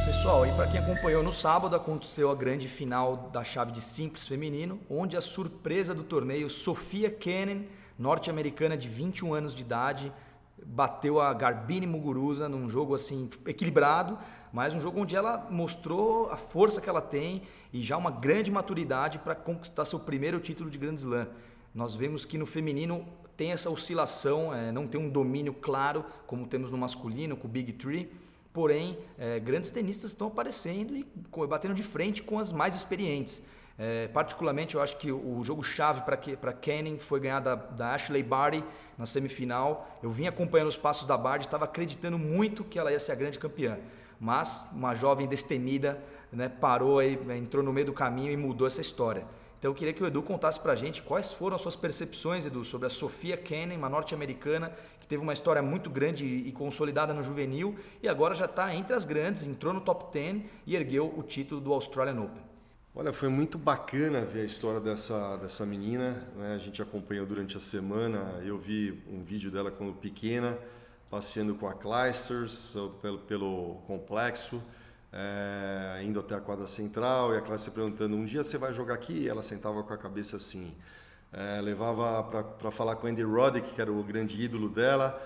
Pessoal, 0.06 0.46
e 0.46 0.52
para 0.54 0.68
quem 0.68 0.80
acompanhou 0.80 1.24
no 1.24 1.34
sábado, 1.34 1.76
aconteceu 1.76 2.30
a 2.30 2.36
grande 2.36 2.68
final 2.68 3.30
da 3.32 3.44
chave 3.44 3.72
de 3.72 3.82
simples 3.82 4.28
feminino, 4.28 4.80
onde 4.90 5.18
a 5.18 5.22
surpresa 5.22 5.94
do 5.94 6.04
torneio, 6.04 6.50
Sofia 6.50 7.10
Kenin, 7.10 7.68
norte-americana 7.98 8.78
de 8.78 8.88
21 8.88 9.34
anos 9.34 9.56
de 9.56 9.62
idade, 9.62 10.12
bateu 10.66 11.20
a 11.20 11.34
Garbine 11.34 11.88
Muguruza 11.88 12.48
num 12.48 12.70
jogo 12.70 12.96
assim 12.96 13.30
equilibrado, 13.46 14.18
mas 14.52 14.74
um 14.76 14.82
jogo 14.82 15.02
onde 15.02 15.16
ela 15.16 15.48
mostrou 15.50 16.30
a 16.32 16.38
força 16.38 16.80
que 16.80 16.90
ela 16.90 17.02
tem 17.02 17.42
e 17.72 17.82
já 17.82 17.98
uma 17.98 18.12
grande 18.12 18.52
maturidade 18.52 19.20
para 19.20 19.36
conquistar 19.36 19.86
seu 19.86 20.00
primeiro 20.00 20.40
título 20.40 20.70
de 20.70 20.78
Grand 20.78 20.96
Slam. 20.96 21.28
Nós 21.74 21.96
vemos 21.96 22.24
que 22.24 22.38
no 22.38 22.46
feminino 22.46 23.06
tem 23.36 23.52
essa 23.52 23.70
oscilação, 23.70 24.54
é, 24.54 24.72
não 24.72 24.88
tem 24.88 25.02
um 25.02 25.10
domínio 25.10 25.54
claro 25.54 26.06
como 26.28 26.46
temos 26.46 26.72
no 26.72 26.78
masculino 26.78 27.36
com 27.36 27.48
o 27.48 27.52
Big 27.52 27.74
Three, 27.74 28.12
porém 28.54 28.98
é, 29.18 29.40
grandes 29.40 29.72
tenistas 29.72 30.12
estão 30.12 30.28
aparecendo 30.28 30.96
e 30.96 31.06
batendo 31.48 31.74
de 31.74 31.84
frente 31.84 32.22
com 32.22 32.38
as 32.38 32.52
mais 32.52 32.76
experientes. 32.76 33.42
É, 33.78 34.08
particularmente, 34.10 34.76
eu 34.76 34.82
acho 34.82 34.98
que 34.98 35.12
o 35.12 35.44
jogo 35.44 35.64
chave 35.64 36.02
para 36.02 36.54
Kenning 36.54 37.00
foi 37.00 37.20
ganhar 37.20 37.40
da, 37.40 37.56
da, 37.56 37.96
Ashley 37.96 38.22
Barty 38.22 38.64
na 38.98 39.06
semifinal. 39.06 39.98
Eu 40.02 40.12
vim 40.12 40.28
acompanhando 40.28 40.68
os 40.68 40.78
passos 40.78 41.08
da 41.08 41.18
Barty, 41.18 41.46
estava 41.46 41.66
acreditando 41.66 42.20
muito 42.20 42.64
que 42.64 42.78
ela 42.78 42.92
ia 42.92 43.00
ser 43.00 43.14
a 43.14 43.16
grande 43.16 43.40
campeã. 43.40 43.80
Mas 44.20 44.70
uma 44.74 44.94
jovem 44.94 45.28
destemida 45.28 46.02
né, 46.32 46.48
parou 46.50 47.00
aí, 47.00 47.20
entrou 47.36 47.64
no 47.64 47.74
meio 47.74 47.88
do 47.88 47.94
caminho 47.94 48.32
e 48.32 48.38
mudou 48.38 48.68
essa 48.68 48.80
história. 48.80 49.26
Então 49.58 49.72
eu 49.72 49.76
queria 49.76 49.94
que 49.94 50.04
o 50.04 50.08
Edu 50.08 50.22
contasse 50.22 50.60
para 50.60 50.74
a 50.74 50.76
gente 50.76 51.02
quais 51.02 51.32
foram 51.32 51.56
as 51.56 51.62
suas 51.62 51.76
percepções, 51.76 52.46
Edu, 52.46 52.64
sobre 52.66 52.86
a 52.86 52.90
Sofia 52.90 53.38
Kenin, 53.38 53.78
uma 53.78 53.90
norte-americana 53.90 54.72
que 55.00 55.08
teve 55.08 55.24
uma 55.24 55.34
história 55.34 55.62
muito 55.62 55.90
grande 55.90 56.26
e 56.26 56.52
consolidada 56.52 57.14
no 57.14 57.24
juvenil 57.24 57.76
e 58.02 58.08
agora 58.08 58.36
já 58.36 58.46
está 58.46 58.76
entre 58.76 58.94
as 58.94 59.04
grandes, 59.04 59.44
entrou 59.44 59.74
no 59.74 59.82
top 59.82 60.14
10 60.14 60.44
e 60.68 60.76
ergueu 60.76 61.14
o 61.18 61.24
título 61.24 61.60
do 61.60 61.74
Australian 61.74 62.22
Open. 62.22 62.53
Olha, 62.96 63.12
foi 63.12 63.28
muito 63.28 63.58
bacana 63.58 64.22
ver 64.22 64.42
a 64.42 64.46
história 64.46 64.80
dessa, 64.80 65.36
dessa 65.38 65.66
menina. 65.66 66.12
Né? 66.36 66.54
A 66.54 66.60
gente 66.60 66.80
acompanhou 66.80 67.26
durante 67.26 67.58
a 67.58 67.60
semana. 67.60 68.40
Eu 68.46 68.56
vi 68.60 69.02
um 69.12 69.24
vídeo 69.24 69.50
dela 69.50 69.72
quando 69.72 69.94
pequena, 69.94 70.56
passeando 71.10 71.56
com 71.56 71.68
a 71.68 71.74
Clysters 71.74 72.76
pelo, 73.02 73.18
pelo 73.18 73.82
complexo, 73.88 74.62
é, 75.12 76.04
indo 76.04 76.20
até 76.20 76.36
a 76.36 76.40
quadra 76.40 76.68
central. 76.68 77.34
E 77.34 77.38
a 77.40 77.42
Clysters 77.42 77.74
perguntando: 77.74 78.16
um 78.16 78.26
dia 78.26 78.44
você 78.44 78.60
vai 78.60 78.72
jogar 78.72 78.94
aqui? 78.94 79.24
E 79.24 79.28
ela 79.28 79.42
sentava 79.42 79.82
com 79.82 79.92
a 79.92 79.98
cabeça 79.98 80.38
assim. 80.38 80.72
É, 81.32 81.60
levava 81.62 82.22
para 82.60 82.70
falar 82.70 82.98
com 82.98 83.08
Andy 83.08 83.24
Roddick, 83.24 83.74
que 83.74 83.82
era 83.82 83.92
o 83.92 84.04
grande 84.04 84.40
ídolo 84.40 84.70
dela. 84.70 85.20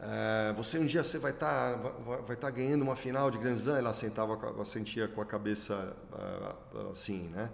É, 0.00 0.52
você 0.56 0.78
um 0.78 0.86
dia 0.86 1.02
você 1.02 1.18
vai 1.18 1.32
estar 1.32 1.72
tá, 1.72 1.76
vai, 1.76 2.22
vai 2.22 2.36
tá 2.36 2.50
ganhando 2.50 2.82
uma 2.82 2.94
final 2.94 3.30
de 3.30 3.38
Grand 3.38 3.56
Slam, 3.56 3.78
ela 3.78 3.92
sentava, 3.92 4.38
ela 4.46 4.64
sentia 4.64 5.08
com 5.08 5.20
a 5.20 5.24
cabeça 5.24 5.96
assim, 6.90 7.28
né? 7.28 7.50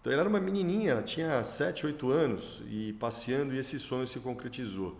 Então 0.00 0.12
ela 0.12 0.22
era 0.22 0.28
uma 0.28 0.40
menininha, 0.40 1.02
tinha 1.02 1.42
7, 1.42 1.86
8 1.86 2.10
anos 2.10 2.62
e 2.68 2.92
passeando 2.94 3.54
e 3.54 3.58
esse 3.58 3.78
sonho 3.78 4.06
se 4.06 4.18
concretizou. 4.18 4.98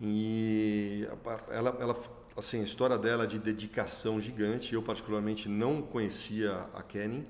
E 0.00 1.06
ela, 1.50 1.76
ela 1.80 1.96
assim, 2.36 2.60
a 2.60 2.64
história 2.64 2.98
dela 2.98 3.26
de 3.26 3.38
dedicação 3.38 4.20
gigante, 4.20 4.74
eu 4.74 4.82
particularmente 4.82 5.48
não 5.48 5.80
conhecia 5.80 6.66
a 6.74 6.82
Kenny. 6.82 7.24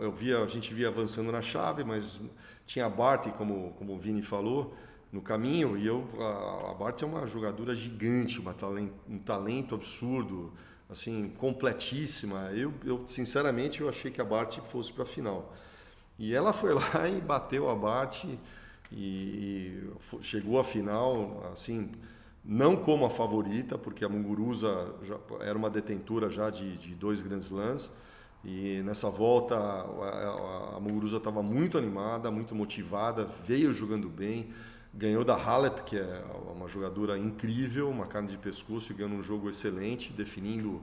Eu 0.00 0.10
via, 0.12 0.42
a 0.42 0.46
gente 0.46 0.72
via 0.72 0.88
avançando 0.88 1.30
na 1.30 1.42
chave, 1.42 1.84
mas 1.84 2.20
tinha 2.66 2.86
a 2.86 2.90
Bart, 2.90 3.28
como, 3.32 3.74
como 3.78 3.94
o 3.94 3.98
Vini 3.98 4.22
falou, 4.22 4.74
no 5.12 5.22
caminho 5.22 5.76
e 5.76 5.86
eu 5.86 6.06
a, 6.20 6.70
a 6.70 6.74
Bart 6.74 7.02
é 7.02 7.06
uma 7.06 7.26
jogadora 7.26 7.74
gigante, 7.74 8.38
uma 8.38 8.52
talento, 8.52 8.94
um 9.08 9.18
talento 9.18 9.74
absurdo, 9.74 10.52
assim 10.88 11.32
completíssima. 11.38 12.50
Eu, 12.52 12.72
eu 12.84 13.04
sinceramente 13.06 13.80
eu 13.80 13.88
achei 13.88 14.10
que 14.10 14.20
a 14.20 14.24
Bart 14.24 14.58
fosse 14.60 14.92
para 14.92 15.04
a 15.04 15.06
final. 15.06 15.54
E 16.18 16.34
ela 16.34 16.52
foi 16.52 16.74
lá 16.74 17.08
e 17.08 17.20
bateu 17.20 17.68
a 17.68 17.74
Bart 17.74 18.24
e, 18.24 18.38
e 18.92 19.82
chegou 20.22 20.58
à 20.58 20.64
final 20.64 21.50
assim 21.52 21.90
não 22.44 22.76
como 22.76 23.04
a 23.04 23.10
favorita 23.10 23.76
porque 23.76 24.04
a 24.04 24.08
Munguruza 24.08 24.94
já, 25.02 25.18
era 25.40 25.56
uma 25.56 25.68
detentora 25.68 26.30
já 26.30 26.50
de, 26.50 26.76
de 26.76 26.94
dois 26.94 27.22
grandes 27.22 27.46
slams. 27.46 27.90
E 28.44 28.82
nessa 28.84 29.10
volta 29.10 29.56
a, 29.56 29.80
a, 29.80 30.76
a 30.76 30.80
Muguruza 30.80 31.16
estava 31.16 31.42
muito 31.42 31.76
animada, 31.76 32.30
muito 32.30 32.54
motivada, 32.54 33.24
veio 33.24 33.74
jogando 33.74 34.08
bem 34.08 34.50
Ganhou 34.98 35.22
da 35.22 35.36
Halep, 35.36 35.84
que 35.84 35.96
é 35.96 36.24
uma 36.52 36.66
jogadora 36.66 37.16
incrível, 37.16 37.88
uma 37.88 38.04
carne 38.04 38.26
de 38.26 38.36
pescoço, 38.36 38.92
ganhando 38.92 39.14
um 39.14 39.22
jogo 39.22 39.48
excelente, 39.48 40.12
definindo 40.12 40.82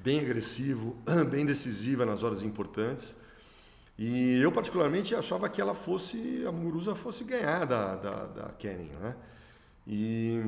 bem 0.00 0.20
agressivo, 0.20 0.96
bem 1.28 1.44
decisiva 1.44 2.06
nas 2.06 2.22
horas 2.22 2.44
importantes. 2.44 3.16
E 3.98 4.40
eu 4.40 4.52
particularmente 4.52 5.16
achava 5.16 5.48
que 5.48 5.60
ela 5.60 5.74
fosse, 5.74 6.44
a 6.46 6.52
Muguruza 6.52 6.94
fosse 6.94 7.24
ganhar 7.24 7.64
da, 7.64 7.96
da, 7.96 8.26
da 8.26 8.54
né? 9.00 9.16
E, 9.84 10.44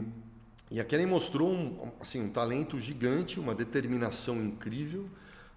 e 0.70 0.78
a 0.78 0.84
Kenny 0.84 1.04
mostrou 1.04 1.50
um, 1.50 1.90
assim, 2.00 2.22
um 2.22 2.30
talento 2.30 2.78
gigante, 2.78 3.40
uma 3.40 3.52
determinação 3.52 4.36
incrível, 4.36 5.10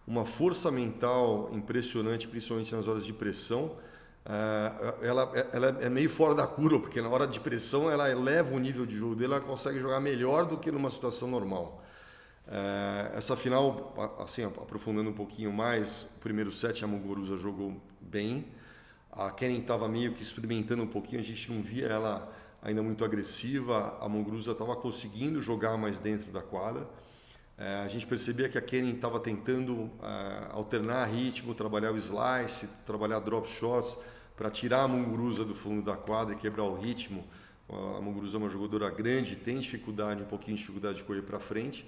uma 0.08 0.26
força 0.26 0.72
mental 0.72 1.52
impressionante, 1.54 2.28
principalmente 2.28 2.74
nas 2.74 2.88
horas 2.88 3.06
de 3.06 3.14
pressão 3.14 3.76
Uh, 4.24 5.04
ela, 5.04 5.32
ela 5.52 5.68
é 5.82 5.90
meio 5.90 6.10
fora 6.10 6.36
da 6.36 6.46
curva, 6.46 6.80
porque 6.80 7.02
na 7.02 7.10
hora 7.10 7.26
de 7.26 7.40
pressão 7.40 7.90
ela 7.90 8.10
eleva 8.10 8.54
o 8.54 8.60
nível 8.60 8.86
de 8.86 8.96
jogo 8.96 9.16
dele, 9.16 9.34
ela 9.34 9.42
consegue 9.42 9.80
jogar 9.80 10.00
melhor 10.00 10.46
do 10.46 10.58
que 10.58 10.72
numa 10.72 10.90
situação 10.90 11.28
normal. 11.28 11.82
É, 12.48 13.14
essa 13.16 13.36
final, 13.38 13.94
assim, 14.20 14.44
aprofundando 14.44 15.10
um 15.10 15.14
pouquinho 15.14 15.54
mais, 15.54 16.04
o 16.18 16.20
primeiro 16.20 16.52
set 16.52 16.84
a 16.84 16.88
Muguruza 16.88 17.38
jogou 17.38 17.82
bem. 18.00 18.46
A 19.12 19.32
Kenin 19.32 19.60
estava 19.60 19.88
meio 19.88 20.14
que 20.14 20.22
experimentando 20.22 20.84
um 20.84 20.88
pouquinho, 20.88 21.22
a 21.22 21.24
gente 21.24 21.52
não 21.52 21.62
via 21.62 21.88
ela 21.88 22.32
ainda 22.62 22.84
muito 22.84 23.04
agressiva. 23.04 23.98
A 24.02 24.08
Muguruza 24.08 24.52
estava 24.52 24.76
conseguindo 24.76 25.42
jogar 25.42 25.78
mais 25.78 26.00
dentro 26.00 26.32
da 26.32 26.42
quadra. 26.42 26.88
É, 27.62 27.84
a 27.86 27.88
gente 27.88 28.08
percebia 28.08 28.50
que 28.50 28.58
a 28.58 28.62
Kenin 28.62 28.96
estava 28.96 29.20
tentando 29.20 29.92
é, 30.02 30.48
alternar 30.52 31.06
ritmo, 31.06 31.54
trabalhar 31.54 31.92
o 31.92 31.98
slice, 31.98 32.68
trabalhar 32.88 33.20
drop 33.20 33.48
shots 33.48 34.00
para 34.36 34.50
tirar 34.50 34.86
a 34.86 34.88
Muguruza 34.88 35.46
do 35.46 35.54
fundo 35.54 35.84
da 35.84 35.96
quadra 35.96 36.34
e 36.34 36.38
quebrar 36.38 36.64
o 36.64 36.74
ritmo. 36.74 37.24
A 37.70 38.02
Muguruza 38.02 38.38
é 38.38 38.40
uma 38.40 38.50
jogadora 38.50 38.90
grande, 38.90 39.36
tem 39.36 39.60
dificuldade, 39.60 40.24
um 40.24 40.26
pouquinho 40.26 40.58
de 40.58 40.62
dificuldade 40.62 40.98
de 40.98 41.04
correr 41.04 41.22
para 41.22 41.40
frente. 41.40 41.86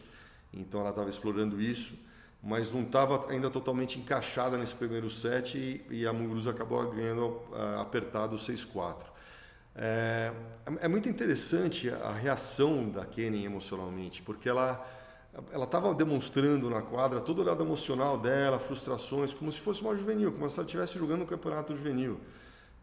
Então 0.53 0.79
ela 0.81 0.91
estava 0.91 1.09
explorando 1.09 1.59
isso, 1.59 1.97
mas 2.43 2.71
não 2.71 2.83
estava 2.83 3.31
ainda 3.31 3.49
totalmente 3.49 3.97
encaixada 3.97 4.59
nesse 4.59 4.75
primeiro 4.75 5.09
set 5.09 5.57
e, 5.57 5.83
e 5.89 6.05
a 6.05 6.13
Muguruza 6.13 6.51
acabou 6.51 6.87
ganhando 6.91 7.25
uh, 7.25 7.81
apertado 7.81 8.35
6-4. 8.35 9.05
É, 9.75 10.31
é, 10.81 10.87
muito 10.87 11.09
interessante 11.09 11.89
a 11.89 12.11
reação 12.11 12.91
da 12.91 13.07
Kenny 13.07 13.43
emocionalmente, 13.43 14.21
porque 14.21 14.47
ela 14.47 14.92
ela 15.51 15.65
estava 15.65 15.93
demonstrando 15.93 16.69
na 16.69 16.81
quadra 16.81 17.19
todo 17.19 17.41
o 17.41 17.45
lado 17.45 17.63
emocional 17.63 18.17
dela, 18.17 18.59
frustrações, 18.59 19.33
como 19.33 19.51
se 19.51 19.59
fosse 19.59 19.81
uma 19.81 19.95
juvenil, 19.95 20.31
como 20.31 20.49
se 20.49 20.59
ela 20.59 20.65
estivesse 20.65 20.97
jogando 20.97 21.23
um 21.23 21.25
campeonato 21.25 21.75
juvenil. 21.75 22.19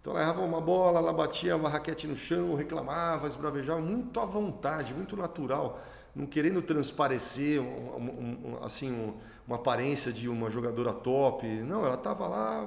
Então 0.01 0.13
ela 0.13 0.23
errava 0.23 0.41
uma 0.41 0.61
bola, 0.61 0.99
ela 0.99 1.13
batia 1.13 1.55
uma 1.55 1.69
raquete 1.69 2.07
no 2.07 2.17
chão, 2.17 2.55
reclamava, 2.55 3.27
esbravejava, 3.27 3.81
muito 3.81 4.19
à 4.19 4.25
vontade, 4.25 4.95
muito 4.95 5.17
natural 5.17 5.81
não 6.15 6.27
querendo 6.27 6.61
transparecer 6.61 7.61
um, 7.61 7.97
um, 7.97 8.51
um, 8.51 8.65
assim, 8.65 9.15
uma 9.47 9.57
aparência 9.57 10.13
de 10.13 10.29
uma 10.29 10.51
jogadora 10.51 10.93
top. 10.93 11.47
Não, 11.47 11.85
ela 11.85 11.95
estava 11.95 12.27
lá 12.27 12.67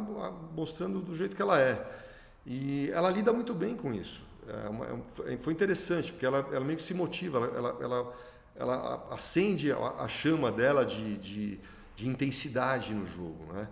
mostrando 0.56 1.02
do 1.02 1.14
jeito 1.14 1.36
que 1.36 1.42
ela 1.42 1.60
é. 1.60 1.86
E 2.46 2.90
ela 2.92 3.10
lida 3.10 3.32
muito 3.34 3.54
bem 3.54 3.76
com 3.76 3.94
isso. 3.94 4.24
É 4.48 4.70
uma, 4.70 4.86
é 5.28 5.38
foi 5.38 5.54
interessante, 5.54 6.12
porque 6.12 6.26
ela, 6.26 6.48
ela 6.52 6.66
meio 6.66 6.78
que 6.78 6.84
se 6.84 6.94
motiva, 6.94 7.38
ela, 7.38 7.48
ela, 7.58 7.78
ela, 7.82 8.14
ela 8.56 9.08
acende 9.12 9.72
a, 9.72 10.08
chama 10.08 10.52
dela 10.52 10.86
de, 10.86 11.18
de, 11.18 11.60
de, 11.96 12.08
intensidade 12.08 12.94
no 12.94 13.08
jogo. 13.08 13.52
Né? 13.54 13.68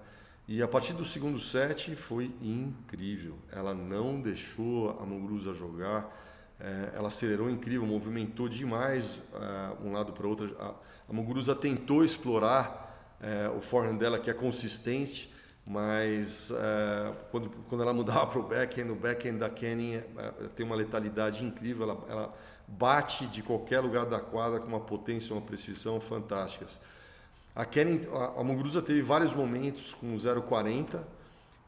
E 0.48 0.62
a 0.62 0.68
partir 0.68 0.94
do 0.94 1.06
segundo 1.06 1.40
set 1.40 1.96
foi 1.96 2.34
incrível. 2.42 3.38
Ela 3.52 3.74
não 3.74 4.20
deixou 4.20 5.00
a 5.00 5.06
Muguruza 5.06 5.54
jogar 5.54 6.22
é, 6.64 6.92
ela 6.96 7.08
acelerou 7.08 7.50
incrível, 7.50 7.88
movimentou 7.88 8.48
demais 8.48 9.16
uh, 9.34 9.84
um 9.84 9.92
lado 9.92 10.14
para 10.14 10.28
outro. 10.28 10.56
A, 10.60 10.76
Muguruza 11.12 11.56
tentou 11.56 12.06
explorar 12.06 13.18
uh, 13.20 13.58
o 13.58 13.62
forehand 13.62 13.98
dela, 13.98 14.20
que 14.20 14.30
é 14.30 14.34
consistente, 14.34 15.34
mas 15.66 16.52
quando, 17.30 17.50
quando 17.68 17.82
ela 17.82 17.94
mudava 17.94 18.28
para 18.28 18.40
o 18.40 18.44
backhand, 18.44 18.92
o 18.92 18.96
backhand 18.96 19.38
da 19.38 19.50
Kenny 19.50 20.02
tem 20.56 20.66
uma 20.66 20.76
letalidade 20.76 21.44
incrível. 21.44 21.84
Ela, 21.84 22.06
ela, 22.10 22.34
bate 22.78 23.28
de 23.28 23.42
qualquer 23.42 23.80
lugar 23.82 24.06
da 24.06 24.20
quadra 24.20 24.60
com 24.60 24.68
uma 24.68 24.80
potência, 24.80 25.34
uma 25.34 25.42
precisão 25.42 26.00
fantásticas. 26.00 26.80
A 27.56 27.66
Kenny, 27.66 28.08
a, 28.38 28.44
Muguruza 28.44 28.82
teve 28.82 29.02
vários 29.02 29.34
momentos 29.34 29.94
com 29.94 30.16
0,40 30.16 31.02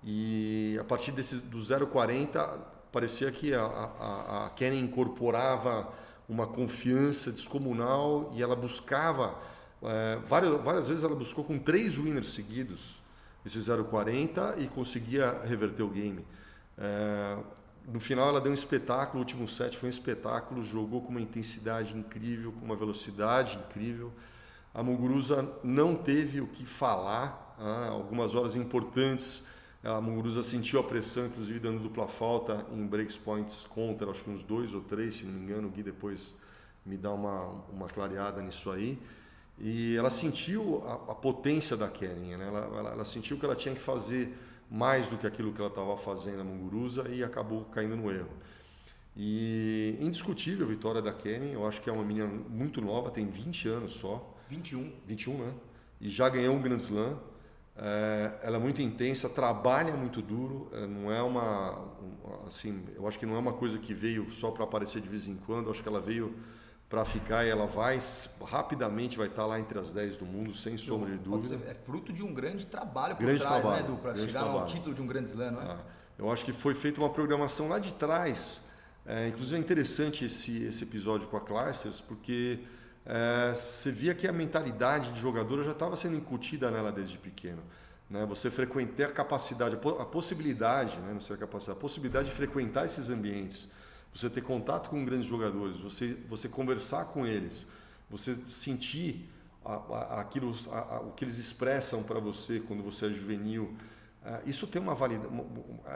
e 0.03 0.77
a 0.79 0.83
partir 0.83 1.11
desse, 1.11 1.37
do 1.37 1.59
0,40 1.59 2.57
parecia 2.91 3.31
que 3.31 3.53
a, 3.53 3.63
a, 3.63 4.51
a 4.55 4.73
incorporava 4.73 5.91
uma 6.29 6.47
confiança 6.47 7.31
descomunal 7.31 8.31
e 8.33 8.41
ela 8.41 8.55
buscava, 8.55 9.37
é, 9.81 10.19
várias, 10.25 10.55
várias 10.61 10.87
vezes 10.87 11.03
ela 11.03 11.15
buscou 11.15 11.43
com 11.43 11.59
três 11.59 11.97
winners 11.97 12.33
seguidos, 12.33 13.01
esse 13.45 13.59
0,40 13.59 14.61
e 14.61 14.67
conseguia 14.67 15.41
reverter 15.43 15.83
o 15.83 15.89
game. 15.89 16.25
É, 16.77 17.37
no 17.87 17.99
final 17.99 18.29
ela 18.29 18.41
deu 18.41 18.51
um 18.51 18.55
espetáculo, 18.55 19.17
o 19.17 19.19
último 19.19 19.47
set 19.47 19.77
foi 19.77 19.89
um 19.89 19.91
espetáculo, 19.91 20.63
jogou 20.63 21.01
com 21.01 21.09
uma 21.09 21.21
intensidade 21.21 21.97
incrível, 21.97 22.51
com 22.51 22.65
uma 22.65 22.75
velocidade 22.75 23.57
incrível. 23.57 24.11
A 24.73 24.81
Muguruza 24.81 25.47
não 25.63 25.95
teve 25.95 26.41
o 26.41 26.47
que 26.47 26.65
falar, 26.65 27.55
ah, 27.59 27.89
algumas 27.89 28.33
horas 28.33 28.55
importantes 28.55 29.43
a 29.83 29.99
Muguruza 29.99 30.41
sentiu 30.41 30.79
a 30.79 30.83
pressão, 30.83 31.25
inclusive 31.25 31.59
dando 31.59 31.79
dupla 31.79 32.07
falta 32.07 32.65
em 32.71 32.87
breaks 32.87 33.17
points 33.17 33.67
contra, 33.67 34.09
acho 34.09 34.23
que 34.23 34.29
uns 34.29 34.41
dois 34.41 34.73
ou 34.73 34.79
três, 34.79 35.15
se 35.15 35.25
não 35.25 35.33
me 35.33 35.41
engano. 35.41 35.67
O 35.67 35.71
Gui 35.71 35.83
depois 35.83 36.33
me 36.85 36.95
dá 36.95 37.11
uma, 37.11 37.49
uma 37.69 37.87
clareada 37.89 38.41
nisso 38.41 38.71
aí. 38.71 38.97
E 39.59 39.93
ela 39.97 40.09
sentiu 40.09 40.81
a, 40.87 41.11
a 41.11 41.15
potência 41.15 41.75
da 41.75 41.89
Keren, 41.89 42.37
né? 42.37 42.47
Ela, 42.47 42.59
ela, 42.59 42.89
ela, 42.91 43.05
sentiu 43.05 43.37
que 43.37 43.43
ela 43.43 43.57
tinha 43.57 43.75
que 43.75 43.81
fazer 43.81 44.33
mais 44.69 45.07
do 45.07 45.17
que 45.17 45.27
aquilo 45.27 45.53
que 45.53 45.59
ela 45.59 45.69
estava 45.69 45.95
fazendo 45.97 46.37
na 46.37 46.43
Muguruza 46.43 47.07
e 47.09 47.23
acabou 47.23 47.65
caindo 47.65 47.95
no 47.95 48.11
erro. 48.11 48.31
E 49.15 49.95
indiscutível 49.99 50.65
a 50.65 50.69
vitória 50.69 51.01
da 51.01 51.13
Keren, 51.13 51.51
eu 51.51 51.67
acho 51.67 51.81
que 51.81 51.89
é 51.89 51.93
uma 51.93 52.03
menina 52.03 52.27
muito 52.27 52.81
nova, 52.81 53.11
tem 53.11 53.27
20 53.27 53.67
anos 53.67 53.91
só. 53.93 54.35
21. 54.49 54.91
21, 55.05 55.37
né? 55.37 55.53
E 56.01 56.09
já 56.09 56.27
ganhou 56.29 56.55
um 56.55 56.61
Grand 56.61 56.77
Slam. 56.77 57.17
É, 57.75 58.39
ela 58.43 58.57
é 58.57 58.59
muito 58.59 58.81
intensa, 58.81 59.27
trabalha 59.27 59.95
muito 59.95 60.21
duro, 60.21 60.69
é, 60.73 60.85
não 60.85 61.11
é 61.11 61.23
uma 61.23 61.91
assim, 62.45 62.83
eu 62.95 63.07
acho 63.07 63.17
que 63.17 63.25
não 63.25 63.35
é 63.35 63.39
uma 63.39 63.53
coisa 63.53 63.79
que 63.79 63.95
veio 63.95 64.29
só 64.31 64.51
para 64.51 64.63
aparecer 64.63 65.01
de 65.01 65.09
vez 65.09 65.27
em 65.27 65.35
quando, 65.37 65.71
acho 65.71 65.81
que 65.81 65.89
ela 65.89 65.99
veio 65.99 66.35
para 66.93 67.05
ficar 67.05 67.43
e 67.43 67.49
ela 67.49 67.65
vai 67.65 67.97
rapidamente 68.45 69.17
vai 69.17 69.25
estar 69.25 69.47
lá 69.47 69.59
entre 69.59 69.79
as 69.79 69.91
10 69.91 70.17
do 70.17 70.27
mundo, 70.27 70.53
sem 70.53 70.77
sombra 70.77 71.09
de 71.09 71.17
dúvida. 71.17 71.57
Ser, 71.57 71.67
é 71.67 71.73
fruto 71.73 72.13
de 72.13 72.21
um 72.21 72.31
grande 72.31 72.67
trabalho 72.67 73.15
por 73.15 73.25
grande 73.25 73.41
trás, 73.41 73.61
trabalho, 73.63 73.83
né, 73.83 73.89
Edu, 73.89 73.97
para 73.99 74.13
chegar 74.13 74.41
trabalho. 74.41 74.59
ao 74.59 74.65
título 74.67 74.93
de 74.93 75.01
um 75.01 75.07
grande 75.07 75.27
slam, 75.29 75.53
não 75.53 75.61
é? 75.63 75.65
Ah, 75.71 75.79
eu 76.19 76.31
acho 76.31 76.45
que 76.45 76.53
foi 76.53 76.75
feita 76.75 77.01
uma 77.01 77.09
programação 77.09 77.67
lá 77.67 77.79
de 77.79 77.95
trás. 77.95 78.61
É, 79.07 79.27
inclusive 79.27 79.57
é 79.57 79.59
interessante 79.59 80.25
esse, 80.25 80.65
esse 80.65 80.83
episódio 80.83 81.27
com 81.29 81.35
a 81.35 81.41
Classers, 81.41 81.99
porque 81.99 82.59
é, 83.07 83.55
você 83.55 83.91
via 83.91 84.13
que 84.13 84.27
a 84.27 84.31
mentalidade 84.31 85.13
de 85.13 85.19
jogadora 85.19 85.63
já 85.63 85.71
estava 85.71 85.97
sendo 85.97 86.15
incutida 86.15 86.69
nela 86.69 86.91
desde 86.91 87.17
pequeno. 87.17 87.63
Né? 88.07 88.23
Você 88.27 88.51
frequentar 88.51 89.05
a 89.05 89.11
capacidade, 89.11 89.75
a 89.75 90.05
possibilidade, 90.05 90.99
né? 90.99 91.11
não 91.11 91.21
sei 91.21 91.37
a 91.37 91.39
capacidade, 91.39 91.75
a 91.75 91.81
possibilidade 91.81 92.29
de 92.29 92.35
frequentar 92.35 92.85
esses 92.85 93.09
ambientes, 93.09 93.67
você 94.13 94.29
ter 94.29 94.41
contato 94.41 94.89
com 94.89 95.03
grandes 95.03 95.25
jogadores, 95.25 95.77
você, 95.77 96.17
você 96.29 96.47
conversar 96.47 97.05
com 97.05 97.25
eles, 97.25 97.65
você 98.09 98.37
sentir 98.47 99.29
a, 99.65 99.73
a, 99.73 100.21
aquilo, 100.21 100.55
a, 100.71 100.99
o 101.01 101.11
que 101.11 101.25
eles 101.25 101.37
expressam 101.37 102.03
para 102.03 102.19
você 102.19 102.59
quando 102.59 102.83
você 102.83 103.07
é 103.07 103.09
juvenil, 103.09 103.73
é, 104.23 104.41
isso 104.45 104.67
tem 104.67 104.81
uma 104.81 104.93
validade, 104.93 105.33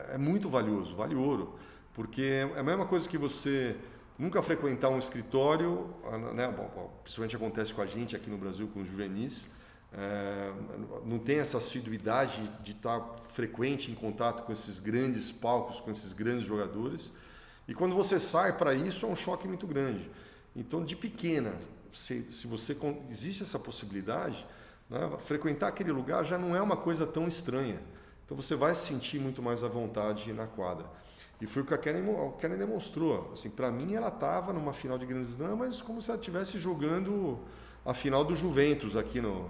é 0.10 0.18
muito 0.18 0.50
valioso, 0.50 0.96
vale 0.96 1.16
ouro, 1.16 1.58
porque 1.94 2.22
é 2.56 2.60
a 2.60 2.64
mesma 2.64 2.86
coisa 2.86 3.08
que 3.08 3.18
você 3.18 3.76
nunca 4.18 4.42
frequentar 4.42 4.90
um 4.90 4.98
escritório, 4.98 5.94
né, 6.34 6.54
principalmente 7.04 7.36
acontece 7.36 7.74
com 7.74 7.82
a 7.82 7.86
gente 7.86 8.16
aqui 8.16 8.30
no 8.30 8.38
Brasil, 8.38 8.68
com 8.74 8.82
os 8.82 8.88
juvenis, 8.88 9.46
é, 9.94 10.52
não 11.06 11.18
tem 11.18 11.40
essa 11.40 11.58
assiduidade 11.58 12.42
de 12.64 12.72
estar 12.72 13.00
frequente 13.30 13.90
em 13.90 13.96
contato 13.96 14.44
com 14.44 14.52
esses 14.52 14.80
grandes 14.80 15.32
palcos, 15.32 15.80
com 15.80 15.92
esses 15.92 16.14
grandes 16.14 16.46
jogadores. 16.46 17.12
E 17.68 17.74
quando 17.74 17.96
você 17.96 18.20
sai 18.20 18.58
para 18.58 18.74
isso, 18.74 19.06
é 19.06 19.10
um 19.10 19.16
choque 19.16 19.48
muito 19.48 19.68
grande. 19.68 20.10
Então, 20.56 20.84
de 20.84 20.96
pequena, 20.96 21.60
se, 21.94 22.28
se 22.32 22.48
você 22.48 22.76
existe 23.10 23.44
essa 23.44 23.60
possibilidade, 23.60 24.46
né, 24.90 25.00
frequentar 25.20 25.68
aquele 25.68 25.92
lugar 25.92 26.24
já 26.24 26.38
não 26.38 26.56
é 26.56 26.62
uma 26.62 26.78
coisa 26.78 27.06
tão 27.06 27.28
estranha. 27.28 27.80
Então, 28.26 28.36
você 28.36 28.56
vai 28.56 28.74
se 28.74 28.88
sentir 28.88 29.20
muito 29.20 29.42
mais 29.42 29.64
à 29.64 29.68
vontade 29.68 30.32
na 30.34 30.48
quadra. 30.48 30.86
E 31.40 31.46
foi 31.46 31.62
o 31.62 31.66
que 31.66 31.74
a 31.74 31.78
Karen, 31.78 32.04
a 32.04 32.48
demonstrou. 32.56 33.32
Assim, 33.34 33.50
para 33.50 33.72
mim, 33.72 33.94
ela 33.94 34.08
estava 34.08 34.52
numa 34.52 34.74
final 34.74 34.98
de 34.98 35.06
Grand 35.06 35.22
Slam, 35.22 35.56
mas 35.56 35.82
como 35.82 36.02
se 36.02 36.10
ela 36.10 36.20
estivesse 36.20 36.58
jogando 36.58 37.40
a 37.86 37.94
final 37.94 38.24
do 38.24 38.36
Juventus 38.36 38.96
aqui 38.96 39.22
no. 39.22 39.50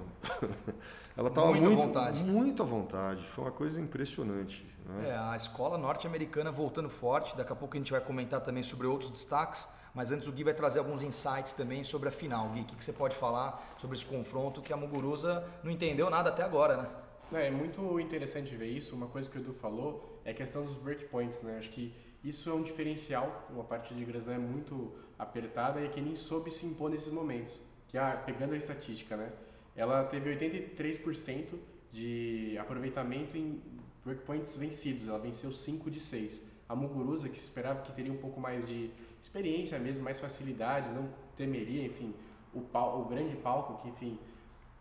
ela 1.18 1.30
estava 1.30 1.47
muito, 1.47 1.63
muito, 1.63 1.82
à 1.82 1.86
vontade. 1.86 2.24
muito 2.24 2.63
à 2.63 2.65
vontade. 2.65 3.24
Foi 3.24 3.45
uma 3.45 3.51
coisa 3.51 3.82
impressionante. 3.82 4.63
Né? 4.86 5.09
É, 5.09 5.18
a 5.18 5.36
escola 5.36 5.76
norte-americana 5.78 6.51
voltando 6.51 6.89
forte. 6.89 7.36
Daqui 7.36 7.51
a 7.51 7.55
pouco 7.55 7.76
a 7.76 7.80
gente 7.80 7.91
vai 7.91 7.99
comentar 7.99 8.39
também 8.41 8.61
sobre 8.61 8.86
outros 8.86 9.09
destaques. 9.09 9.68
Mas 9.95 10.11
antes 10.11 10.28
o 10.28 10.32
Gui 10.32 10.43
vai 10.43 10.53
trazer 10.53 10.78
alguns 10.78 11.01
insights 11.01 11.53
também 11.53 11.84
sobre 11.84 12.07
a 12.09 12.11
final. 12.11 12.49
Gui, 12.49 12.61
o 12.61 12.65
que, 12.65 12.76
que 12.76 12.86
você 12.86 12.93
pode 12.93 13.15
falar 13.15 13.76
sobre 13.82 13.97
esse 13.97 14.05
confronto 14.05 14.61
que 14.61 14.72
a 14.72 14.78
Muguruza 14.78 15.43
não 15.63 15.72
entendeu 15.72 16.07
nada 16.07 16.30
até 16.30 16.43
agora, 16.43 16.78
né? 16.78 16.88
É, 17.34 17.47
é 17.47 17.51
muito 17.51 17.99
interessante 17.99 18.55
ver 18.55 18.68
isso. 18.68 18.95
Uma 18.95 19.07
coisa 19.07 19.28
que 19.28 19.39
o 19.39 19.41
Edu 19.41 19.53
falou 19.53 20.22
é 20.24 20.30
a 20.30 20.34
questão 20.36 20.63
dos 20.63 20.76
breakpoints, 20.76 21.41
né? 21.41 21.57
Acho 21.57 21.72
que 21.72 21.95
isso 22.24 22.47
é 22.47 22.53
um 22.53 22.61
diferencial. 22.61 23.47
Uma 23.49 23.63
partida 23.63 23.99
de 23.99 24.05
Grand 24.05 24.32
é 24.32 24.38
muito 24.38 24.93
apertada 25.18 25.82
e 25.82 25.89
que 25.89 25.99
nem 25.99 26.15
soube 26.15 26.51
se 26.51 26.68
impor 26.68 26.91
nesses 26.91 27.11
momentos. 27.11 27.59
Que, 27.88 27.97
ah, 27.97 28.22
pegando 28.24 28.53
a 28.53 28.57
estatística, 28.57 29.18
né? 29.18 29.32
Ela 29.78 30.03
teve 30.03 30.36
83% 30.36 31.53
de 31.91 32.57
aproveitamento 32.57 33.38
em 33.38 33.61
breakpoints 34.03 34.57
vencidos. 34.57 35.07
Ela 35.07 35.19
venceu 35.19 35.53
5 35.53 35.89
de 35.91 35.99
6. 35.99 36.41
A 36.67 36.75
Muguruza, 36.75 37.30
que 37.30 37.38
se 37.38 37.45
esperava 37.45 37.82
que 37.82 37.93
teria 37.93 38.11
um 38.11 38.17
pouco 38.17 38.41
mais 38.41 38.67
de 38.67 38.89
experiência 39.21 39.80
mesmo, 39.80 40.03
mais 40.03 40.19
facilidade, 40.19 40.89
não 40.89 41.07
temeria, 41.36 41.86
enfim, 41.86 42.13
o, 42.53 42.59
o 42.59 43.05
grande 43.05 43.36
palco, 43.38 43.82
que 43.82 43.88
enfim, 43.88 44.19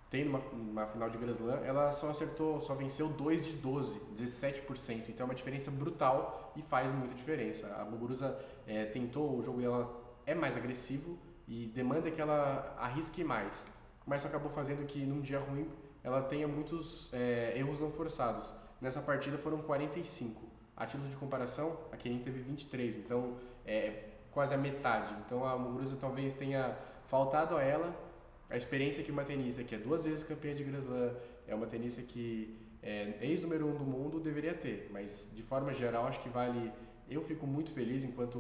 tem 0.09 0.25
numa, 0.25 0.39
numa 0.39 0.87
final 0.87 1.11
de 1.11 1.19
Grand 1.19 1.33
Slam, 1.33 1.65
ela 1.65 1.93
só 1.93 2.11
acertou, 2.11 2.61
só 2.61 2.75
venceu 2.75 3.09
2 3.09 3.45
de 3.45 3.53
12, 3.55 4.01
17%. 4.17 5.09
Então 5.09 5.25
é 5.25 5.29
uma 5.29 5.35
diferença 5.35 5.71
brutal 5.71 6.53
e 6.57 6.63
faz 6.63 6.93
muita 6.93 7.15
diferença. 7.15 7.67
A 7.75 7.85
Muguruza 7.85 8.39
é, 8.67 8.87
tentou, 8.87 9.39
o 9.39 9.43
jogo 9.43 9.61
dela 9.61 9.95
é 10.25 10.35
mais 10.35 10.57
agressivo 10.57 11.19
e 11.47 11.67
demanda 11.67 12.11
que 12.11 12.21
ela 12.21 12.75
arrisque 12.79 13.23
mais. 13.23 13.65
Mas 14.07 14.25
acabou 14.25 14.51
fazendo 14.51 14.87
que 14.87 15.05
num 15.05 15.21
dia 15.21 15.39
ruim 15.39 15.69
ela 16.03 16.23
tenha 16.23 16.47
muitos 16.47 17.13
é, 17.13 17.53
erros 17.57 17.81
não 17.81 17.91
forçados. 17.91 18.55
Nessa 18.81 19.01
partida 19.01 19.37
foram 19.37 19.59
45. 19.63 20.41
A 20.77 20.87
título 20.87 21.09
de 21.09 21.17
comparação, 21.17 21.79
a 21.91 21.97
Kenin 21.97 22.21
teve 22.21 22.39
23, 22.41 22.97
então 22.99 23.37
é 23.67 24.05
quase 24.31 24.55
a 24.55 24.59
metade. 24.59 25.15
Então 25.25 25.45
a 25.45 25.59
Muguruza 25.59 25.97
talvez 26.01 26.35
tenha 26.35 26.79
faltado 27.07 27.57
a 27.57 27.63
ela 27.63 28.07
a 28.49 28.57
experiência 28.57 29.03
que 29.03 29.11
uma 29.11 29.25
tenista 29.25 29.65
que 29.65 29.75
é 29.75 29.79
duas 29.79 30.05
vezes 30.05 30.23
campeã 30.23 30.55
de 30.55 30.63
Grand 30.63 30.79
Slam, 30.79 31.13
é 31.49 31.55
uma 31.55 31.67
tenista 31.67 32.01
que 32.03 32.57
é 32.83 33.19
ex-número 33.21 33.67
um 33.67 33.75
do 33.75 33.85
mundo, 33.85 34.21
deveria 34.21 34.55
ter. 34.55 34.89
Mas, 34.93 35.29
de 35.35 35.43
forma 35.43 35.73
geral, 35.73 36.07
acho 36.07 36.21
que 36.21 36.29
vale... 36.29 36.73
Eu 37.09 37.23
fico 37.23 37.47
muito 37.47 37.73
feliz 37.73 38.05
enquanto 38.05 38.39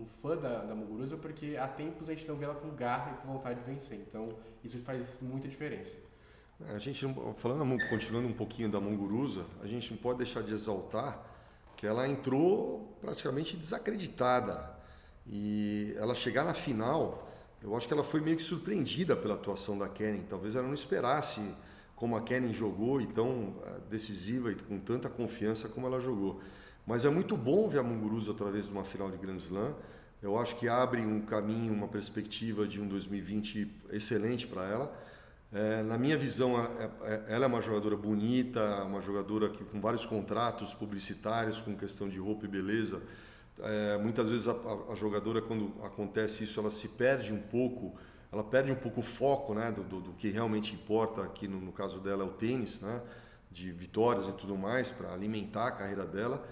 um 0.00 0.06
fã 0.06 0.36
da, 0.36 0.64
da 0.64 0.74
Muguruza, 0.74 1.16
porque 1.16 1.56
há 1.56 1.68
tempos 1.68 2.08
a 2.08 2.14
gente 2.14 2.26
não 2.26 2.36
vê 2.36 2.44
ela 2.44 2.54
com 2.54 2.70
garra 2.70 3.12
e 3.12 3.22
com 3.22 3.32
vontade 3.32 3.60
de 3.60 3.66
vencer. 3.66 3.98
Então, 3.98 4.30
isso 4.64 4.78
faz 4.78 5.18
muita 5.20 5.48
diferença. 5.48 5.96
A 6.74 6.78
gente, 6.78 7.06
falando, 7.36 7.88
continuando 7.88 8.28
um 8.28 8.32
pouquinho 8.32 8.70
da 8.70 8.80
Muguruza, 8.80 9.46
a 9.62 9.66
gente 9.66 9.90
não 9.92 9.98
pode 9.98 10.18
deixar 10.18 10.42
de 10.42 10.52
exaltar 10.52 11.22
que 11.76 11.86
ela 11.86 12.06
entrou 12.06 12.96
praticamente 13.00 13.56
desacreditada. 13.56 14.78
E 15.26 15.94
ela 15.96 16.14
chegar 16.14 16.44
na 16.44 16.54
final 16.54 17.30
eu 17.62 17.76
acho 17.76 17.86
que 17.86 17.92
ela 17.92 18.02
foi 18.02 18.20
meio 18.20 18.36
que 18.36 18.42
surpreendida 18.42 19.14
pela 19.14 19.34
atuação 19.34 19.76
da 19.76 19.88
Kenny. 19.88 20.24
Talvez 20.28 20.56
ela 20.56 20.66
não 20.66 20.74
esperasse 20.74 21.42
como 21.94 22.16
a 22.16 22.22
Kenny 22.22 22.52
jogou 22.54 23.00
e 23.00 23.06
tão 23.06 23.54
eh, 23.62 23.80
decisiva 23.90 24.50
e 24.50 24.54
com 24.54 24.78
tanta 24.78 25.10
confiança 25.10 25.68
como 25.68 25.86
ela 25.86 26.00
jogou. 26.00 26.40
Mas 26.90 27.04
é 27.04 27.08
muito 27.08 27.36
bom 27.36 27.68
ver 27.68 27.78
a 27.78 27.82
Munguruza 27.84 28.32
através 28.32 28.66
de 28.66 28.72
uma 28.72 28.82
final 28.82 29.08
de 29.12 29.16
Grand 29.16 29.36
Slam. 29.36 29.76
Eu 30.20 30.36
acho 30.36 30.56
que 30.56 30.68
abre 30.68 31.00
um 31.00 31.20
caminho, 31.20 31.72
uma 31.72 31.86
perspectiva 31.86 32.66
de 32.66 32.80
um 32.80 32.88
2020 32.88 33.72
excelente 33.90 34.44
para 34.44 34.66
ela. 34.66 34.92
É, 35.52 35.84
na 35.84 35.96
minha 35.96 36.18
visão, 36.18 36.56
ela 37.28 37.44
é 37.44 37.46
uma 37.46 37.60
jogadora 37.60 37.96
bonita, 37.96 38.82
uma 38.82 39.00
jogadora 39.00 39.48
que, 39.50 39.62
com 39.62 39.80
vários 39.80 40.04
contratos 40.04 40.74
publicitários, 40.74 41.60
com 41.60 41.76
questão 41.76 42.08
de 42.08 42.18
roupa 42.18 42.46
e 42.46 42.48
beleza. 42.48 43.00
É, 43.60 43.96
muitas 43.96 44.28
vezes 44.28 44.48
a, 44.48 44.50
a, 44.50 44.92
a, 44.92 44.94
jogadora, 44.96 45.40
quando 45.40 45.72
acontece 45.84 46.42
isso, 46.42 46.58
ela 46.58 46.72
se 46.72 46.88
perde 46.88 47.32
um 47.32 47.40
pouco, 47.40 47.94
ela 48.32 48.42
perde 48.42 48.72
um 48.72 48.76
pouco 48.76 48.98
o 48.98 49.04
foco 49.04 49.54
né, 49.54 49.70
do, 49.70 49.84
do, 49.84 50.00
do 50.00 50.12
que 50.14 50.28
realmente 50.28 50.74
importa, 50.74 51.22
aqui 51.22 51.46
no, 51.46 51.60
no, 51.60 51.70
caso 51.70 52.00
dela 52.00 52.24
é 52.24 52.26
o 52.26 52.30
tênis, 52.30 52.80
né, 52.80 53.00
de 53.48 53.70
vitórias 53.70 54.28
e 54.28 54.32
tudo 54.32 54.58
mais, 54.58 54.90
para 54.90 55.12
alimentar 55.14 55.68
a 55.68 55.70
carreira 55.70 56.04
dela. 56.04 56.44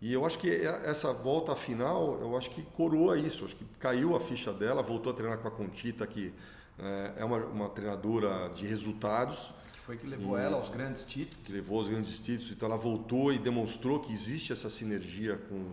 E 0.00 0.12
eu 0.12 0.26
acho 0.26 0.38
que 0.38 0.50
essa 0.84 1.12
volta 1.12 1.56
final, 1.56 2.18
eu 2.20 2.36
acho 2.36 2.50
que 2.50 2.62
coroa 2.62 3.18
isso, 3.18 3.44
acho 3.44 3.56
que 3.56 3.64
caiu 3.78 4.14
a 4.14 4.20
ficha 4.20 4.52
dela, 4.52 4.82
voltou 4.82 5.12
a 5.12 5.14
treinar 5.14 5.38
com 5.38 5.48
a 5.48 5.50
Contita, 5.50 6.06
que 6.06 6.32
é, 6.78 7.12
é 7.18 7.24
uma, 7.24 7.38
uma 7.38 7.68
treinadora 7.70 8.50
de 8.50 8.66
resultados. 8.66 9.54
Que 9.72 9.80
foi 9.80 9.96
que 9.96 10.06
levou 10.06 10.38
e, 10.38 10.42
ela 10.42 10.56
aos 10.56 10.68
grandes 10.68 11.04
títulos. 11.04 11.44
Que 11.44 11.52
levou 11.52 11.78
aos 11.78 11.88
grandes 11.88 12.20
títulos, 12.20 12.50
então 12.50 12.68
ela 12.68 12.76
voltou 12.76 13.32
e 13.32 13.38
demonstrou 13.38 14.00
que 14.00 14.12
existe 14.12 14.52
essa 14.52 14.68
sinergia 14.68 15.38
com 15.48 15.72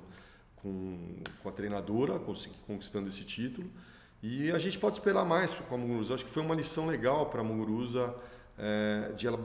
com, 0.61 0.97
com 1.41 1.49
a 1.49 1.51
treinadora, 1.51 2.19
conquistando 2.67 3.09
esse 3.09 3.23
título. 3.23 3.69
E 4.21 4.51
a 4.51 4.59
gente 4.59 4.77
pode 4.77 4.95
esperar 4.97 5.25
mais 5.25 5.53
com 5.53 5.75
a 5.75 5.77
Muguruza. 5.77 6.13
Acho 6.13 6.25
que 6.25 6.31
foi 6.31 6.43
uma 6.43 6.53
lição 6.53 6.85
legal 6.85 7.25
para 7.27 7.41
a 7.41 7.43
Muguruza 7.43 8.13
é, 8.61 9.11
de 9.13 9.25
ela 9.25 9.39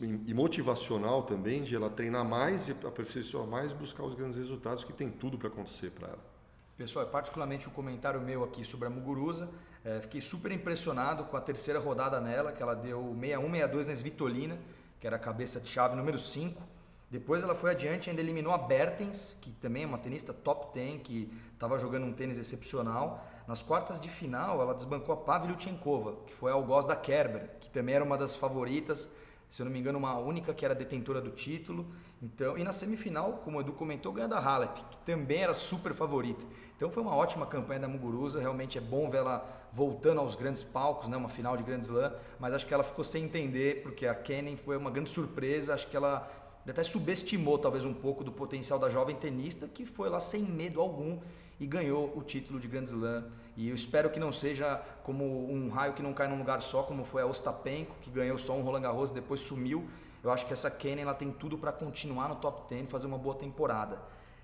e 0.00 0.32
motivacional 0.32 1.24
também, 1.24 1.64
de 1.64 1.74
ela 1.74 1.90
treinar 1.90 2.24
mais 2.24 2.68
e 2.68 2.70
aperfeiçoar 2.70 3.44
mais 3.44 3.72
e 3.72 3.74
buscar 3.74 4.04
os 4.04 4.14
grandes 4.14 4.36
resultados 4.36 4.84
que 4.84 4.92
tem 4.92 5.10
tudo 5.10 5.36
para 5.36 5.48
acontecer 5.48 5.90
para 5.90 6.08
ela. 6.08 6.32
Pessoal, 6.78 7.04
é 7.04 7.08
particularmente 7.08 7.68
um 7.68 7.72
comentário 7.72 8.20
meu 8.20 8.44
aqui 8.44 8.64
sobre 8.64 8.86
a 8.86 8.90
Muguruza. 8.90 9.48
É, 9.84 10.00
fiquei 10.00 10.20
super 10.20 10.52
impressionado 10.52 11.24
com 11.24 11.36
a 11.36 11.40
terceira 11.40 11.80
rodada 11.80 12.20
nela, 12.20 12.52
que 12.52 12.62
ela 12.62 12.74
deu 12.74 13.16
61-62 13.20 13.86
na 13.86 13.92
Svitolina, 13.92 14.58
que 15.00 15.08
era 15.08 15.16
a 15.16 15.18
cabeça 15.18 15.60
de 15.60 15.68
chave 15.68 15.96
número 15.96 16.18
5. 16.18 16.62
Depois 17.10 17.42
ela 17.42 17.56
foi 17.56 17.72
adiante, 17.72 18.08
ainda 18.08 18.22
eliminou 18.22 18.52
a 18.52 18.58
Bertens, 18.58 19.36
que 19.40 19.50
também 19.50 19.82
é 19.82 19.86
uma 19.86 19.98
tenista 19.98 20.32
top 20.32 20.72
10, 20.72 21.02
que 21.02 21.30
estava 21.52 21.76
jogando 21.78 22.06
um 22.06 22.12
tênis 22.12 22.38
excepcional. 22.38 23.26
Nas 23.46 23.60
quartas 23.60 23.98
de 23.98 24.08
final, 24.08 24.60
ela 24.60 24.74
desbancou 24.74 25.12
a 25.14 25.16
Pavlyuchenkova, 25.16 26.16
que 26.26 26.34
foi 26.34 26.50
a 26.50 26.54
algoz 26.54 26.86
da 26.86 26.94
Kerber, 26.94 27.50
que 27.60 27.68
também 27.70 27.94
era 27.94 28.04
uma 28.04 28.16
das 28.16 28.36
favoritas, 28.36 29.08
se 29.50 29.60
eu 29.60 29.64
não 29.64 29.72
me 29.72 29.78
engano, 29.78 29.98
uma 29.98 30.16
única 30.18 30.54
que 30.54 30.64
era 30.64 30.74
detentora 30.74 31.20
do 31.20 31.30
título. 31.30 31.86
Então, 32.22 32.56
e 32.56 32.64
na 32.64 32.72
semifinal, 32.72 33.42
como 33.44 33.58
o 33.58 33.60
Edu 33.60 33.72
comentou, 33.72 34.12
ganhou 34.12 34.30
da 34.30 34.38
Halep, 34.38 34.82
que 34.90 34.96
também 34.98 35.42
era 35.42 35.52
super 35.52 35.92
favorita. 35.92 36.46
Então 36.76 36.90
foi 36.90 37.02
uma 37.02 37.14
ótima 37.14 37.46
campanha 37.46 37.80
da 37.80 37.88
Muguruza, 37.88 38.40
realmente 38.40 38.78
é 38.78 38.80
bom 38.80 39.10
ver 39.10 39.18
ela 39.18 39.46
voltando 39.72 40.20
aos 40.20 40.34
grandes 40.34 40.62
palcos, 40.62 41.08
né, 41.08 41.16
uma 41.16 41.28
final 41.28 41.56
de 41.56 41.62
Grand 41.62 41.80
Slam, 41.80 42.12
mas 42.40 42.54
acho 42.54 42.66
que 42.66 42.74
ela 42.74 42.82
ficou 42.82 43.04
sem 43.04 43.24
entender, 43.24 43.82
porque 43.82 44.06
a 44.06 44.14
Kennen 44.14 44.56
foi 44.56 44.76
uma 44.76 44.90
grande 44.90 45.10
surpresa, 45.10 45.74
acho 45.74 45.86
que 45.86 45.96
ela 45.96 46.28
até 46.68 46.82
subestimou 46.82 47.58
talvez 47.58 47.84
um 47.84 47.94
pouco 47.94 48.24
do 48.24 48.32
potencial 48.32 48.78
da 48.78 48.88
jovem 48.88 49.16
tenista 49.16 49.66
que 49.68 49.84
foi 49.84 50.08
lá 50.08 50.20
sem 50.20 50.42
medo 50.42 50.80
algum 50.80 51.20
e 51.62 51.66
ganhou 51.66 52.12
o 52.16 52.22
título 52.22 52.58
de 52.58 52.66
Grand 52.66 52.82
Slam. 52.82 53.24
E 53.56 53.68
eu 53.68 53.74
espero 53.74 54.10
que 54.10 54.18
não 54.18 54.32
seja 54.32 54.82
como 55.04 55.48
um 55.48 55.68
raio 55.68 55.92
que 55.92 56.02
não 56.02 56.12
cai 56.12 56.26
num 56.26 56.36
lugar 56.36 56.60
só, 56.60 56.82
como 56.82 57.04
foi 57.04 57.22
a 57.22 57.26
Ostapenko, 57.26 57.94
que 58.00 58.10
ganhou 58.10 58.36
só 58.36 58.56
um 58.56 58.62
Roland 58.62 58.80
Garros 58.80 59.12
e 59.12 59.14
depois 59.14 59.40
sumiu. 59.40 59.88
Eu 60.24 60.32
acho 60.32 60.44
que 60.44 60.52
essa 60.52 60.68
Kennen 60.68 61.04
ela 61.04 61.14
tem 61.14 61.30
tudo 61.30 61.56
para 61.56 61.70
continuar 61.70 62.28
no 62.28 62.34
top 62.34 62.68
10 62.68 62.84
e 62.84 62.86
fazer 62.88 63.06
uma 63.06 63.16
boa 63.16 63.36
temporada. 63.36 64.00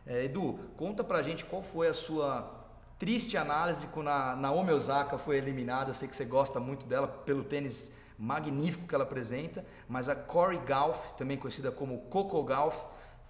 É, 0.07 0.27
Edu, 0.27 0.61
conta 0.77 1.03
pra 1.03 1.21
gente 1.21 1.45
qual 1.45 1.61
foi 1.61 1.89
a 1.89 1.95
sua 1.95 2.55
triste 3.01 3.37
análise 3.37 3.89
quando 3.89 4.11
a 4.11 4.37
Naomi 4.37 4.71
Osaka 4.71 5.19
foi 5.19 5.39
eliminada. 5.39 5.91
Eu 5.91 5.95
sei 5.95 6.07
que 6.07 6.15
você 6.15 6.25
gosta 6.25 6.61
muito 6.61 6.87
dela 6.87 7.09
pelo 7.09 7.43
tênis 7.43 7.93
magnífico 8.17 8.87
que 8.87 8.95
ela 8.95 9.05
apresenta, 9.05 9.65
mas 9.89 10.09
a 10.09 10.15
Corey 10.15 10.61
Golf, 10.61 11.05
também 11.17 11.37
conhecida 11.37 11.73
como 11.73 11.99
Coco 12.03 12.41
Golf, 12.45 12.77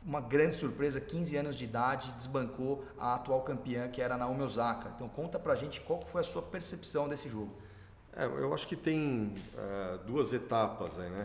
uma 0.05 0.21
grande 0.21 0.57
surpresa, 0.57 1.01
15 1.01 1.37
anos 1.37 1.57
de 1.57 1.65
idade, 1.65 2.13
desbancou 2.17 2.85
a 2.99 3.15
atual 3.15 3.43
campeã, 3.43 3.89
que 3.89 4.01
era 4.01 4.17
Naomi 4.17 4.43
Osaka. 4.43 4.93
Então 4.95 5.09
conta 5.09 5.39
pra 5.39 5.55
gente 5.55 5.81
qual 5.81 6.03
foi 6.03 6.21
a 6.21 6.25
sua 6.25 6.43
percepção 6.43 7.09
desse 7.09 7.29
jogo. 7.29 7.53
É, 8.17 8.25
eu 8.25 8.53
acho 8.55 8.67
que 8.67 8.77
tem 8.77 9.35
uh, 9.55 9.99
duas 10.07 10.33
etapas 10.33 10.99
aí, 10.99 11.09
né? 11.11 11.25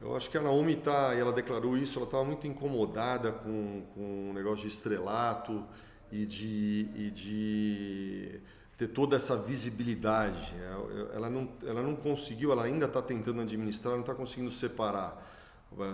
Eu 0.00 0.16
acho 0.16 0.28
que 0.28 0.36
a 0.36 0.40
Naomi 0.40 0.76
tá, 0.76 1.14
e 1.14 1.20
ela 1.20 1.32
declarou 1.32 1.76
isso, 1.78 1.98
ela 1.98 2.06
estava 2.06 2.24
muito 2.24 2.46
incomodada 2.46 3.32
com, 3.32 3.82
com 3.94 4.30
o 4.30 4.32
negócio 4.34 4.68
de 4.68 4.74
estrelato 4.74 5.64
e 6.10 6.26
de, 6.26 6.88
e 6.94 7.10
de 7.10 8.40
ter 8.76 8.88
toda 8.88 9.16
essa 9.16 9.36
visibilidade. 9.36 10.54
É, 10.54 11.16
ela 11.16 11.30
não, 11.30 11.48
ela 11.64 11.82
não 11.82 11.94
conseguiu, 11.94 12.52
ela 12.52 12.64
ainda 12.64 12.86
está 12.86 13.00
tentando 13.00 13.40
administrar, 13.40 13.94
não 13.94 14.00
está 14.00 14.14
conseguindo 14.14 14.50
separar. 14.50 15.33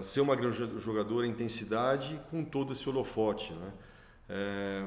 Ser 0.02 0.20
uma 0.20 0.36
grande 0.36 0.80
jogadora, 0.80 1.26
intensidade 1.26 2.20
com 2.30 2.44
todo 2.44 2.72
esse 2.72 2.88
holofote. 2.88 3.52
Né? 3.52 3.72
É, 4.28 4.84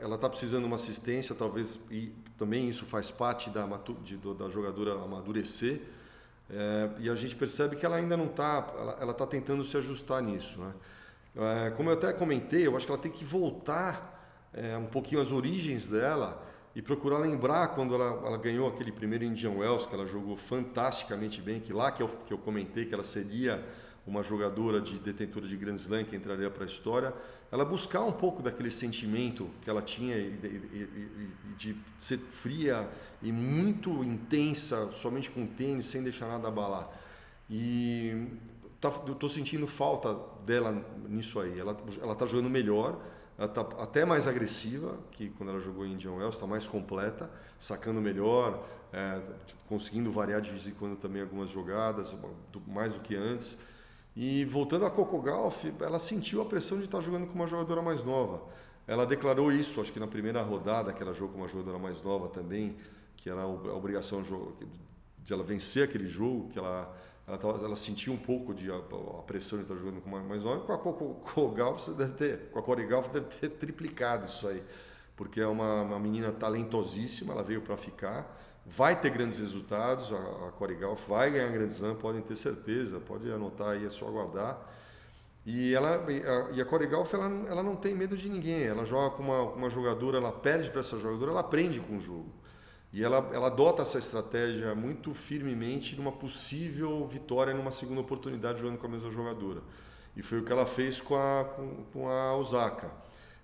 ela 0.00 0.14
está 0.14 0.28
precisando 0.28 0.60
de 0.60 0.66
uma 0.66 0.76
assistência, 0.76 1.34
talvez, 1.34 1.78
e 1.90 2.12
também 2.38 2.68
isso 2.68 2.84
faz 2.84 3.10
parte 3.10 3.50
da, 3.50 3.66
de, 4.02 4.16
da 4.16 4.48
jogadora 4.48 4.92
amadurecer. 4.92 5.82
É, 6.48 6.90
e 7.00 7.10
a 7.10 7.14
gente 7.16 7.34
percebe 7.34 7.76
que 7.76 7.84
ela 7.84 7.96
ainda 7.96 8.16
não 8.16 8.26
está, 8.26 8.96
ela 9.00 9.10
está 9.10 9.26
tentando 9.26 9.64
se 9.64 9.76
ajustar 9.76 10.22
nisso. 10.22 10.60
Né? 10.60 10.72
É, 11.66 11.70
como 11.70 11.90
eu 11.90 11.94
até 11.94 12.12
comentei, 12.12 12.66
eu 12.66 12.76
acho 12.76 12.86
que 12.86 12.92
ela 12.92 13.00
tem 13.00 13.10
que 13.10 13.24
voltar 13.24 14.48
é, 14.54 14.76
um 14.76 14.86
pouquinho 14.86 15.20
às 15.20 15.32
origens 15.32 15.88
dela 15.88 16.42
e 16.74 16.80
procurar 16.80 17.18
lembrar 17.18 17.68
quando 17.68 17.94
ela, 17.94 18.26
ela, 18.26 18.38
ganhou 18.38 18.68
aquele 18.68 18.92
primeiro 18.92 19.24
Indian 19.24 19.52
Wells, 19.52 19.86
que 19.86 19.94
ela 19.94 20.06
jogou 20.06 20.36
fantasticamente 20.36 21.40
bem, 21.40 21.58
que 21.58 21.72
lá 21.72 21.90
que 21.90 22.02
eu, 22.02 22.08
que 22.26 22.32
eu 22.32 22.38
comentei 22.38 22.84
que 22.84 22.94
ela 22.94 23.02
seria 23.02 23.64
uma 24.06 24.22
jogadora 24.22 24.80
de 24.80 24.98
detentora 24.98 25.46
de 25.46 25.56
Grand 25.56 25.74
Slam 25.74 26.04
que 26.04 26.14
entraria 26.14 26.48
para 26.48 26.62
a 26.62 26.66
história, 26.66 27.12
ela 27.50 27.64
buscar 27.64 28.02
um 28.02 28.12
pouco 28.12 28.42
daquele 28.42 28.70
sentimento 28.70 29.50
que 29.62 29.68
ela 29.68 29.82
tinha 29.82 30.16
de, 30.30 31.34
de, 31.56 31.76
ser 31.98 32.18
fria 32.18 32.88
e 33.20 33.32
muito 33.32 34.04
intensa, 34.04 34.90
somente 34.92 35.30
com 35.30 35.46
tênis, 35.46 35.86
sem 35.86 36.02
deixar 36.02 36.28
nada 36.28 36.46
abalar. 36.48 36.88
E 37.50 38.28
tá, 38.80 38.92
eu 39.06 39.12
estou 39.12 39.28
sentindo 39.28 39.66
falta 39.66 40.16
dela 40.44 40.84
nisso 41.08 41.40
aí. 41.40 41.58
Ela 41.58 41.72
está 42.12 42.26
jogando 42.26 42.50
melhor, 42.50 43.00
ela 43.36 43.48
está 43.48 43.60
até 43.82 44.04
mais 44.04 44.28
agressiva 44.28 44.98
que 45.12 45.30
quando 45.30 45.50
ela 45.50 45.60
jogou 45.60 45.84
em 45.84 45.92
Indian 45.92 46.12
Wells, 46.12 46.36
está 46.36 46.46
mais 46.46 46.66
completa, 46.66 47.30
sacando 47.58 48.00
melhor, 48.00 48.66
é, 48.92 49.20
conseguindo 49.68 50.12
variar 50.12 50.40
de 50.40 50.50
vez 50.50 50.66
em 50.66 50.72
quando 50.72 50.96
também 50.96 51.22
algumas 51.22 51.50
jogadas, 51.50 52.16
mais 52.66 52.94
do 52.94 53.00
que 53.00 53.16
antes. 53.16 53.58
E 54.16 54.44
voltando 54.46 54.86
a 54.86 54.90
Coco 54.90 55.20
Golf, 55.20 55.64
ela 55.80 55.98
sentiu 55.98 56.40
a 56.40 56.46
pressão 56.46 56.78
de 56.78 56.84
estar 56.84 57.00
jogando 57.00 57.26
com 57.26 57.34
uma 57.34 57.46
jogadora 57.46 57.82
mais 57.82 58.02
nova. 58.02 58.42
Ela 58.86 59.04
declarou 59.04 59.52
isso, 59.52 59.80
acho 59.80 59.92
que 59.92 60.00
na 60.00 60.06
primeira 60.06 60.40
rodada 60.42 60.92
que 60.92 61.02
ela 61.02 61.12
jogou 61.12 61.34
com 61.34 61.40
uma 61.42 61.48
jogadora 61.48 61.78
mais 61.78 62.00
nova 62.00 62.28
também, 62.28 62.76
que 63.16 63.28
era 63.28 63.42
a 63.42 63.46
obrigação 63.46 64.22
de 64.22 65.32
ela 65.32 65.42
vencer 65.42 65.84
aquele 65.84 66.06
jogo, 66.06 66.48
que 66.48 66.58
ela 66.58 66.96
ela, 67.26 67.38
tava, 67.38 67.64
ela 67.64 67.74
sentia 67.74 68.12
um 68.12 68.16
pouco 68.16 68.54
de 68.54 68.70
a, 68.70 68.76
a 68.76 69.22
pressão 69.22 69.58
de 69.58 69.64
estar 69.64 69.74
jogando 69.74 70.00
com 70.00 70.08
mais 70.08 70.42
nova. 70.42 70.60
Com 70.60 70.72
a 70.72 70.78
Coco 70.78 71.48
Golf 71.48 71.88
deve 71.88 72.12
ter, 72.12 72.50
com 72.50 72.58
a 72.58 72.62
Corey 72.62 72.86
Golf 72.86 73.08
deve 73.08 73.26
ter 73.26 73.48
triplicado 73.50 74.26
isso 74.26 74.46
aí, 74.46 74.62
porque 75.16 75.40
é 75.40 75.46
uma, 75.46 75.82
uma 75.82 75.98
menina 75.98 76.30
talentosíssima, 76.30 77.32
ela 77.32 77.42
veio 77.42 77.62
para 77.62 77.76
ficar, 77.76 78.45
vai 78.66 79.00
ter 79.00 79.10
grandes 79.10 79.38
resultados, 79.38 80.12
a, 80.12 80.48
a 80.48 80.52
Corey 80.52 80.76
Golf 80.76 81.08
vai 81.08 81.30
ganhar 81.30 81.50
Grand 81.50 81.68
Slam, 81.68 81.94
podem 81.94 82.20
ter 82.20 82.36
certeza, 82.36 82.98
pode 82.98 83.30
anotar 83.30 83.68
aí, 83.68 83.86
é 83.86 83.90
só 83.90 84.08
aguardar. 84.08 84.58
E, 85.44 85.72
ela, 85.74 86.04
e 86.52 86.60
a 86.60 86.64
Corey 86.64 86.88
Golf, 86.88 87.14
ela, 87.14 87.26
ela 87.48 87.62
não 87.62 87.76
tem 87.76 87.94
medo 87.94 88.16
de 88.16 88.28
ninguém, 88.28 88.64
ela 88.64 88.84
joga 88.84 89.14
com 89.16 89.22
uma, 89.22 89.42
uma 89.42 89.70
jogadora, 89.70 90.18
ela 90.18 90.32
perde 90.32 90.70
para 90.70 90.80
essa 90.80 90.98
jogadora, 90.98 91.30
ela 91.30 91.40
aprende 91.40 91.78
com 91.78 91.96
o 91.96 92.00
jogo. 92.00 92.32
E 92.92 93.04
ela, 93.04 93.30
ela 93.32 93.46
adota 93.48 93.82
essa 93.82 93.98
estratégia 93.98 94.74
muito 94.74 95.12
firmemente 95.14 95.94
numa 95.94 96.10
possível 96.10 97.06
vitória 97.06 97.52
numa 97.54 97.70
segunda 97.70 98.00
oportunidade 98.00 98.58
jogando 98.58 98.78
com 98.78 98.86
a 98.86 98.90
mesma 98.90 99.10
jogadora. 99.10 99.60
E 100.16 100.22
foi 100.22 100.40
o 100.40 100.44
que 100.44 100.50
ela 100.50 100.66
fez 100.66 101.00
com 101.00 101.14
a, 101.14 101.44
com, 101.44 101.84
com 101.92 102.08
a 102.08 102.34
Osaka. 102.34 102.90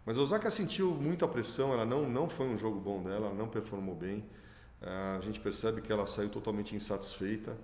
Mas 0.04 0.18
a 0.18 0.22
Osaka 0.22 0.50
sentiu 0.50 0.90
muita 0.92 1.28
pressão, 1.28 1.72
ela 1.72 1.84
não, 1.84 2.08
não 2.08 2.28
foi 2.28 2.46
um 2.46 2.58
jogo 2.58 2.80
bom 2.80 3.02
dela, 3.02 3.26
ela 3.26 3.34
não 3.34 3.46
performou 3.46 3.94
bem. 3.94 4.24
A 4.82 5.20
gente 5.20 5.38
percebe 5.40 5.80
que 5.80 5.92
ela 5.92 6.06
saiu 6.06 6.28
totalmente 6.28 6.74
insatisfeita. 6.74 7.56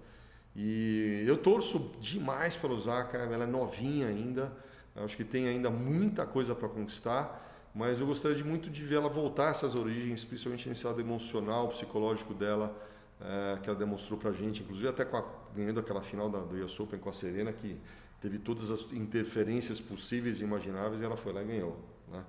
E 0.55 1.25
eu 1.27 1.37
torço 1.37 1.93
demais 2.01 2.57
para 2.57 2.71
a 2.71 2.75
Osaka, 2.75 3.19
ela 3.19 3.45
é 3.45 3.47
novinha 3.47 4.09
ainda, 4.09 4.53
acho 4.97 5.17
que 5.17 5.25
tem 5.25 5.47
ainda 5.47 5.71
muita 5.71 6.27
coisa 6.27 6.55
para 6.55 6.69
conquistar 6.69 7.49
mas 7.79 8.01
eu 8.01 8.07
gostaria 8.07 8.37
de 8.37 8.43
muito 8.43 8.69
de 8.69 8.83
ver 8.83 8.97
ela 8.97 9.09
voltar 9.09 9.51
essas 9.51 9.77
origens, 9.77 10.25
principalmente 10.25 10.69
nesse 10.69 10.85
lado 10.85 11.01
emocional, 11.01 11.69
psicológico 11.69 12.35
dela, 12.35 12.77
é, 13.21 13.59
que 13.63 13.69
ela 13.69 13.79
demonstrou 13.79 14.19
para 14.19 14.31
a 14.31 14.33
gente, 14.33 14.63
inclusive 14.63 14.89
até 14.89 15.03
a, 15.05 15.25
ganhando 15.55 15.79
aquela 15.79 16.03
final 16.03 16.29
da, 16.29 16.41
do 16.41 16.57
US 16.57 16.79
Open 16.81 16.99
com 16.99 17.09
a 17.09 17.13
Serena, 17.13 17.53
que 17.53 17.81
teve 18.21 18.39
todas 18.39 18.73
as 18.73 18.91
interferências 18.93 19.81
possíveis 19.81 20.41
e 20.41 20.45
imagináveis 20.45 21.01
e 21.01 21.05
ela 21.05 21.17
foi 21.17 21.33
lá 21.33 21.41
e 21.41 21.47
ganhou. 21.47 21.79
Né? 22.09 22.25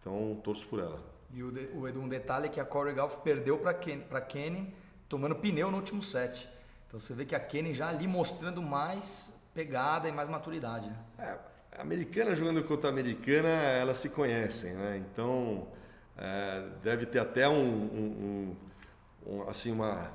Então, 0.00 0.40
torço 0.44 0.66
por 0.66 0.78
ela. 0.78 1.11
E 1.32 1.42
o, 1.42 1.50
de, 1.50 1.68
o 1.74 1.88
Edu, 1.88 2.00
um 2.00 2.08
detalhe 2.08 2.46
é 2.46 2.48
que 2.48 2.60
a 2.60 2.64
Corey 2.64 2.94
Golf 2.94 3.16
perdeu 3.18 3.58
para 3.58 3.72
Ken, 3.72 4.00
Kenny 4.28 4.74
tomando 5.08 5.34
pneu 5.34 5.70
no 5.70 5.78
último 5.78 6.02
set. 6.02 6.48
Então 6.86 7.00
você 7.00 7.14
vê 7.14 7.24
que 7.24 7.34
a 7.34 7.40
Kenny 7.40 7.72
já 7.72 7.88
ali 7.88 8.06
mostrando 8.06 8.60
mais 8.60 9.32
pegada 9.54 10.08
e 10.08 10.12
mais 10.12 10.28
maturidade. 10.28 10.86
Né? 10.86 10.96
É, 11.18 11.80
americana 11.80 12.34
jogando 12.34 12.62
contra 12.64 12.90
americana, 12.90 13.48
elas 13.48 13.96
se 13.98 14.10
conhecem, 14.10 14.74
né? 14.74 14.98
Então 14.98 15.68
é, 16.18 16.64
deve 16.82 17.06
ter 17.06 17.18
até 17.18 17.48
um, 17.48 17.64
um, 17.64 18.56
um, 19.26 19.48
assim 19.48 19.72
uma 19.72 20.10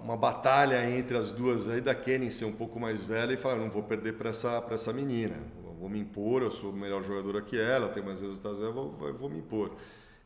uma 0.00 0.16
batalha 0.16 0.88
entre 0.90 1.14
as 1.14 1.30
duas 1.30 1.68
aí 1.68 1.80
da 1.80 1.94
Kenny 1.94 2.30
ser 2.30 2.46
um 2.46 2.52
pouco 2.52 2.80
mais 2.80 3.02
velha 3.02 3.34
e 3.34 3.36
falar 3.36 3.56
não 3.56 3.68
vou 3.68 3.82
perder 3.82 4.14
para 4.14 4.30
essa 4.30 4.60
para 4.62 4.76
essa 4.76 4.92
menina, 4.92 5.36
vou 5.84 5.90
me 5.90 6.00
impor, 6.00 6.40
eu 6.40 6.50
sou 6.50 6.72
melhor 6.72 7.02
jogadora 7.02 7.42
que 7.42 7.58
ela, 7.58 7.90
tenho 7.90 8.06
mais 8.06 8.18
resultados, 8.18 8.58
eu 8.58 8.72
vou, 8.72 8.90
vou 9.12 9.28
me 9.28 9.38
impor. 9.38 9.76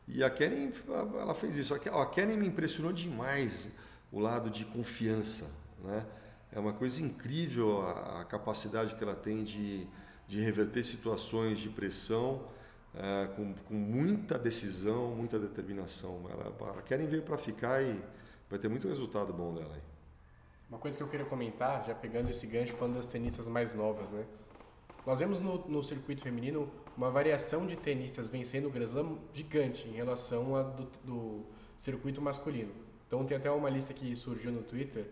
E 0.07 0.23
a 0.23 0.29
Kenny 0.29 0.73
ela 0.87 1.35
fez 1.35 1.57
isso. 1.57 1.73
A 1.73 2.05
Kenny 2.05 2.37
me 2.37 2.47
impressionou 2.47 2.93
demais 2.93 3.67
o 4.09 4.19
lado 4.19 4.49
de 4.49 4.63
confiança, 4.63 5.51
né? 5.83 6.05
É 6.51 6.59
uma 6.59 6.71
coisa 6.71 7.03
incrível 7.03 7.81
a, 7.81 8.21
a 8.21 8.25
capacidade 8.25 8.95
que 8.95 9.03
ela 9.03 9.13
tem 9.13 9.43
de, 9.43 9.85
de 10.29 10.39
reverter 10.39 10.81
situações 10.81 11.59
de 11.59 11.67
pressão 11.67 12.41
é, 12.95 13.27
com, 13.35 13.53
com, 13.53 13.73
muita 13.75 14.39
decisão, 14.39 15.09
muita 15.09 15.37
determinação. 15.37 16.21
Ela, 16.29 16.79
a 16.79 16.81
Keren 16.83 17.05
veio 17.05 17.21
para 17.21 17.37
ficar 17.37 17.83
e 17.83 18.01
vai 18.49 18.57
ter 18.57 18.69
muito 18.69 18.87
resultado 18.87 19.33
bom 19.33 19.53
dela. 19.53 19.75
Aí. 19.75 19.81
Uma 20.69 20.79
coisa 20.79 20.97
que 20.97 21.03
eu 21.03 21.07
queria 21.09 21.25
comentar, 21.25 21.83
já 21.85 21.93
pegando 21.93 22.29
esse 22.29 22.47
gancho, 22.47 22.73
falando 22.73 22.95
das 22.95 23.05
tenistas 23.05 23.45
mais 23.45 23.75
novas, 23.75 24.09
né? 24.09 24.25
Nós 25.05 25.19
vemos 25.19 25.39
no, 25.39 25.67
no 25.67 25.83
circuito 25.83 26.21
feminino 26.21 26.69
uma 26.95 27.09
variação 27.09 27.65
de 27.65 27.75
tenistas 27.75 28.27
vencendo 28.27 28.67
o 28.67 28.69
Grand 28.69 28.85
Slam 28.85 29.17
gigante 29.33 29.87
em 29.87 29.93
relação 29.93 30.55
ao 30.55 30.71
do, 30.71 30.87
do 31.03 31.45
circuito 31.77 32.21
masculino. 32.21 32.71
Então 33.07 33.25
tem 33.25 33.37
até 33.37 33.49
uma 33.49 33.69
lista 33.69 33.93
que 33.93 34.15
surgiu 34.15 34.51
no 34.51 34.61
Twitter 34.61 35.05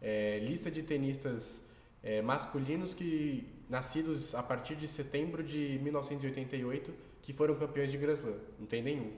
é, 0.00 0.38
lista 0.40 0.70
de 0.70 0.82
tenistas 0.82 1.66
é, 2.02 2.20
masculinos 2.20 2.92
que 2.92 3.48
nascidos 3.68 4.34
a 4.34 4.42
partir 4.42 4.74
de 4.74 4.88
setembro 4.88 5.42
de 5.42 5.78
1988 5.82 6.92
que 7.22 7.32
foram 7.32 7.54
campeões 7.54 7.90
de 7.90 7.98
Grand 7.98 8.14
Slam. 8.14 8.36
Não 8.58 8.66
tem 8.66 8.82
nenhum. 8.82 9.12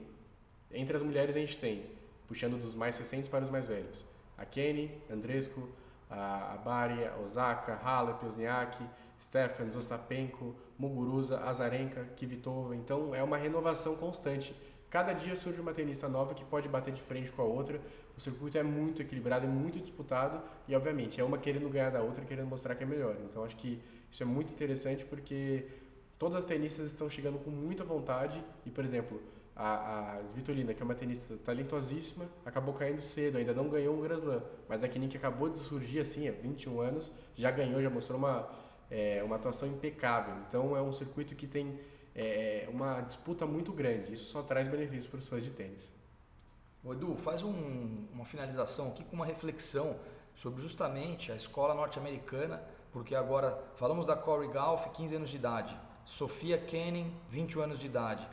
Entre 0.71 0.95
as 0.95 1.01
mulheres 1.01 1.35
a 1.35 1.39
gente 1.39 1.57
tem, 1.57 1.85
puxando 2.27 2.57
dos 2.57 2.75
mais 2.75 2.97
recentes 2.97 3.27
para 3.27 3.43
os 3.43 3.49
mais 3.49 3.67
velhos, 3.67 4.05
a 4.37 4.45
Kenny, 4.45 4.91
Andrescu, 5.09 5.67
a 6.09 6.59
Bari, 6.63 7.05
a 7.05 7.17
Osaka, 7.17 7.75
Halep, 7.75 8.23
Wozniacki, 8.23 8.83
Stefan, 9.21 9.65
Ostapenko, 9.77 10.55
Muguruza, 10.77 11.39
Azarenka, 11.39 12.03
Kvitova. 12.15 12.75
Então 12.75 13.13
é 13.13 13.23
uma 13.23 13.37
renovação 13.37 13.95
constante. 13.95 14.55
Cada 14.89 15.13
dia 15.13 15.35
surge 15.35 15.59
uma 15.59 15.73
tenista 15.73 16.07
nova 16.07 16.33
que 16.33 16.45
pode 16.45 16.69
bater 16.69 16.93
de 16.93 17.01
frente 17.01 17.31
com 17.31 17.41
a 17.41 17.45
outra. 17.45 17.81
O 18.15 18.21
circuito 18.21 18.57
é 18.57 18.63
muito 18.63 19.01
equilibrado, 19.01 19.45
é 19.45 19.49
muito 19.49 19.79
disputado 19.79 20.41
e, 20.67 20.75
obviamente, 20.75 21.19
é 21.19 21.23
uma 21.23 21.37
querendo 21.37 21.67
ganhar 21.69 21.89
da 21.89 22.01
outra, 22.01 22.23
querendo 22.23 22.47
mostrar 22.47 22.75
que 22.75 22.83
é 22.83 22.87
melhor. 22.87 23.17
Então, 23.25 23.43
acho 23.43 23.57
que 23.57 23.81
isso 24.09 24.23
é 24.23 24.25
muito 24.25 24.53
interessante 24.53 25.03
porque 25.03 25.67
todas 26.17 26.37
as 26.37 26.45
tenistas 26.45 26.87
estão 26.87 27.09
chegando 27.09 27.37
com 27.39 27.49
muita 27.49 27.83
vontade 27.83 28.41
e, 28.65 28.71
por 28.71 28.85
exemplo, 28.85 29.21
a, 29.55 30.17
a 30.17 30.23
Svitolina, 30.29 30.73
que 30.73 30.81
é 30.81 30.85
uma 30.85 30.95
tenista 30.95 31.35
talentosíssima, 31.37 32.25
acabou 32.45 32.73
caindo 32.73 33.01
cedo, 33.01 33.37
ainda 33.37 33.53
não 33.53 33.69
ganhou 33.69 33.95
um 33.95 34.01
Grand 34.01 34.17
Slam, 34.17 34.41
mas 34.67 34.83
a 34.83 34.87
Kenin 34.87 35.07
que 35.07 35.17
acabou 35.17 35.49
de 35.49 35.59
surgir 35.59 36.01
assim, 36.01 36.27
há 36.27 36.31
21 36.31 36.81
anos, 36.81 37.11
já 37.35 37.51
ganhou, 37.51 37.81
já 37.81 37.89
mostrou 37.89 38.19
uma, 38.19 38.49
é, 38.89 39.21
uma 39.23 39.35
atuação 39.35 39.67
impecável. 39.67 40.35
Então 40.47 40.75
é 40.75 40.81
um 40.81 40.93
circuito 40.93 41.35
que 41.35 41.47
tem 41.47 41.79
é, 42.15 42.67
uma 42.71 43.01
disputa 43.01 43.45
muito 43.45 43.71
grande, 43.73 44.13
isso 44.13 44.31
só 44.31 44.41
traz 44.41 44.67
benefícios 44.67 45.07
para 45.07 45.19
os 45.19 45.27
fãs 45.27 45.43
de 45.43 45.51
tênis. 45.51 45.91
O 46.83 46.93
Edu, 46.93 47.15
faz 47.17 47.43
um, 47.43 48.05
uma 48.13 48.25
finalização 48.25 48.89
aqui 48.89 49.03
com 49.03 49.15
uma 49.15 49.25
reflexão 49.25 49.97
sobre 50.35 50.61
justamente 50.61 51.31
a 51.31 51.35
escola 51.35 51.73
norte-americana, 51.73 52.63
porque 52.91 53.15
agora 53.15 53.57
falamos 53.75 54.05
da 54.05 54.15
Corey 54.15 54.49
Golf, 54.49 54.87
15 54.93 55.15
anos 55.15 55.29
de 55.29 55.37
idade, 55.37 55.77
Sofia 56.05 56.57
Kenning, 56.57 57.11
21 57.29 57.61
anos 57.63 57.79
de 57.79 57.87
idade, 57.87 58.27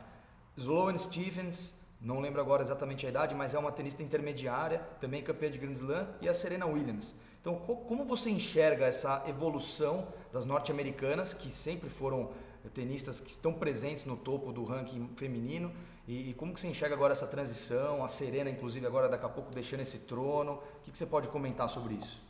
Sloane 0.55 0.99
Stephens, 0.99 1.77
não 2.03 2.19
lembro 2.19 2.41
agora 2.41 2.61
exatamente 2.61 3.05
a 3.05 3.09
idade, 3.09 3.33
mas 3.33 3.55
é 3.55 3.59
uma 3.59 3.71
tenista 3.71 4.03
intermediária, 4.03 4.79
também 4.99 5.23
campeã 5.23 5.49
de 5.49 5.57
Grand 5.57 5.73
Slam, 5.73 6.07
e 6.21 6.27
a 6.27 6.33
Serena 6.33 6.65
Williams. 6.65 7.15
Então, 7.39 7.55
como 7.55 8.05
você 8.05 8.29
enxerga 8.29 8.85
essa 8.85 9.23
evolução 9.27 10.07
das 10.31 10.45
norte-americanas, 10.45 11.33
que 11.33 11.49
sempre 11.49 11.89
foram 11.89 12.31
tenistas 12.73 13.19
que 13.19 13.29
estão 13.29 13.53
presentes 13.53 14.05
no 14.05 14.17
topo 14.17 14.51
do 14.51 14.63
ranking 14.63 15.09
feminino, 15.15 15.71
e, 16.05 16.31
e, 16.31 16.33
como 16.33 16.53
que 16.53 16.59
você 16.59 16.67
enxerga 16.67 16.95
agora 16.95 17.13
essa 17.13 17.25
transição, 17.25 18.03
a 18.03 18.09
Serena, 18.09 18.49
inclusive, 18.49 18.85
agora 18.85 19.07
daqui 19.07 19.25
a 19.25 19.29
pouco 19.29 19.53
deixando 19.53 19.79
esse 19.79 19.99
trono? 19.99 20.53
O 20.53 20.81
que, 20.83 20.91
que 20.91 20.97
você 20.97 21.05
pode 21.05 21.29
comentar 21.29 21.69
sobre 21.69 21.93
isso? 21.93 22.21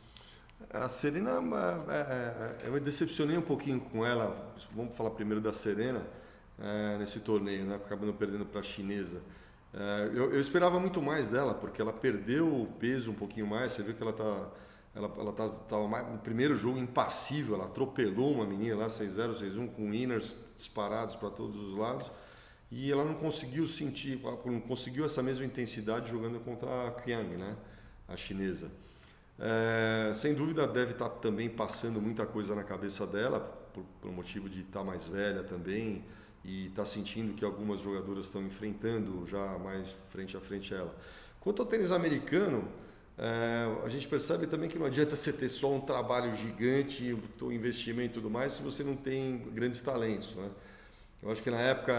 A 0.70 0.88
Serena, 0.88 1.40
é, 1.88 1.94
é, 1.94 2.64
é, 2.64 2.68
eu 2.68 2.72
me 2.72 2.78
decepcionei 2.78 3.36
um 3.36 3.42
pouquinho 3.42 3.80
com 3.80 4.06
ela. 4.06 4.54
Vamos 4.72 4.96
falar 4.96 5.10
primeiro 5.10 5.40
da 5.40 5.52
Serena, 5.52 6.06
nesse 6.98 7.18
torneio, 7.18 7.64
né? 7.64 7.74
acabando 7.74 8.14
perdendo 8.14 8.46
para 8.46 8.60
a 8.60 8.62
chinesa. 8.62 9.20
É, 9.76 10.10
eu, 10.14 10.32
eu, 10.32 10.40
esperava 10.40 10.78
muito 10.78 11.02
mais 11.02 11.28
dela, 11.28 11.52
porque 11.52 11.82
ela 11.82 11.92
perdeu 11.92 12.46
o 12.46 12.66
peso 12.78 13.10
um 13.10 13.14
pouquinho 13.14 13.46
mais. 13.46 13.72
Você 13.72 13.82
vê 13.82 13.92
que 13.92 14.02
ela 14.02 14.12
está 14.12 14.50
ela, 14.94 15.12
ela 15.18 15.32
tá, 15.32 15.48
tava 15.48 15.88
mais, 15.88 16.08
no 16.08 16.18
primeiro 16.18 16.56
jogo 16.56 16.78
impassível, 16.78 17.56
ela 17.56 17.64
atropelou 17.64 18.32
uma 18.32 18.46
menina 18.46 18.76
lá, 18.76 18.86
6-0, 18.86 19.34
6-1, 19.34 19.68
com 19.74 19.92
inners 19.92 20.36
disparados 20.54 21.16
para 21.16 21.30
todos 21.30 21.56
os 21.56 21.76
lados 21.76 22.10
e 22.70 22.90
ela 22.90 23.04
não 23.04 23.14
conseguiu 23.14 23.66
sentir, 23.66 24.20
não 24.44 24.60
conseguiu 24.60 25.04
essa 25.04 25.22
mesma 25.22 25.44
intensidade 25.44 26.10
jogando 26.10 26.40
contra 26.40 26.88
a 26.88 26.90
Qiang, 26.92 27.36
né? 27.36 27.56
a 28.08 28.16
chinesa. 28.16 28.70
É, 29.38 30.12
sem 30.14 30.34
dúvida 30.34 30.66
deve 30.66 30.92
estar 30.92 31.08
tá 31.08 31.16
também 31.16 31.48
passando 31.48 32.00
muita 32.00 32.24
coisa 32.24 32.54
na 32.54 32.62
cabeça 32.62 33.06
dela, 33.06 33.40
por, 33.72 33.84
por 34.00 34.12
motivo 34.12 34.48
de 34.48 34.60
estar 34.60 34.80
tá 34.80 34.84
mais 34.84 35.06
velha 35.06 35.42
também 35.42 36.04
e 36.44 36.66
estar 36.66 36.82
tá 36.82 36.86
sentindo 36.86 37.34
que 37.34 37.44
algumas 37.44 37.80
jogadoras 37.80 38.26
estão 38.26 38.42
enfrentando 38.42 39.26
já 39.26 39.58
mais 39.58 39.88
frente 40.10 40.36
a 40.36 40.40
frente 40.40 40.74
a 40.74 40.78
ela. 40.78 40.96
Quanto 41.40 41.62
ao 41.62 41.66
tênis 41.66 41.90
americano, 41.90 42.68
é, 43.16 43.84
a 43.84 43.88
gente 43.88 44.06
percebe 44.08 44.46
também 44.46 44.68
que 44.68 44.78
não 44.78 44.86
adianta 44.86 45.16
você 45.16 45.32
ter 45.32 45.48
só 45.48 45.72
um 45.72 45.80
trabalho 45.80 46.34
gigante, 46.34 47.16
o 47.40 47.52
investimento 47.52 48.18
e 48.18 48.20
tudo 48.20 48.30
mais, 48.30 48.52
se 48.52 48.62
você 48.62 48.82
não 48.82 48.96
tem 48.96 49.38
grandes 49.52 49.80
talentos. 49.82 50.34
Né? 50.34 50.50
Eu 51.22 51.30
acho 51.30 51.42
que 51.42 51.50
na 51.50 51.60
época, 51.60 51.94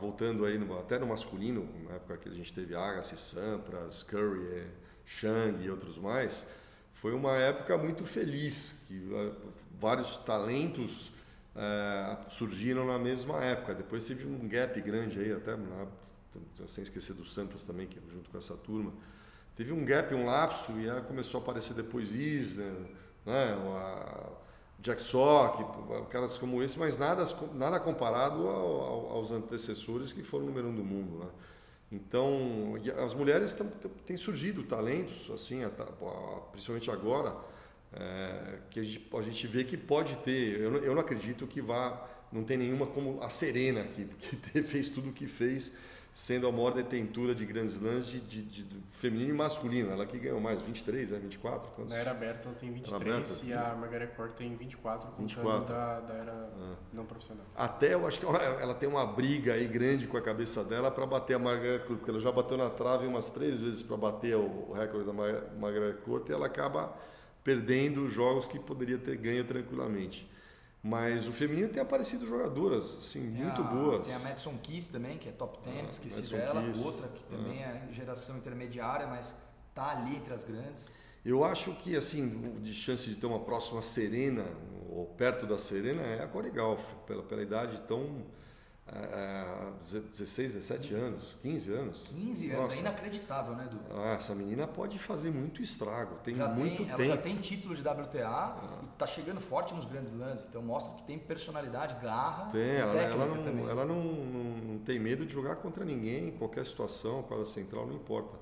voltando 0.00 0.44
aí, 0.44 0.58
no, 0.58 0.78
até 0.78 0.98
no 0.98 1.06
masculino, 1.06 1.68
na 1.88 1.94
época 1.94 2.16
que 2.16 2.28
a 2.28 2.32
gente 2.32 2.52
teve 2.52 2.74
Agassi, 2.74 3.16
Sampras, 3.16 4.02
Curry, 4.02 4.66
Chang 5.06 5.62
e 5.62 5.70
outros 5.70 5.98
mais, 5.98 6.44
foi 6.92 7.12
uma 7.12 7.36
época 7.36 7.76
muito 7.76 8.04
feliz, 8.04 8.84
que 8.88 8.94
uh, 8.94 9.34
vários 9.78 10.16
talentos 10.16 11.12
uh, 11.54 12.30
surgiram 12.30 12.86
na 12.86 12.98
mesma 12.98 13.42
época. 13.42 13.74
Depois 13.74 14.06
teve 14.06 14.26
um 14.26 14.48
gap 14.48 14.80
grande 14.80 15.18
aí, 15.20 15.32
até 15.32 15.56
na, 15.56 15.86
sem 16.66 16.82
esquecer 16.82 17.14
do 17.14 17.24
Sampras 17.24 17.66
também, 17.66 17.86
que 17.86 17.98
é 17.98 18.02
junto 18.12 18.30
com 18.30 18.38
essa 18.38 18.56
turma. 18.56 18.92
teve 19.56 19.72
um 19.72 19.84
gap, 19.84 20.14
um 20.14 20.26
lapso, 20.26 20.72
e 20.80 20.88
aí 20.90 21.00
começou 21.02 21.40
a 21.40 21.42
aparecer 21.42 21.74
depois 21.74 22.12
Isner, 22.12 22.72
né? 23.24 23.56
Jack 24.80 25.00
Sock, 25.00 25.64
caras 26.10 26.36
como 26.36 26.62
esse, 26.62 26.78
mas 26.78 26.98
nada, 26.98 27.24
nada 27.54 27.80
comparado 27.80 28.46
ao, 28.46 29.12
aos 29.12 29.30
antecessores 29.30 30.12
que 30.12 30.22
foram 30.22 30.44
o 30.44 30.48
número 30.48 30.68
um 30.68 30.74
do 30.74 30.84
mundo. 30.84 31.20
Né? 31.20 31.30
Então, 31.90 32.74
as 33.02 33.14
mulheres 33.14 33.56
têm 34.04 34.16
surgido 34.18 34.62
talentos, 34.64 35.30
assim, 35.30 35.60
principalmente 36.52 36.90
agora, 36.90 37.34
é, 37.96 38.58
que 38.70 38.80
a 38.80 38.82
gente, 38.82 39.08
a 39.16 39.22
gente 39.22 39.46
vê 39.46 39.64
que 39.64 39.76
pode 39.76 40.16
ter. 40.18 40.60
Eu 40.60 40.70
não, 40.70 40.78
eu 40.80 40.94
não 40.94 41.00
acredito 41.00 41.46
que 41.46 41.60
vá, 41.60 42.08
não 42.32 42.44
tem 42.44 42.56
nenhuma 42.56 42.86
como 42.86 43.22
a 43.22 43.28
Serena 43.28 43.82
aqui, 43.82 44.04
porque 44.40 44.62
fez 44.62 44.88
tudo 44.88 45.10
o 45.10 45.12
que 45.12 45.26
fez 45.26 45.72
sendo 46.14 46.46
a 46.46 46.52
maior 46.52 46.72
detentora 46.72 47.34
de 47.34 47.44
grandes 47.44 47.80
lãs 47.80 48.06
de, 48.06 48.20
de, 48.20 48.40
de, 48.40 48.62
de, 48.62 48.76
feminino 48.92 49.30
e 49.30 49.36
masculino. 49.36 49.90
Ela 49.90 50.06
que 50.06 50.16
ganhou 50.16 50.40
mais, 50.40 50.62
23, 50.62 51.10
é, 51.10 51.18
24? 51.18 51.72
Quantos? 51.72 51.92
Na 51.92 51.98
era 51.98 52.12
aberta 52.12 52.46
ela 52.46 52.54
tem 52.54 52.72
23 52.72 53.02
aberta, 53.02 53.40
e 53.44 53.52
a 53.52 53.74
Margaret 53.74 54.06
Court 54.14 54.32
tem 54.34 54.54
24, 54.54 55.08
contando 55.08 55.26
24. 55.26 55.74
Da, 55.74 56.00
da 56.00 56.14
era 56.14 56.32
ah. 56.32 56.76
não 56.92 57.04
profissional. 57.04 57.44
Até 57.56 57.94
eu 57.94 58.06
acho 58.06 58.20
que 58.20 58.26
ela, 58.26 58.38
ela, 58.38 58.74
tem 58.74 58.88
uma 58.88 59.04
briga 59.04 59.54
aí 59.54 59.66
grande 59.66 60.06
com 60.06 60.16
a 60.16 60.22
cabeça 60.22 60.62
dela 60.62 60.88
para 60.88 61.04
bater 61.04 61.34
a 61.34 61.38
Margaret 61.40 61.80
Court, 61.80 61.98
porque 61.98 62.10
ela 62.12 62.20
já 62.20 62.30
bateu 62.30 62.56
na 62.56 62.70
trave 62.70 63.08
umas 63.08 63.30
três 63.30 63.58
vezes 63.58 63.82
para 63.82 63.96
bater 63.96 64.36
o, 64.36 64.70
o 64.70 64.72
recorde 64.72 65.06
da 65.06 65.12
Margaret 65.12 65.94
Court 66.04 66.28
e 66.28 66.32
ela 66.32 66.46
acaba 66.46 66.96
perdendo 67.44 68.08
jogos 68.08 68.46
que 68.46 68.58
poderia 68.58 68.98
ter 68.98 69.16
ganho 69.18 69.44
tranquilamente. 69.44 70.28
Mas 70.82 71.26
o 71.26 71.32
feminino 71.32 71.68
tem 71.68 71.80
aparecido 71.80 72.26
jogadoras, 72.26 72.98
assim, 72.98 73.20
tem 73.20 73.44
muito 73.44 73.62
a, 73.62 73.64
boas. 73.64 74.06
Tem 74.06 74.14
a 74.14 74.18
Madison 74.18 74.58
Kiss 74.58 74.90
também, 74.90 75.16
que 75.16 75.28
é 75.28 75.32
top 75.32 75.58
10, 75.64 75.78
ah, 75.78 75.88
esqueci 75.88 76.16
Madison 76.16 76.36
dela. 76.36 76.62
Kiss. 76.62 76.84
Outra 76.84 77.08
que 77.08 77.22
também 77.24 77.62
é. 77.62 77.86
é 77.88 77.92
geração 77.92 78.36
intermediária, 78.36 79.06
mas 79.06 79.34
tá 79.74 79.90
ali 79.92 80.16
entre 80.16 80.34
as 80.34 80.42
grandes. 80.42 80.90
Eu 81.24 81.42
acho 81.42 81.72
que, 81.76 81.96
assim, 81.96 82.58
de 82.60 82.74
chance 82.74 83.08
de 83.08 83.16
ter 83.16 83.24
uma 83.26 83.40
próxima 83.40 83.80
Serena, 83.80 84.44
ou 84.90 85.06
perto 85.06 85.46
da 85.46 85.56
Serena, 85.56 86.02
é 86.02 86.22
a 86.22 86.26
Corey 86.26 86.50
Golf, 86.50 86.82
pela, 87.06 87.22
pela 87.22 87.42
idade 87.42 87.80
tão 87.88 88.22
há 88.86 89.72
16, 89.80 90.54
17 90.54 90.94
anos, 90.94 91.36
15 91.42 91.72
anos. 91.72 92.02
15 92.08 92.50
anos, 92.50 92.60
Nossa. 92.60 92.74
é 92.74 92.80
inacreditável, 92.80 93.54
né, 93.56 93.64
Edu? 93.64 93.80
Ah, 93.90 94.14
essa 94.14 94.34
menina 94.34 94.66
pode 94.66 94.98
fazer 94.98 95.30
muito 95.30 95.62
estrago, 95.62 96.16
tem 96.22 96.36
já 96.36 96.48
muito 96.48 96.76
tem, 96.76 96.86
tempo. 96.86 97.02
Ela 97.02 97.16
já 97.16 97.16
tem 97.16 97.36
título 97.36 97.74
de 97.74 97.82
WTA 97.82 98.28
ah. 98.28 98.80
e 98.82 98.86
está 98.86 99.06
chegando 99.06 99.40
forte 99.40 99.74
nos 99.74 99.86
grandes 99.86 100.12
lances, 100.12 100.46
então 100.48 100.62
mostra 100.62 100.94
que 100.96 101.02
tem 101.04 101.18
personalidade, 101.18 101.94
garra 102.02 102.50
tem, 102.50 102.76
ela, 102.76 102.94
ela, 102.94 103.26
não, 103.26 103.42
também. 103.42 103.68
Ela 103.68 103.84
não, 103.84 104.02
não, 104.02 104.44
não, 104.58 104.78
tem 104.78 104.98
medo 104.98 105.24
de 105.24 105.32
jogar 105.32 105.56
contra 105.56 105.84
ninguém, 105.84 106.28
em 106.28 106.32
qualquer 106.32 106.66
situação, 106.66 107.22
quadra 107.22 107.46
central, 107.46 107.86
não 107.86 107.94
importa. 107.94 108.38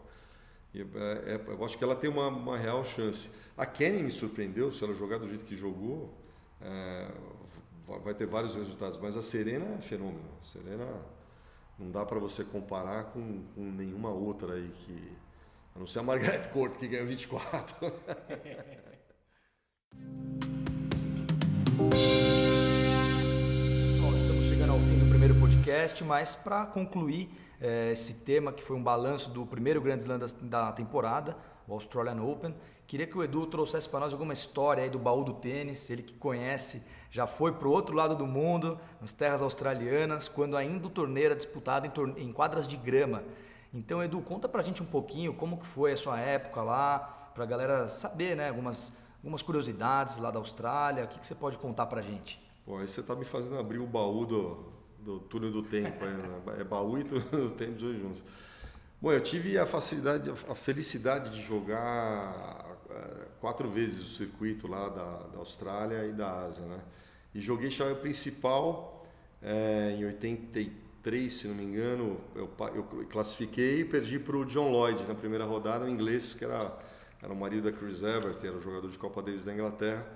E, 0.75 0.81
é, 0.81 0.85
é, 0.85 1.41
eu 1.47 1.65
acho 1.65 1.79
que 1.79 1.85
ela 1.85 1.95
tem 1.95 2.11
uma, 2.11 2.29
uma 2.29 2.57
real 2.57 2.83
chance. 2.83 3.29
A 3.57 3.67
Kenny 3.67 4.03
me 4.03 4.11
surpreendeu, 4.11 4.73
se 4.73 4.83
ela 4.83 4.95
jogar 4.95 5.19
do 5.19 5.29
jeito 5.29 5.45
que 5.45 5.55
jogou, 5.55 6.19
é, 6.61 7.09
vai 7.99 8.15
ter 8.15 8.27
vários 8.27 8.55
resultados, 8.55 8.99
mas 8.99 9.17
a 9.17 9.23
Serena 9.23 9.77
é 9.79 9.81
fenômeno. 9.81 10.29
A 10.41 10.45
Serena 10.45 10.87
não 11.79 11.91
dá 11.91 12.05
para 12.05 12.19
você 12.19 12.45
comparar 12.45 13.05
com, 13.05 13.45
com, 13.55 13.63
nenhuma 13.73 14.11
outra 14.11 14.55
aí 14.55 14.69
que. 14.69 15.13
A 15.75 15.79
não 15.79 15.87
ser 15.87 16.01
a 16.01 16.03
Margaret 16.03 16.49
Court 16.53 16.77
que 16.77 16.87
ganhou 16.87 17.07
24. 17.07 17.77
Pessoal, 23.91 24.15
estamos 24.15 24.45
chegando 24.47 24.73
ao 24.73 24.79
fim 24.81 24.99
do 24.99 25.09
primeiro 25.09 25.35
podcast, 25.37 26.05
mas 26.05 26.35
para 26.35 26.67
concluir 26.67 27.31
é, 27.63 27.93
esse 27.93 28.15
tema 28.15 28.53
que 28.53 28.63
foi 28.63 28.77
um 28.77 28.83
balanço 28.83 29.31
do 29.31 29.47
primeiro 29.47 29.81
Grand 29.81 29.99
Slam 29.99 30.19
da, 30.19 30.27
da 30.43 30.73
temporada, 30.73 31.37
o 31.69 31.73
Australian 31.73 32.21
Open, 32.21 32.53
queria 32.89 33.07
que 33.07 33.17
o 33.17 33.23
Edu 33.23 33.47
trouxesse 33.47 33.89
para 33.89 34.01
nós 34.01 34.13
alguma 34.13 34.33
história 34.33 34.83
aí 34.83 34.91
do 34.91 34.99
baú 34.99 35.23
do 35.23 35.33
tênis, 35.35 35.89
ele 35.89 36.03
que 36.03 36.15
conhece 36.15 36.85
já 37.09 37.25
foi 37.25 37.53
para 37.53 37.69
o 37.69 37.71
outro 37.71 37.95
lado 37.95 38.17
do 38.17 38.27
mundo, 38.27 38.81
nas 39.01 39.13
terras 39.13 39.41
australianas, 39.41 40.27
quando 40.27 40.57
ainda 40.57 40.89
o 40.89 40.91
torneio 40.91 41.27
era 41.27 41.37
disputado 41.37 41.87
em, 41.87 42.25
em 42.25 42.33
quadras 42.33 42.67
de 42.67 42.77
grama. 42.77 43.23
Então, 43.73 44.03
Edu, 44.03 44.21
conta 44.23 44.49
para 44.49 44.61
a 44.61 44.65
gente 44.65 44.83
um 44.83 44.87
pouquinho 44.87 45.33
como 45.33 45.59
que 45.59 45.67
foi 45.67 45.93
a 45.93 45.97
sua 45.97 46.19
época 46.19 46.63
lá, 46.63 47.31
para 47.33 47.45
a 47.45 47.47
galera 47.47 47.89
saber, 47.89 48.35
né, 48.35 48.49
algumas, 48.49 48.97
algumas 49.19 49.41
curiosidades 49.41 50.19
lá 50.19 50.31
da 50.31 50.39
Austrália. 50.39 51.05
O 51.05 51.09
que, 51.09 51.19
que 51.19 51.27
você 51.27 51.35
pode 51.35 51.59
contar 51.59 51.87
para 51.87 52.01
a 52.01 52.03
gente? 52.03 52.43
Bom, 52.67 52.79
aí 52.79 52.89
você 52.89 53.01
está 53.01 53.15
me 53.15 53.25
fazendo 53.25 53.59
abrir 53.59 53.79
o 53.79 53.87
baú 53.87 54.27
do, 54.27 54.73
do 55.05 55.21
túnel 55.21 55.51
do 55.51 55.63
tempo. 55.63 56.05
Né? 56.05 56.43
é 56.59 56.65
baú 56.65 56.99
e 56.99 57.05
túnel 57.05 57.49
do 57.49 57.51
tempo 57.51 57.73
dois 57.73 57.99
juntos. 57.99 58.23
Bom, 59.01 59.13
eu 59.13 59.21
tive 59.21 59.59
a 59.59 59.67
facilidade, 59.67 60.31
a 60.31 60.55
felicidade 60.55 61.31
de 61.31 61.43
jogar 61.43 62.79
é, 62.89 63.27
quatro 63.41 63.69
vezes 63.69 63.99
o 63.99 64.17
circuito 64.17 64.69
lá 64.69 64.89
da, 64.89 65.27
da 65.33 65.39
Austrália 65.39 66.07
e 66.07 66.13
da 66.13 66.45
Ásia, 66.45 66.65
né? 66.65 66.79
E 67.35 67.41
joguei 67.41 67.71
chave 67.71 67.97
principal 67.97 69.05
é, 69.43 69.97
em 69.99 70.05
83, 70.05 71.33
se 71.33 71.49
não 71.49 71.55
me 71.55 71.65
engano. 71.65 72.21
Eu, 72.35 72.49
eu 72.75 72.85
classifiquei 73.11 73.81
e 73.81 73.85
perdi 73.85 74.19
para 74.21 74.37
o 74.37 74.45
John 74.45 74.71
Lloyd 74.71 75.03
na 75.09 75.15
primeira 75.15 75.45
rodada, 75.45 75.85
um 75.85 75.89
inglês 75.89 76.35
que 76.35 76.45
era, 76.45 76.79
era 77.21 77.33
o 77.33 77.37
marido 77.37 77.71
da 77.71 77.77
Chris 77.77 78.03
Evert, 78.03 78.39
era 78.45 78.57
o 78.57 78.61
jogador 78.61 78.89
de 78.89 78.99
Copa 78.99 79.21
Davis 79.21 79.47
da 79.47 79.53
Inglaterra. 79.53 80.07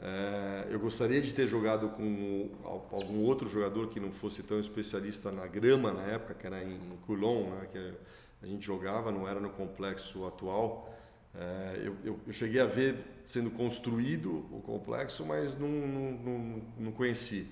É, 0.00 0.68
eu 0.70 0.78
gostaria 0.78 1.20
de 1.20 1.34
ter 1.34 1.48
jogado 1.48 1.88
com 1.88 2.50
algum 2.92 3.20
outro 3.24 3.48
jogador 3.48 3.88
que 3.88 3.98
não 3.98 4.12
fosse 4.12 4.42
tão 4.42 4.60
especialista 4.60 5.32
na 5.32 5.46
grama 5.46 5.92
na 5.92 6.02
época, 6.02 6.34
que 6.34 6.46
era 6.46 6.62
em 6.62 6.78
Coulon, 7.04 7.50
né, 7.50 7.68
que 7.72 7.94
a 8.42 8.46
gente 8.46 8.64
jogava, 8.64 9.10
não 9.10 9.26
era 9.26 9.40
no 9.40 9.50
complexo 9.50 10.24
atual. 10.26 10.94
É, 11.34 11.82
eu, 11.84 11.96
eu, 12.04 12.20
eu, 12.26 12.32
cheguei 12.32 12.60
a 12.60 12.64
ver 12.64 12.96
sendo 13.24 13.50
construído 13.50 14.46
o 14.52 14.62
complexo, 14.64 15.26
mas 15.26 15.58
não, 15.58 15.68
não, 15.68 16.62
não, 16.78 16.92
conheci. 16.92 17.46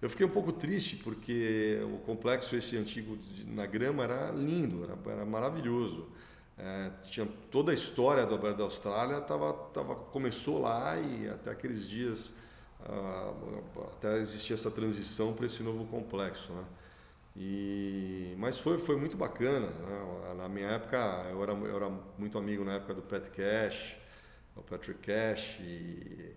Eu 0.00 0.10
fiquei 0.10 0.26
um 0.26 0.30
pouco 0.30 0.52
triste 0.52 0.96
porque 0.96 1.78
o 1.84 1.98
complexo 1.98 2.56
esse 2.56 2.76
antigo 2.76 3.16
na 3.46 3.64
grama 3.64 4.04
era 4.04 4.30
lindo, 4.32 4.84
era, 4.84 4.98
era 5.12 5.24
maravilhoso. 5.24 6.08
É, 6.58 6.90
tinha 7.06 7.26
toda 7.50 7.72
a 7.72 7.74
história 7.74 8.26
do 8.26 8.34
Alberto 8.34 8.58
da 8.58 8.64
Austrália 8.64 9.20
tava, 9.20 9.52
tava, 9.72 9.94
começou 9.94 10.60
lá 10.60 10.98
e 10.98 11.28
até 11.28 11.50
aqueles 11.50 11.88
dias 11.88 12.32
ah, 12.84 13.32
até 13.92 14.18
existia 14.18 14.54
essa 14.54 14.70
transição 14.70 15.32
para 15.34 15.46
esse 15.46 15.62
novo 15.62 15.86
complexo. 15.86 16.52
Né? 16.52 16.64
E, 17.36 18.34
mas 18.38 18.58
foi, 18.58 18.78
foi 18.78 18.96
muito 18.96 19.16
bacana. 19.16 19.66
Né? 19.66 20.34
Na 20.36 20.48
minha 20.48 20.68
época, 20.68 20.96
eu 21.30 21.42
era, 21.42 21.52
eu 21.52 21.76
era 21.76 21.90
muito 22.18 22.38
amigo 22.38 22.64
na 22.64 22.74
época 22.74 22.94
do 22.94 23.02
Pat 23.02 23.28
Cash, 23.28 23.96
o 24.56 24.62
Patrick 24.62 25.00
Cash, 25.00 25.58
e, 25.60 26.34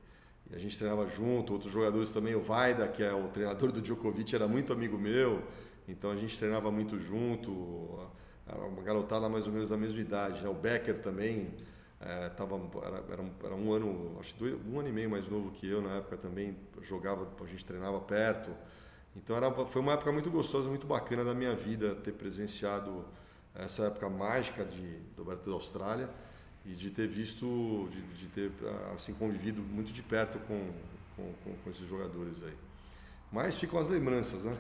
e, 0.50 0.56
a 0.56 0.58
gente 0.58 0.78
treinava 0.78 1.08
junto. 1.08 1.54
Outros 1.54 1.72
jogadores 1.72 2.12
também, 2.12 2.36
o 2.36 2.42
Vaida, 2.42 2.88
que 2.88 3.04
é 3.04 3.14
o 3.14 3.28
treinador 3.30 3.72
do 3.72 3.82
Djokovic, 3.82 4.34
era 4.36 4.48
muito 4.48 4.72
amigo 4.72 4.98
meu, 4.98 5.44
então 5.88 6.12
a 6.12 6.16
gente 6.16 6.38
treinava 6.38 6.72
muito 6.72 7.00
junto. 7.00 8.10
Uma 8.54 8.84
garotada 8.84 9.28
mais 9.28 9.48
ou 9.48 9.54
menos 9.54 9.70
da 9.70 9.78
mesma 9.78 10.00
idade. 10.00 10.44
Né? 10.44 10.50
O 10.50 10.54
Becker 10.54 11.02
também. 11.02 11.54
É, 12.00 12.30
tava, 12.30 12.60
era, 12.84 13.04
era, 13.10 13.22
um, 13.22 13.32
era 13.44 13.56
um 13.56 13.74
ano, 13.74 14.18
acho 14.20 14.36
que 14.36 14.44
um 14.44 14.80
ano 14.80 14.90
e 14.90 14.92
meio 14.92 15.10
mais 15.10 15.28
novo 15.28 15.50
que 15.52 15.68
eu 15.68 15.82
na 15.82 15.96
época 15.96 16.18
também, 16.18 16.56
jogava, 16.82 17.28
a 17.42 17.46
gente 17.48 17.66
treinava 17.66 18.00
perto. 18.02 18.52
Então 19.16 19.36
era, 19.36 19.50
foi 19.52 19.82
uma 19.82 19.94
época 19.94 20.12
muito 20.12 20.30
gostosa, 20.30 20.70
muito 20.70 20.86
bacana 20.86 21.24
da 21.24 21.34
minha 21.34 21.56
vida 21.56 21.96
ter 21.96 22.12
presenciado 22.12 23.06
essa 23.56 23.86
época 23.86 24.10
mágica 24.10 24.66
de, 24.66 24.98
do 25.16 25.22
Aberto 25.22 25.50
da 25.50 25.54
Austrália 25.54 26.10
e 26.66 26.74
de 26.74 26.90
ter 26.90 27.08
visto, 27.08 27.88
de, 27.92 28.02
de, 28.02 28.28
ter 28.28 28.52
assim 28.94 29.14
convivido 29.14 29.62
muito 29.62 29.94
de 29.94 30.04
perto 30.04 30.38
com, 30.40 30.70
com, 31.16 31.56
com 31.64 31.70
esses 31.70 31.88
jogadores 31.88 32.44
aí. 32.44 32.54
Mas 33.32 33.58
ficam 33.58 33.80
as 33.80 33.88
lembranças, 33.88 34.44
né? 34.44 34.58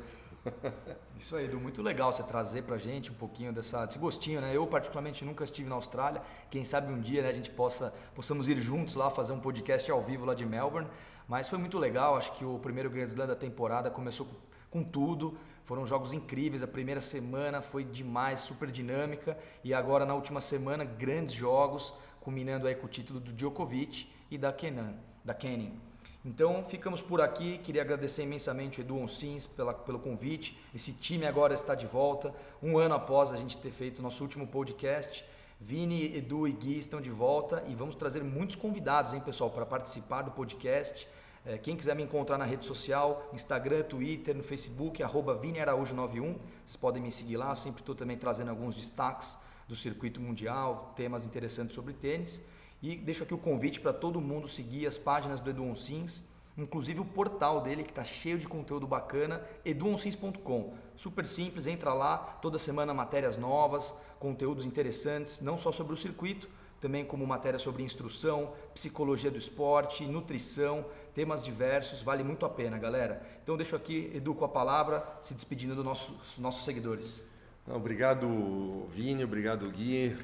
Isso 1.17 1.35
aí, 1.35 1.45
Edu, 1.45 1.59
muito 1.59 1.81
legal 1.81 2.11
você 2.11 2.23
trazer 2.23 2.63
pra 2.63 2.77
gente 2.77 3.11
um 3.11 3.15
pouquinho 3.15 3.51
dessa, 3.51 3.85
desse 3.85 3.97
gostinho, 3.97 4.41
né? 4.41 4.55
Eu 4.55 4.65
particularmente 4.67 5.23
nunca 5.25 5.43
estive 5.43 5.67
na 5.67 5.75
Austrália, 5.75 6.21
quem 6.49 6.63
sabe 6.63 6.91
um 6.91 6.99
dia 6.99 7.21
né, 7.21 7.29
a 7.29 7.33
gente 7.33 7.49
possa 7.49 7.93
possamos 8.13 8.47
ir 8.47 8.61
juntos 8.61 8.95
lá 8.95 9.09
fazer 9.09 9.33
um 9.33 9.39
podcast 9.39 9.89
ao 9.89 10.01
vivo 10.03 10.25
lá 10.25 10.33
de 10.33 10.45
Melbourne, 10.45 10.89
mas 11.27 11.49
foi 11.49 11.57
muito 11.57 11.77
legal, 11.79 12.15
acho 12.15 12.31
que 12.33 12.45
o 12.45 12.59
primeiro 12.59 12.89
Grand 12.89 13.05
Slam 13.05 13.27
da 13.27 13.35
temporada 13.35 13.89
começou 13.89 14.27
com 14.69 14.83
tudo, 14.83 15.37
foram 15.63 15.87
jogos 15.87 16.13
incríveis, 16.13 16.61
a 16.61 16.67
primeira 16.67 17.01
semana 17.01 17.61
foi 17.61 17.83
demais, 17.83 18.41
super 18.41 18.69
dinâmica 18.69 19.37
e 19.63 19.73
agora 19.73 20.05
na 20.05 20.13
última 20.13 20.39
semana 20.39 20.83
grandes 20.83 21.33
jogos, 21.33 21.93
culminando 22.21 22.67
aí 22.67 22.75
com 22.75 22.85
o 22.85 22.89
título 22.89 23.19
do 23.19 23.33
Djokovic 23.33 24.07
e 24.29 24.37
da 24.37 24.53
Kenan, 24.53 24.93
da 25.23 25.33
Kenin. 25.33 25.79
Então 26.25 26.65
ficamos 26.67 27.03
por 27.03 27.21
aqui. 27.21 27.59
Queria 27.59 27.83
agradecer 27.83 28.23
imensamente 28.23 28.79
o 28.79 28.81
Edu 28.81 28.97
Onsins 28.97 29.45
pela, 29.45 29.75
pelo 29.75 29.99
convite. 29.99 30.59
Esse 30.73 30.91
time 30.91 31.27
agora 31.27 31.53
está 31.53 31.75
de 31.75 31.85
volta, 31.85 32.33
um 32.63 32.79
ano 32.79 32.95
após 32.95 33.31
a 33.31 33.37
gente 33.37 33.59
ter 33.59 33.69
feito 33.69 34.01
nosso 34.01 34.23
último 34.23 34.47
podcast. 34.47 35.23
Vini, 35.61 36.17
Edu 36.17 36.47
e 36.47 36.51
Gui 36.51 36.79
estão 36.79 36.99
de 36.99 37.11
volta 37.11 37.63
e 37.67 37.75
vamos 37.75 37.95
trazer 37.95 38.23
muitos 38.23 38.55
convidados, 38.55 39.13
hein, 39.13 39.21
pessoal, 39.21 39.51
para 39.51 39.67
participar 39.67 40.23
do 40.23 40.31
podcast. 40.31 41.07
É, 41.45 41.59
quem 41.59 41.77
quiser 41.77 41.95
me 41.95 42.01
encontrar 42.01 42.39
na 42.39 42.43
rede 42.43 42.65
social, 42.65 43.29
Instagram, 43.31 43.83
Twitter, 43.83 44.35
no 44.35 44.41
Facebook, 44.41 45.03
arroba 45.03 45.35
Vini 45.35 45.59
Araújo 45.59 45.93
91, 45.93 46.39
vocês 46.65 46.75
podem 46.75 47.03
me 47.03 47.11
seguir 47.11 47.37
lá, 47.37 47.53
sempre 47.55 47.81
estou 47.81 47.93
também 47.93 48.17
trazendo 48.17 48.49
alguns 48.49 48.75
destaques 48.75 49.37
do 49.67 49.75
circuito 49.75 50.19
mundial, 50.19 50.91
temas 50.95 51.23
interessantes 51.23 51.75
sobre 51.75 51.93
tênis. 51.93 52.41
E 52.81 52.95
deixo 52.95 53.23
aqui 53.23 53.33
o 53.33 53.37
convite 53.37 53.79
para 53.79 53.93
todo 53.93 54.21
mundo 54.21 54.47
seguir 54.47 54.85
as 54.85 54.97
páginas 54.97 55.39
do 55.39 55.49
Edu 55.49 55.63
Onsins, 55.63 56.21
inclusive 56.57 57.01
o 57.01 57.05
portal 57.05 57.61
dele 57.61 57.83
que 57.83 57.89
está 57.89 58.03
cheio 58.03 58.37
de 58.37 58.47
conteúdo 58.47 58.87
bacana, 58.87 59.41
eduonsins.com. 59.63 60.73
Super 60.95 61.25
simples, 61.27 61.67
entra 61.67 61.93
lá, 61.93 62.17
toda 62.17 62.57
semana 62.57 62.93
matérias 62.93 63.37
novas, 63.37 63.93
conteúdos 64.19 64.65
interessantes, 64.65 65.41
não 65.41 65.57
só 65.57 65.71
sobre 65.71 65.93
o 65.93 65.97
circuito, 65.97 66.47
também 66.79 67.03
como 67.03 67.25
matéria 67.25 67.57
sobre 67.57 67.83
instrução, 67.83 68.53
psicologia 68.73 69.31
do 69.31 69.39
esporte, 69.39 70.05
nutrição, 70.05 70.85
temas 71.13 71.43
diversos, 71.43 72.01
vale 72.01 72.23
muito 72.23 72.45
a 72.45 72.49
pena, 72.49 72.77
galera. 72.77 73.25
Então 73.43 73.57
deixo 73.57 73.75
aqui, 73.75 74.11
Edu, 74.13 74.35
com 74.35 74.45
a 74.45 74.49
palavra, 74.49 75.03
se 75.21 75.33
despedindo 75.33 75.75
dos 75.75 75.83
nossos, 75.83 76.37
nossos 76.37 76.63
seguidores. 76.63 77.23
Obrigado, 77.67 78.85
Vini, 78.93 79.23
obrigado, 79.23 79.67
Gui. 79.71 80.15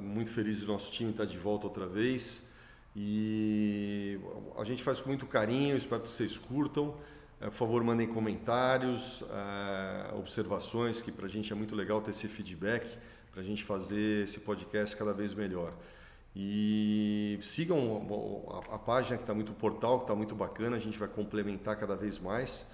Muito 0.00 0.30
feliz 0.30 0.58
do 0.58 0.66
nosso 0.66 0.90
time 0.90 1.12
estar 1.12 1.26
de 1.26 1.38
volta 1.38 1.68
outra 1.68 1.86
vez. 1.86 2.42
E 2.96 4.18
a 4.56 4.64
gente 4.64 4.82
faz 4.82 5.00
com 5.00 5.08
muito 5.08 5.24
carinho, 5.24 5.76
espero 5.76 6.02
que 6.02 6.08
vocês 6.08 6.36
curtam. 6.36 6.96
É, 7.40 7.44
por 7.44 7.54
favor, 7.54 7.84
mandem 7.84 8.08
comentários, 8.08 9.22
é, 9.30 10.12
observações, 10.16 11.00
que 11.00 11.12
para 11.12 11.26
a 11.26 11.28
gente 11.28 11.52
é 11.52 11.54
muito 11.54 11.76
legal 11.76 12.00
ter 12.00 12.10
esse 12.10 12.26
feedback, 12.26 12.98
para 13.30 13.42
a 13.42 13.44
gente 13.44 13.62
fazer 13.62 14.24
esse 14.24 14.40
podcast 14.40 14.96
cada 14.96 15.12
vez 15.12 15.32
melhor. 15.32 15.72
E 16.34 17.38
sigam 17.42 18.50
a, 18.72 18.78
página 18.78 19.16
que 19.16 19.22
está 19.22 19.34
muito 19.34 19.52
portal, 19.52 19.98
que 19.98 20.04
está 20.04 20.16
muito 20.16 20.34
bacana, 20.34 20.74
a 20.74 20.80
gente 20.80 20.98
vai 20.98 21.06
complementar 21.06 21.76
cada 21.76 21.94
vez 21.94 22.18
mais. 22.18 22.66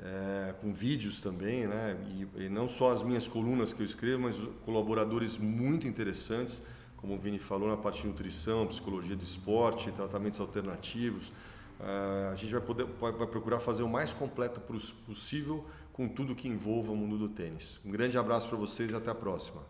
É, 0.00 0.54
com 0.60 0.72
vídeos 0.72 1.20
também, 1.20 1.66
né? 1.66 1.96
E, 2.06 2.44
e, 2.44 2.48
não 2.48 2.68
só 2.68 2.92
as 2.92 3.02
minhas 3.02 3.26
colunas 3.26 3.72
que 3.72 3.82
eu 3.82 3.86
escrevo, 3.86 4.22
mas 4.22 4.36
colaboradores 4.64 5.36
muito 5.36 5.88
interessantes, 5.88 6.62
como 6.96 7.14
o 7.14 7.18
Vini 7.18 7.38
falou, 7.38 7.68
na 7.68 7.76
parte 7.76 8.02
de 8.02 8.06
nutrição, 8.06 8.66
psicologia 8.66 9.16
do 9.16 9.24
esporte, 9.24 9.90
tratamentos 9.90 10.38
alternativos. 10.38 11.32
É, 11.80 12.30
a 12.32 12.34
gente 12.36 12.52
vai, 12.52 12.60
poder, 12.60 12.86
vai 12.86 13.26
procurar 13.26 13.58
fazer 13.58 13.82
o 13.82 13.88
mais 13.88 14.12
completo 14.12 14.60
possível 15.06 15.64
com 15.92 16.08
tudo 16.08 16.32
que 16.32 16.48
envolva 16.48 16.92
o 16.92 16.96
mundo 16.96 17.18
do 17.18 17.28
tênis. 17.28 17.80
Um 17.84 17.90
grande 17.90 18.16
abraço 18.16 18.48
para 18.48 18.56
vocês 18.56 18.92
e 18.92 18.94
até 18.94 19.10
a 19.10 19.14
próxima. 19.16 19.62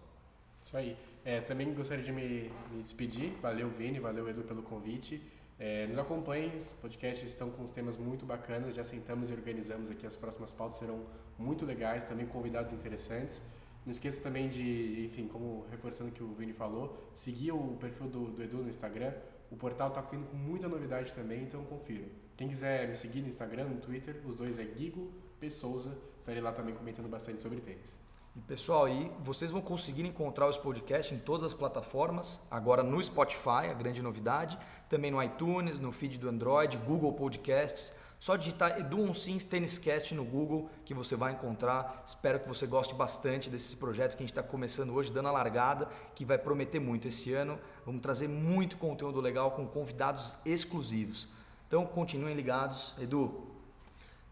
Isso 0.62 0.76
aí. 0.76 0.94
É, 1.24 1.40
também 1.40 1.72
gostaria 1.72 2.04
de 2.04 2.12
me, 2.12 2.50
me, 2.70 2.82
despedir. 2.82 3.32
Valeu, 3.40 3.68
Vini, 3.70 3.98
valeu, 3.98 4.28
Edu, 4.28 4.42
pelo 4.42 4.62
convite. 4.62 5.22
É, 5.58 5.86
nos 5.88 5.98
acompanhem, 5.98 6.56
os 6.56 6.66
podcasts 6.80 7.28
estão 7.28 7.50
com 7.50 7.64
os 7.64 7.70
temas 7.70 7.96
muito 7.96 8.24
bacanas. 8.24 8.74
Já 8.74 8.84
sentamos 8.84 9.28
e 9.28 9.32
organizamos 9.32 9.90
aqui 9.90 10.06
as 10.06 10.14
próximas 10.14 10.52
pautas, 10.52 10.78
serão 10.78 11.04
muito 11.36 11.66
legais, 11.66 12.04
também 12.04 12.26
convidados 12.26 12.72
interessantes. 12.72 13.42
Não 13.84 13.90
esqueça 13.90 14.20
também 14.20 14.48
de, 14.48 15.04
enfim, 15.06 15.26
como 15.26 15.66
reforçando 15.70 16.10
o 16.10 16.12
que 16.12 16.22
o 16.22 16.34
Vini 16.34 16.52
falou, 16.52 17.10
seguir 17.14 17.52
o 17.52 17.76
perfil 17.80 18.06
do, 18.08 18.30
do 18.30 18.42
Edu 18.42 18.58
no 18.58 18.68
Instagram. 18.68 19.12
O 19.50 19.56
portal 19.56 19.88
está 19.88 20.00
vindo 20.02 20.26
com 20.26 20.36
muita 20.36 20.68
novidade 20.68 21.12
também, 21.14 21.42
então 21.42 21.64
confira. 21.64 22.04
Quem 22.36 22.48
quiser 22.48 22.86
me 22.88 22.96
seguir 22.96 23.22
no 23.22 23.28
Instagram, 23.28 23.64
no 23.64 23.80
Twitter, 23.80 24.20
os 24.26 24.36
dois 24.36 24.58
é 24.58 24.64
Guigo 24.64 25.10
P. 25.40 25.48
Souza. 25.48 25.96
Estarei 26.20 26.40
lá 26.40 26.52
também 26.52 26.74
comentando 26.74 27.08
bastante 27.08 27.40
sobre 27.40 27.60
tênis. 27.60 28.07
E 28.38 28.40
pessoal, 28.40 28.86
vocês 29.24 29.50
vão 29.50 29.60
conseguir 29.60 30.06
encontrar 30.06 30.46
os 30.46 30.56
podcasts 30.56 31.10
em 31.10 31.18
todas 31.18 31.46
as 31.46 31.52
plataformas, 31.52 32.38
agora 32.48 32.84
no 32.84 33.02
Spotify, 33.02 33.66
a 33.68 33.74
grande 33.74 34.00
novidade, 34.00 34.56
também 34.88 35.10
no 35.10 35.20
iTunes, 35.20 35.80
no 35.80 35.90
feed 35.90 36.18
do 36.18 36.28
Android, 36.28 36.76
Google 36.76 37.12
Podcasts. 37.14 37.92
Só 38.20 38.36
digitar 38.36 38.78
Edu 38.78 38.96
Unsins 38.98 39.44
Cast 39.78 40.14
no 40.14 40.24
Google 40.24 40.70
que 40.84 40.94
você 40.94 41.16
vai 41.16 41.32
encontrar. 41.32 42.04
Espero 42.06 42.38
que 42.38 42.46
você 42.46 42.64
goste 42.64 42.94
bastante 42.94 43.50
desses 43.50 43.74
projetos 43.74 44.14
que 44.14 44.22
a 44.22 44.24
gente 44.24 44.30
está 44.30 44.42
começando 44.42 44.94
hoje, 44.94 45.10
dando 45.10 45.26
a 45.26 45.32
largada, 45.32 45.88
que 46.14 46.24
vai 46.24 46.38
prometer 46.38 46.78
muito 46.78 47.08
esse 47.08 47.32
ano. 47.32 47.58
Vamos 47.84 48.00
trazer 48.00 48.28
muito 48.28 48.76
conteúdo 48.76 49.20
legal 49.20 49.50
com 49.50 49.66
convidados 49.66 50.36
exclusivos. 50.44 51.26
Então 51.66 51.84
continuem 51.84 52.36
ligados. 52.36 52.94
Edu. 53.00 53.48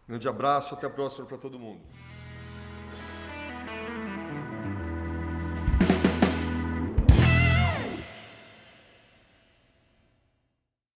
Grande 0.07 0.29
abraço, 0.29 0.75
até 0.75 0.87
a 0.87 0.89
próxima 0.89 1.25
para 1.25 1.37
todo 1.37 1.59
mundo. 1.59 1.81